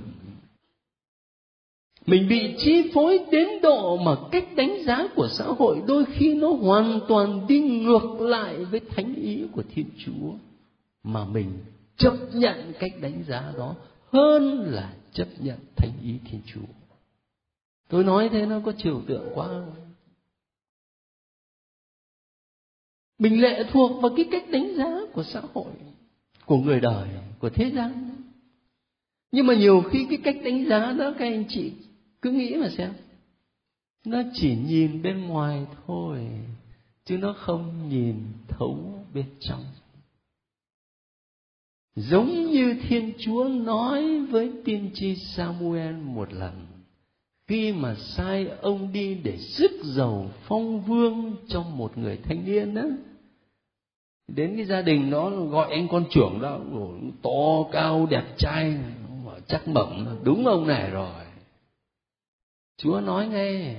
Mình 2.06 2.28
bị 2.28 2.54
chi 2.58 2.90
phối 2.94 3.18
đến 3.30 3.48
độ 3.62 3.96
mà 3.96 4.16
cách 4.32 4.44
đánh 4.56 4.82
giá 4.84 5.08
của 5.14 5.28
xã 5.28 5.44
hội 5.44 5.82
đôi 5.86 6.04
khi 6.04 6.34
nó 6.34 6.48
hoàn 6.48 7.00
toàn 7.08 7.46
đi 7.46 7.60
ngược 7.60 8.20
lại 8.20 8.64
với 8.64 8.80
thánh 8.80 9.14
ý 9.14 9.44
của 9.52 9.62
thiên 9.74 9.86
chúa 9.98 10.32
mà 11.02 11.24
mình 11.24 11.48
chấp 11.96 12.16
nhận 12.34 12.72
cách 12.78 12.92
đánh 13.00 13.24
giá 13.28 13.52
đó 13.56 13.76
hơn 14.12 14.60
là 14.60 14.94
chấp 15.12 15.28
nhận 15.38 15.58
thánh 15.76 15.92
ý 16.02 16.18
thiên 16.24 16.40
chúa. 16.46 16.72
Tôi 17.88 18.04
nói 18.04 18.28
thế 18.32 18.46
nó 18.46 18.60
có 18.64 18.72
chiều 18.78 19.02
tượng 19.06 19.32
quá. 19.34 19.48
Mình 23.18 23.40
lệ 23.40 23.64
thuộc 23.72 24.02
vào 24.02 24.12
cái 24.16 24.28
cách 24.30 24.44
đánh 24.50 24.74
giá 24.76 25.00
của 25.12 25.22
xã 25.22 25.42
hội, 25.54 25.72
của 26.46 26.56
người 26.56 26.80
đời, 26.80 27.08
của 27.38 27.50
thế 27.50 27.70
gian. 27.74 28.10
Nhưng 29.32 29.46
mà 29.46 29.54
nhiều 29.54 29.82
khi 29.90 30.06
cái 30.08 30.18
cách 30.24 30.36
đánh 30.44 30.64
giá 30.68 30.92
đó 30.92 31.14
các 31.18 31.24
anh 31.24 31.44
chị 31.48 31.72
cứ 32.22 32.30
nghĩ 32.30 32.54
mà 32.54 32.68
xem. 32.76 32.92
Nó 34.04 34.22
chỉ 34.32 34.56
nhìn 34.56 35.02
bên 35.02 35.26
ngoài 35.26 35.66
thôi, 35.86 36.28
chứ 37.04 37.18
nó 37.18 37.34
không 37.38 37.88
nhìn 37.88 38.16
thấu 38.48 39.04
bên 39.14 39.26
trong 39.40 39.64
giống 41.96 42.46
như 42.46 42.76
thiên 42.88 43.12
chúa 43.18 43.44
nói 43.44 44.20
với 44.20 44.52
tiên 44.64 44.90
tri 44.94 45.16
samuel 45.16 45.94
một 45.94 46.32
lần, 46.32 46.66
khi 47.46 47.72
mà 47.72 47.94
sai 47.94 48.46
ông 48.62 48.92
đi 48.92 49.14
để 49.14 49.36
sức 49.36 49.70
giàu 49.84 50.30
phong 50.44 50.80
vương 50.80 51.36
cho 51.48 51.62
một 51.62 51.98
người 51.98 52.18
thanh 52.24 52.44
niên 52.44 52.74
đó 52.74 52.82
đến 54.28 54.56
cái 54.56 54.64
gia 54.64 54.82
đình 54.82 55.10
đó 55.10 55.30
gọi 55.30 55.72
anh 55.72 55.88
con 55.88 56.04
trưởng 56.10 56.38
đó 56.42 56.60
to, 57.22 57.70
cao, 57.72 58.06
đẹp 58.10 58.24
trai 58.38 58.78
chắc 59.46 59.68
mẩm, 59.68 60.18
đúng 60.22 60.46
ông 60.46 60.66
này 60.66 60.90
rồi. 60.90 61.24
Chúa 62.76 63.00
nói 63.00 63.28
nghe, 63.28 63.74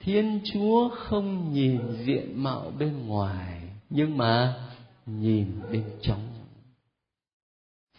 thiên 0.00 0.40
chúa 0.52 0.88
không 0.88 1.52
nhìn 1.52 1.80
diện 2.04 2.42
mạo 2.42 2.72
bên 2.78 3.06
ngoài, 3.06 3.62
nhưng 3.90 4.16
mà 4.16 4.54
nhìn 5.06 5.46
bên 5.72 5.84
trong 6.02 6.35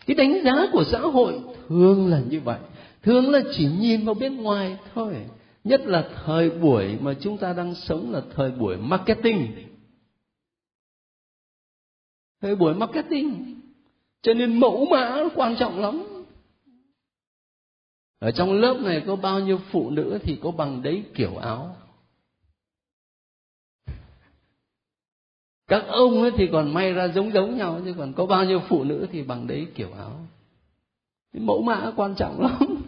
cái 0.08 0.16
đánh 0.16 0.44
giá 0.44 0.68
của 0.72 0.84
xã 0.84 1.00
hội 1.00 1.42
thường 1.68 2.08
là 2.08 2.22
như 2.30 2.40
vậy. 2.40 2.60
Thường 3.04 3.30
là 3.30 3.40
chỉ 3.54 3.68
nhìn 3.80 4.06
vào 4.06 4.16
bên 4.16 4.36
ngoài 4.36 4.78
thôi. 4.96 5.16
Nhất 5.64 5.82
là 5.86 6.10
thời 6.26 6.50
buổi 6.50 6.98
mà 7.02 7.14
chúng 7.22 7.38
ta 7.38 7.54
đang 7.54 7.76
sống 7.76 8.12
là 8.12 8.22
thời 8.36 8.52
buổi 8.52 8.78
marketing. 8.78 9.48
Thời 12.42 12.56
buổi 12.56 12.74
marketing. 12.74 13.60
Cho 14.22 14.34
nên 14.34 14.60
mẫu 14.60 14.86
mã 14.86 15.24
quan 15.36 15.56
trọng 15.60 15.80
lắm. 15.80 16.04
Ở 18.20 18.32
trong 18.32 18.54
lớp 18.54 18.80
này 18.82 19.04
có 19.08 19.16
bao 19.16 19.40
nhiêu 19.40 19.60
phụ 19.72 19.90
nữ 19.90 20.20
thì 20.24 20.38
có 20.44 20.52
bằng 20.52 20.82
đấy 20.82 21.04
kiểu 21.16 21.38
áo. 21.38 21.76
Các 25.68 25.84
ông 25.88 26.22
ấy 26.22 26.32
thì 26.38 26.48
còn 26.52 26.74
may 26.74 26.94
ra 26.94 27.08
giống 27.08 27.34
giống 27.34 27.58
nhau, 27.58 27.82
chứ 27.86 27.94
còn 27.98 28.14
có 28.14 28.26
bao 28.26 28.46
nhiêu 28.46 28.60
phụ 28.70 28.84
nữ 28.84 29.08
thì 29.12 29.24
bằng 29.24 29.48
đấy 29.48 29.68
kiểu 29.76 29.92
áo. 29.92 30.28
Mẫu 31.34 31.62
mã 31.62 31.92
quan 31.96 32.16
trọng 32.16 32.42
lắm. 32.42 32.60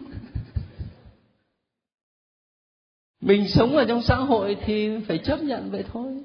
Mình 3.20 3.48
sống 3.48 3.76
ở 3.76 3.84
trong 3.84 4.02
xã 4.02 4.16
hội 4.16 4.56
thì 4.64 4.98
phải 5.06 5.18
chấp 5.18 5.42
nhận 5.42 5.70
vậy 5.70 5.84
thôi. 5.92 6.22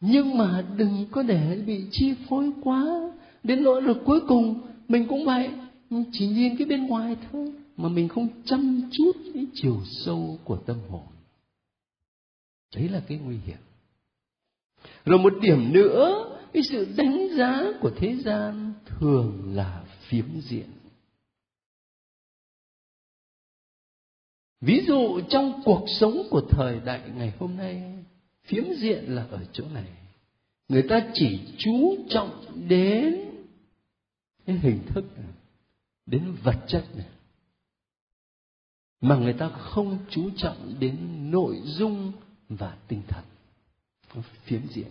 Nhưng 0.00 0.38
mà 0.38 0.64
đừng 0.76 1.06
có 1.10 1.22
để 1.22 1.62
bị 1.66 1.84
chi 1.90 2.14
phối 2.28 2.52
quá 2.62 3.10
đến 3.42 3.62
nỗi 3.62 3.82
lực 3.82 3.98
cuối 4.04 4.20
cùng 4.28 4.60
mình 4.88 5.06
cũng 5.08 5.24
vậy. 5.24 5.50
Chỉ 6.12 6.26
nhìn 6.26 6.56
cái 6.56 6.66
bên 6.66 6.86
ngoài 6.86 7.16
thôi, 7.32 7.52
mà 7.76 7.88
mình 7.88 8.08
không 8.08 8.28
chăm 8.44 8.90
chút 8.92 9.12
cái 9.34 9.46
chiều 9.54 9.80
sâu 9.84 10.38
của 10.44 10.56
tâm 10.56 10.76
hồn. 10.88 11.06
Đấy 12.74 12.88
là 12.88 13.02
cái 13.08 13.18
nguy 13.18 13.36
hiểm 13.46 13.58
rồi 15.08 15.18
một 15.18 15.32
điểm 15.40 15.72
nữa 15.72 16.24
cái 16.52 16.62
sự 16.62 16.94
đánh 16.96 17.28
giá 17.36 17.72
của 17.80 17.90
thế 17.96 18.16
gian 18.16 18.72
thường 18.84 19.42
là 19.54 19.84
phiếm 20.08 20.40
diện. 20.40 20.68
Ví 24.60 24.84
dụ 24.86 25.20
trong 25.28 25.62
cuộc 25.64 25.84
sống 26.00 26.22
của 26.30 26.40
thời 26.50 26.80
đại 26.80 27.10
ngày 27.16 27.32
hôm 27.38 27.56
nay 27.56 27.94
phiếm 28.44 28.64
diện 28.78 29.04
là 29.14 29.26
ở 29.30 29.44
chỗ 29.52 29.64
này. 29.74 29.88
Người 30.68 30.82
ta 30.88 31.06
chỉ 31.14 31.40
chú 31.58 31.96
trọng 32.08 32.44
đến 32.68 33.20
cái 34.46 34.58
hình 34.58 34.80
thức 34.86 35.04
này, 35.18 35.32
đến 36.06 36.36
vật 36.42 36.56
chất 36.66 36.84
này. 36.96 37.06
Mà 39.00 39.16
người 39.16 39.32
ta 39.32 39.48
không 39.48 39.98
chú 40.10 40.30
trọng 40.36 40.74
đến 40.80 40.96
nội 41.30 41.60
dung 41.64 42.12
và 42.48 42.76
tinh 42.88 43.02
thần 43.08 43.24
phiến 44.44 44.60
diện? 44.68 44.88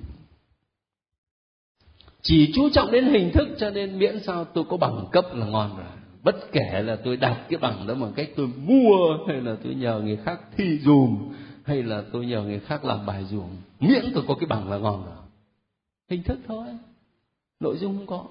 Chỉ 2.21 2.51
chú 2.55 2.69
trọng 2.69 2.91
đến 2.91 3.05
hình 3.05 3.31
thức 3.33 3.47
cho 3.59 3.69
nên 3.69 3.99
miễn 3.99 4.23
sao 4.23 4.45
tôi 4.45 4.63
có 4.69 4.77
bằng 4.77 5.05
cấp 5.11 5.25
là 5.33 5.45
ngon 5.45 5.77
rồi. 5.77 5.87
Bất 6.23 6.35
kể 6.51 6.81
là 6.83 6.97
tôi 7.03 7.17
đạt 7.17 7.49
cái 7.49 7.59
bằng 7.59 7.87
đó 7.87 7.95
bằng 7.95 8.13
cách 8.15 8.29
tôi 8.35 8.47
mua 8.47 9.17
hay 9.27 9.41
là 9.41 9.55
tôi 9.63 9.75
nhờ 9.75 10.01
người 10.03 10.17
khác 10.25 10.41
thi 10.57 10.79
dùm 10.79 11.33
hay 11.63 11.83
là 11.83 12.03
tôi 12.13 12.25
nhờ 12.25 12.41
người 12.41 12.59
khác 12.59 12.85
làm 12.85 13.05
bài 13.05 13.25
dùm, 13.25 13.49
miễn 13.79 14.11
tôi 14.13 14.23
có 14.27 14.35
cái 14.35 14.47
bằng 14.47 14.69
là 14.69 14.77
ngon 14.77 15.05
rồi. 15.05 15.15
Hình 16.09 16.23
thức 16.23 16.39
thôi. 16.47 16.67
Nội 17.59 17.77
dung 17.77 17.97
không 17.97 18.07
có. 18.07 18.25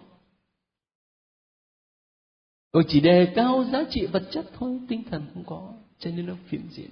Tôi 2.72 2.84
chỉ 2.88 3.00
đề 3.00 3.32
cao 3.34 3.64
giá 3.72 3.84
trị 3.90 4.06
vật 4.06 4.28
chất 4.30 4.46
thôi, 4.58 4.80
tinh 4.88 5.02
thần 5.10 5.22
không 5.34 5.44
có, 5.44 5.72
cho 5.98 6.10
nên 6.10 6.26
nó 6.26 6.34
phiến 6.46 6.60
diện 6.70 6.90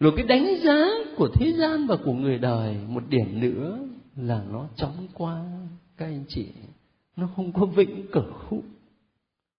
rồi 0.00 0.12
cái 0.16 0.26
đánh 0.26 0.56
giá 0.64 0.86
của 1.16 1.28
thế 1.34 1.52
gian 1.52 1.86
và 1.86 1.96
của 2.04 2.12
người 2.12 2.38
đời, 2.38 2.76
một 2.88 3.02
điểm 3.08 3.40
nữa 3.40 3.78
là 4.16 4.44
nó 4.50 4.68
chóng 4.76 5.08
qua, 5.14 5.44
các 5.96 6.06
anh 6.06 6.24
chị. 6.28 6.48
Nó 7.16 7.28
không 7.36 7.52
có 7.52 7.66
vĩnh 7.66 8.06
cửu. 8.12 8.62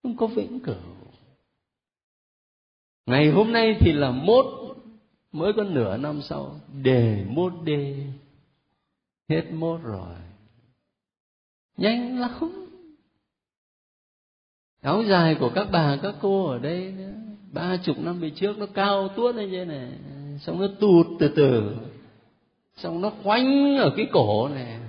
Không 0.03 0.17
có 0.17 0.27
vĩnh 0.27 0.59
cửu. 0.59 0.75
Ngày 3.05 3.31
hôm 3.31 3.51
nay 3.51 3.75
thì 3.79 3.93
là 3.93 4.11
mốt, 4.11 4.45
mới 5.31 5.53
có 5.53 5.63
nửa 5.63 5.97
năm 5.97 6.21
sau, 6.21 6.59
đề 6.83 7.25
mốt 7.29 7.53
đê. 7.63 8.07
Hết 9.29 9.51
mốt 9.51 9.81
rồi. 9.83 10.15
Nhanh 11.77 12.19
lắm. 12.19 12.67
Áo 14.81 15.03
dài 15.03 15.35
của 15.39 15.51
các 15.55 15.67
bà, 15.71 15.97
các 16.01 16.15
cô 16.21 16.47
ở 16.47 16.57
đây 16.59 16.91
nữa. 16.91 17.13
Ba 17.53 17.77
chục 17.77 17.99
năm 17.99 18.19
về 18.19 18.29
trước, 18.35 18.57
nó 18.57 18.65
cao 18.65 19.07
tuốt 19.07 19.35
lên 19.35 19.51
như 19.51 19.65
này 19.65 19.91
xong 20.39 20.61
nó 20.61 20.67
tụt 20.79 21.07
từ 21.19 21.33
từ. 21.35 21.75
Xong 22.75 23.01
nó 23.01 23.11
khoanh 23.23 23.77
ở 23.77 23.93
cái 23.97 24.07
cổ 24.11 24.47
này. 24.47 24.79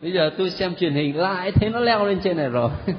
Bây 0.00 0.12
giờ 0.12 0.30
tôi 0.38 0.50
xem 0.50 0.74
truyền 0.74 0.94
hình, 0.94 1.16
lại 1.16 1.52
thấy 1.52 1.70
nó 1.70 1.80
leo 1.80 2.06
lên 2.06 2.20
trên 2.24 2.36
này 2.36 2.48
rồi. 2.48 2.70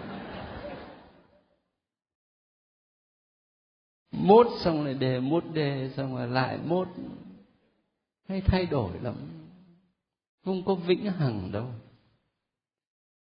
Mốt 4.12 4.47
xong 4.60 4.86
lại 4.86 4.93
đề, 4.93 5.20
mốt 5.20 5.43
đề, 5.53 5.89
xong 5.97 6.16
rồi 6.16 6.28
lại 6.28 6.58
mốt. 6.66 6.88
Hay 8.30 8.41
thay 8.41 8.66
đổi 8.66 8.91
lắm. 9.01 9.16
Không 10.45 10.64
có 10.66 10.76
vĩnh 10.76 11.06
hằng 11.06 11.51
đâu. 11.51 11.66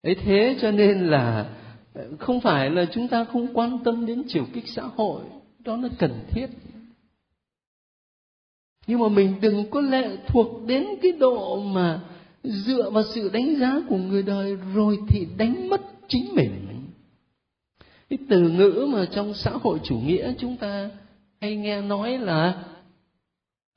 Ấy 0.02 0.14
thế 0.14 0.56
cho 0.60 0.70
nên 0.70 1.06
là, 1.06 1.54
không 2.18 2.40
phải 2.40 2.70
là 2.70 2.84
chúng 2.92 3.08
ta 3.08 3.24
không 3.24 3.54
quan 3.54 3.78
tâm 3.84 4.06
đến 4.06 4.22
chiều 4.28 4.46
kích 4.52 4.68
xã 4.68 4.82
hội. 4.82 5.22
Đó 5.58 5.76
là 5.76 5.88
cần 5.98 6.24
thiết 6.30 6.46
nhưng 8.88 9.00
mà 9.00 9.08
mình 9.08 9.34
đừng 9.40 9.70
có 9.70 9.80
lệ 9.80 10.16
thuộc 10.26 10.66
đến 10.66 10.86
cái 11.02 11.12
độ 11.12 11.62
mà 11.62 12.00
dựa 12.42 12.90
vào 12.90 13.02
sự 13.02 13.30
đánh 13.32 13.56
giá 13.56 13.80
của 13.88 13.96
người 13.96 14.22
đời 14.22 14.56
rồi 14.74 14.98
thì 15.08 15.26
đánh 15.36 15.68
mất 15.68 15.80
chính 16.08 16.34
mình. 16.34 16.64
Cái 18.10 18.18
từ 18.28 18.48
ngữ 18.48 18.88
mà 18.92 19.06
trong 19.10 19.34
xã 19.34 19.50
hội 19.50 19.80
chủ 19.84 19.98
nghĩa 19.98 20.34
chúng 20.38 20.56
ta 20.56 20.90
hay 21.40 21.56
nghe 21.56 21.80
nói 21.80 22.18
là 22.18 22.64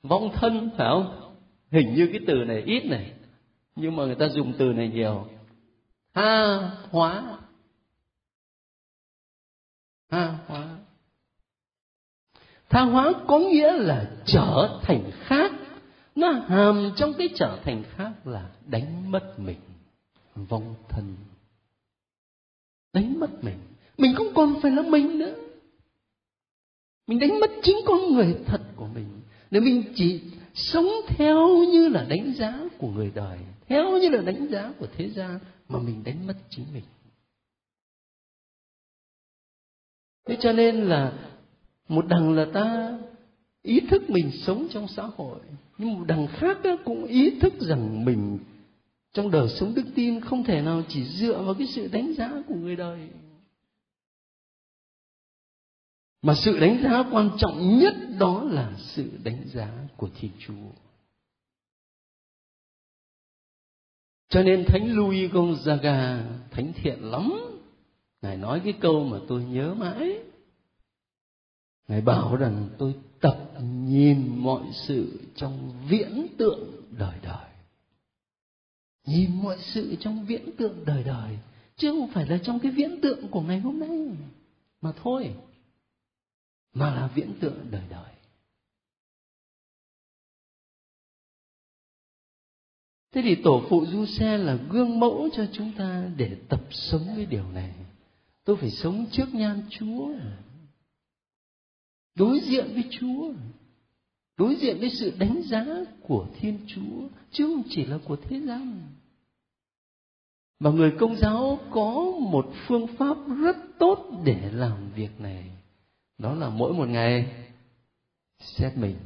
vong 0.02 0.30
thân, 0.34 0.70
phải 0.76 0.88
không? 0.90 1.34
Hình 1.70 1.94
như 1.94 2.08
cái 2.12 2.20
từ 2.26 2.34
này 2.34 2.62
ít 2.66 2.84
này, 2.84 3.12
nhưng 3.76 3.96
mà 3.96 4.04
người 4.04 4.14
ta 4.14 4.28
dùng 4.28 4.52
từ 4.58 4.64
này 4.64 4.88
nhiều. 4.88 5.26
Tha 6.14 6.58
hóa. 6.90 7.38
Tha 10.10 10.38
hóa 10.46 10.71
tha 12.72 12.80
hóa 12.80 13.12
có 13.26 13.38
nghĩa 13.38 13.72
là 13.72 14.10
trở 14.26 14.80
thành 14.82 15.10
khác. 15.12 15.52
Nó 16.14 16.30
hàm 16.32 16.92
trong 16.96 17.12
cái 17.18 17.28
trở 17.34 17.58
thành 17.64 17.82
khác 17.96 18.12
là 18.24 18.50
đánh 18.66 19.10
mất 19.10 19.34
mình, 19.38 19.60
vong 20.34 20.74
thân. 20.88 21.16
Đánh 22.92 23.20
mất 23.20 23.44
mình. 23.44 23.58
Mình 23.98 24.14
không 24.14 24.34
còn 24.34 24.60
phải 24.62 24.70
là 24.70 24.82
mình 24.82 25.18
nữa. 25.18 25.34
Mình 27.06 27.18
đánh 27.18 27.40
mất 27.40 27.50
chính 27.62 27.76
con 27.86 28.12
người 28.12 28.36
thật 28.46 28.60
của 28.76 28.86
mình. 28.86 29.20
Nếu 29.50 29.62
mình 29.62 29.92
chỉ 29.94 30.20
sống 30.54 30.88
theo 31.08 31.48
như 31.48 31.88
là 31.88 32.04
đánh 32.04 32.32
giá 32.34 32.60
của 32.78 32.88
người 32.88 33.12
đời, 33.14 33.38
theo 33.68 33.98
như 33.98 34.08
là 34.08 34.22
đánh 34.22 34.46
giá 34.50 34.72
của 34.78 34.86
thế 34.96 35.10
gian, 35.10 35.38
mà 35.68 35.78
mình 35.78 36.04
đánh 36.04 36.26
mất 36.26 36.34
chính 36.50 36.64
mình. 36.74 36.84
Thế 40.28 40.36
cho 40.40 40.52
nên 40.52 40.76
là 40.76 41.12
một 41.92 42.04
đằng 42.08 42.32
là 42.32 42.46
ta 42.54 42.98
ý 43.62 43.80
thức 43.80 44.10
mình 44.10 44.30
sống 44.30 44.68
trong 44.70 44.88
xã 44.88 45.02
hội, 45.02 45.38
nhưng 45.78 45.94
một 45.94 46.04
đằng 46.06 46.26
khác 46.26 46.58
cũng 46.84 47.04
ý 47.04 47.40
thức 47.40 47.54
rằng 47.60 48.04
mình 48.04 48.38
trong 49.12 49.30
đời 49.30 49.48
sống 49.48 49.74
đức 49.74 49.84
tin 49.94 50.20
không 50.20 50.44
thể 50.44 50.62
nào 50.62 50.82
chỉ 50.88 51.04
dựa 51.04 51.42
vào 51.42 51.54
cái 51.54 51.66
sự 51.66 51.88
đánh 51.92 52.14
giá 52.14 52.42
của 52.48 52.54
người 52.54 52.76
đời. 52.76 53.08
Mà 56.22 56.34
sự 56.34 56.58
đánh 56.58 56.82
giá 56.82 57.04
quan 57.12 57.30
trọng 57.38 57.78
nhất 57.78 57.94
đó 58.18 58.44
là 58.44 58.72
sự 58.78 59.10
đánh 59.24 59.42
giá 59.46 59.72
của 59.96 60.08
thiên 60.20 60.30
chúa. 60.38 60.70
Cho 64.28 64.42
nên 64.42 64.64
thánh 64.68 64.92
louis 64.92 65.30
gonzaga 65.30 66.22
thánh 66.50 66.72
thiện 66.72 66.98
lắm. 67.02 67.32
Ngài 68.22 68.36
nói 68.36 68.60
cái 68.64 68.72
câu 68.80 69.04
mà 69.04 69.18
tôi 69.28 69.44
nhớ 69.44 69.74
mãi 69.74 70.18
ngài 71.88 72.00
bảo 72.00 72.36
rằng 72.36 72.68
tôi 72.78 72.94
tập 73.20 73.48
nhìn 73.62 74.38
mọi 74.38 74.62
sự 74.72 75.20
trong 75.34 75.72
viễn 75.88 76.26
tượng 76.38 76.82
đời 76.90 77.18
đời. 77.22 77.46
Nhìn 79.06 79.42
mọi 79.42 79.58
sự 79.60 79.96
trong 80.00 80.24
viễn 80.24 80.56
tượng 80.56 80.84
đời 80.84 81.02
đời, 81.02 81.38
chứ 81.76 81.90
không 81.90 82.10
phải 82.12 82.26
là 82.26 82.38
trong 82.44 82.58
cái 82.58 82.72
viễn 82.72 83.00
tượng 83.00 83.28
của 83.28 83.40
ngày 83.40 83.60
hôm 83.60 83.80
nay, 83.80 84.16
mà 84.80 84.92
thôi, 85.02 85.34
mà 86.74 86.94
là 86.94 87.06
viễn 87.06 87.34
tượng 87.40 87.66
đời 87.70 87.82
đời. 87.90 88.12
Thế 93.12 93.22
thì 93.24 93.34
tổ 93.44 93.62
phụ 93.68 93.86
du 93.86 94.06
xe 94.06 94.38
là 94.38 94.58
gương 94.70 95.00
mẫu 95.00 95.28
cho 95.32 95.46
chúng 95.52 95.72
ta 95.78 96.10
để 96.16 96.36
tập 96.48 96.60
sống 96.70 97.06
cái 97.16 97.26
điều 97.26 97.50
này. 97.52 97.74
Tôi 98.44 98.56
phải 98.56 98.70
sống 98.70 99.06
trước 99.12 99.34
nhan 99.34 99.62
chúa 99.70 100.08
đối 102.14 102.40
diện 102.40 102.70
với 102.74 102.84
chúa. 102.90 103.32
Đối 104.36 104.56
diện 104.56 104.80
với 104.80 104.90
sự 104.90 105.12
đánh 105.18 105.42
giá 105.42 105.66
của 106.00 106.26
thiên 106.40 106.58
chúa. 106.66 107.08
Chứ 107.30 107.46
không 107.46 107.62
chỉ 107.70 107.84
là 107.84 107.98
của 108.04 108.16
thế 108.16 108.40
gian. 108.40 108.82
Mà 110.58 110.70
người 110.70 110.92
công 111.00 111.16
giáo 111.16 111.58
có 111.70 112.04
một 112.20 112.52
phương 112.66 112.86
pháp 112.86 113.16
rất 113.42 113.56
tốt 113.78 114.22
để 114.24 114.50
làm 114.52 114.92
việc 114.94 115.20
này. 115.20 115.50
Đó 116.18 116.34
là 116.34 116.48
mỗi 116.48 116.72
một 116.72 116.88
ngày 116.88 117.46
xét 118.40 118.76
mình. 118.76 118.96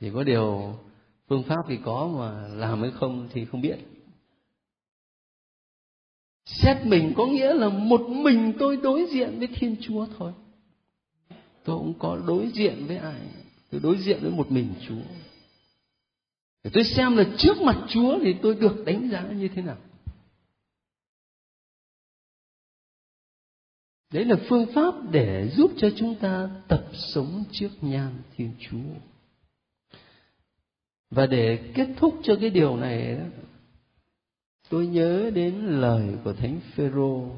Thì 0.00 0.10
có 0.14 0.22
điều 0.22 0.74
phương 1.28 1.42
pháp 1.42 1.62
thì 1.68 1.78
có 1.84 2.08
mà 2.18 2.48
làm 2.48 2.80
hay 2.80 2.90
không 2.90 3.28
thì 3.32 3.44
không 3.44 3.60
biết. 3.60 3.76
Xét 6.44 6.76
mình 6.86 7.12
có 7.16 7.26
nghĩa 7.26 7.54
là 7.54 7.68
một 7.68 8.00
mình 8.00 8.52
tôi 8.58 8.76
đối 8.76 9.06
diện 9.06 9.38
với 9.38 9.48
thiên 9.54 9.76
chúa 9.80 10.06
thôi 10.18 10.32
tôi 11.70 11.78
cũng 11.78 11.94
có 11.98 12.22
đối 12.26 12.48
diện 12.48 12.84
với 12.86 12.96
ai, 12.96 13.20
tôi 13.70 13.80
đối 13.80 13.98
diện 13.98 14.18
với 14.22 14.30
một 14.30 14.50
mình 14.50 14.74
chúa. 14.88 15.02
Để 16.64 16.70
tôi 16.74 16.84
xem 16.84 17.16
là 17.16 17.24
trước 17.38 17.56
mặt 17.62 17.86
chúa 17.88 18.18
thì 18.22 18.34
tôi 18.42 18.54
được 18.54 18.82
đánh 18.86 19.08
giá 19.10 19.22
như 19.32 19.48
thế 19.54 19.62
nào. 19.62 19.76
Đấy 24.12 24.24
là 24.24 24.36
phương 24.48 24.66
pháp 24.74 24.94
để 25.10 25.50
giúp 25.56 25.70
cho 25.76 25.90
chúng 25.96 26.14
ta 26.14 26.50
tập 26.68 26.84
sống 26.92 27.44
trước 27.52 27.70
nhan 27.80 28.12
thiên 28.36 28.52
chúa. 28.60 28.94
Và 31.10 31.26
để 31.26 31.72
kết 31.74 31.88
thúc 31.96 32.20
cho 32.22 32.36
cái 32.40 32.50
điều 32.50 32.76
này, 32.76 33.20
tôi 34.68 34.86
nhớ 34.86 35.30
đến 35.34 35.66
lời 35.80 36.08
của 36.24 36.32
thánh 36.32 36.60
phêrô 36.74 37.30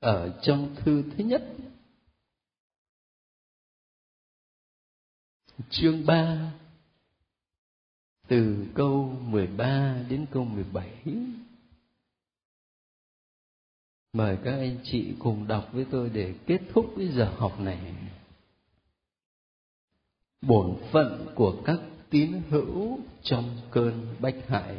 ở 0.00 0.40
trong 0.42 0.74
thư 0.76 1.02
thứ 1.02 1.24
nhất. 1.24 1.42
Chương 5.70 6.06
3 6.06 6.52
từ 8.28 8.66
câu 8.74 9.18
13 9.20 9.96
đến 10.08 10.26
câu 10.30 10.44
17 10.44 10.90
Mời 14.12 14.38
các 14.44 14.52
anh 14.52 14.78
chị 14.84 15.14
cùng 15.18 15.46
đọc 15.46 15.68
với 15.72 15.86
tôi 15.90 16.10
để 16.10 16.34
kết 16.46 16.60
thúc 16.72 16.94
cái 16.96 17.08
giờ 17.08 17.34
học 17.36 17.60
này. 17.60 17.94
Bổn 20.40 20.76
phận 20.92 21.26
của 21.34 21.62
các 21.64 21.80
tín 22.10 22.42
hữu 22.50 22.98
trong 23.22 23.56
cơn 23.70 24.06
bách 24.20 24.48
hại. 24.48 24.76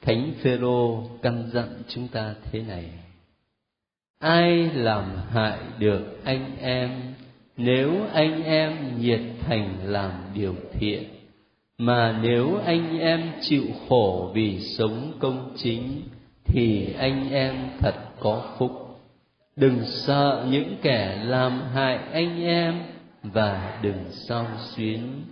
Thánh 0.00 0.34
Phêrô 0.42 1.08
căn 1.22 1.50
dặn 1.52 1.82
chúng 1.88 2.08
ta 2.08 2.36
thế 2.42 2.62
này: 2.62 3.09
Ai 4.20 4.70
làm 4.74 5.04
hại 5.30 5.58
được 5.78 6.24
anh 6.24 6.56
em? 6.60 6.90
Nếu 7.56 7.92
anh 8.12 8.44
em 8.44 9.00
nhiệt 9.00 9.20
thành 9.40 9.78
làm 9.84 10.10
điều 10.34 10.54
thiện, 10.72 11.04
mà 11.78 12.18
nếu 12.22 12.60
anh 12.66 12.98
em 12.98 13.22
chịu 13.40 13.64
khổ 13.88 14.30
vì 14.34 14.60
sống 14.60 15.12
công 15.18 15.52
chính, 15.56 16.02
thì 16.44 16.94
anh 16.98 17.30
em 17.30 17.54
thật 17.78 17.94
có 18.20 18.54
phúc. 18.58 18.98
Đừng 19.56 19.78
sợ 19.84 20.46
những 20.50 20.76
kẻ 20.82 21.22
làm 21.24 21.62
hại 21.74 21.98
anh 22.12 22.42
em 22.42 22.74
và 23.22 23.78
đừng 23.82 24.04
sao 24.10 24.46
xuyến. 24.58 25.22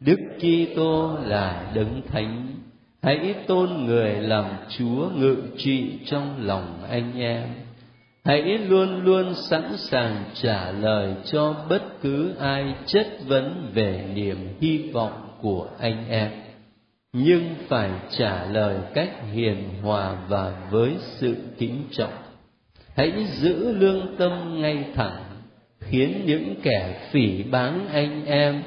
Đức 0.00 0.18
kitô 0.38 1.18
là 1.24 1.72
đấng 1.74 2.02
thánh. 2.08 2.46
Hãy 3.02 3.34
tôn 3.46 3.84
người 3.84 4.12
làm 4.12 4.44
chúa 4.78 5.10
ngự 5.14 5.36
trị 5.56 5.98
trong 6.06 6.46
lòng 6.46 6.78
anh 6.90 7.18
em 7.20 7.65
hãy 8.26 8.58
luôn 8.58 9.04
luôn 9.04 9.34
sẵn 9.34 9.76
sàng 9.76 10.24
trả 10.34 10.70
lời 10.70 11.14
cho 11.24 11.54
bất 11.68 11.82
cứ 12.02 12.34
ai 12.38 12.74
chất 12.86 13.06
vấn 13.26 13.70
về 13.74 14.04
niềm 14.14 14.36
hy 14.60 14.90
vọng 14.92 15.28
của 15.40 15.68
anh 15.78 16.08
em. 16.08 16.30
Nhưng 17.12 17.54
phải 17.68 17.90
trả 18.10 18.44
lời 18.44 18.76
cách 18.94 19.10
hiền 19.32 19.68
hòa 19.82 20.16
và 20.28 20.52
với 20.70 20.94
sự 21.00 21.36
kính 21.58 21.82
trọng. 21.90 22.12
Hãy 22.96 23.12
giữ 23.26 23.72
lương 23.72 24.16
tâm 24.16 24.60
ngay 24.60 24.84
thẳng, 24.94 25.22
khiến 25.80 26.22
những 26.26 26.54
kẻ 26.62 27.08
phỉ 27.10 27.42
báng 27.42 27.88
anh 27.92 28.26
em, 28.26 28.62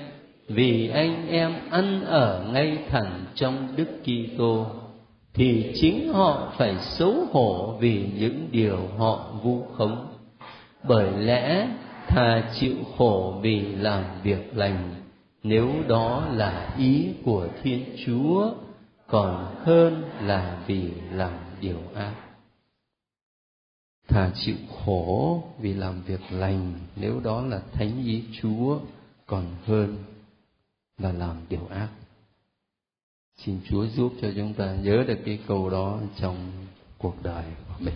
vì 0.47 0.89
anh 0.89 1.29
em 1.29 1.53
ăn 1.69 2.05
ở 2.05 2.45
ngay 2.53 2.77
thẳng 2.89 3.25
trong 3.35 3.67
đức 3.75 3.87
Kitô 4.03 4.65
thì 5.33 5.71
chính 5.81 6.13
họ 6.13 6.53
phải 6.57 6.75
xấu 6.79 7.13
hổ 7.31 7.77
vì 7.79 8.09
những 8.19 8.47
điều 8.51 8.87
họ 8.97 9.31
vu 9.43 9.65
khống. 9.77 10.07
Bởi 10.83 11.11
lẽ 11.11 11.67
thà 12.07 12.51
chịu 12.59 12.75
khổ 12.97 13.39
vì 13.41 13.59
làm 13.61 14.03
việc 14.23 14.57
lành, 14.57 14.95
nếu 15.43 15.71
đó 15.87 16.27
là 16.31 16.75
ý 16.77 17.07
của 17.25 17.47
thiên 17.63 17.85
chúa, 18.05 18.51
còn 19.07 19.55
hơn 19.63 20.03
là 20.21 20.63
vì 20.67 20.91
làm 21.11 21.33
điều 21.61 21.79
ác. 21.95 22.13
Thà 24.07 24.31
chịu 24.35 24.55
khổ 24.85 25.43
vì 25.59 25.73
làm 25.73 26.01
việc 26.01 26.21
lành, 26.31 26.73
nếu 26.95 27.19
đó 27.23 27.41
là 27.41 27.61
thánh 27.71 28.05
ý 28.05 28.23
chúa, 28.41 28.79
còn 29.25 29.45
hơn 29.65 29.97
là 30.97 31.11
làm 31.11 31.35
điều 31.49 31.67
ác 31.69 31.89
xin 33.45 33.59
chúa 33.69 33.85
giúp 33.95 34.13
cho 34.21 34.27
chúng 34.35 34.53
ta 34.53 34.75
nhớ 34.75 35.03
được 35.07 35.17
cái 35.25 35.39
câu 35.47 35.69
đó 35.69 35.99
trong 36.19 36.51
cuộc 36.97 37.23
đời 37.23 37.43
của 37.67 37.73
mình. 37.79 37.95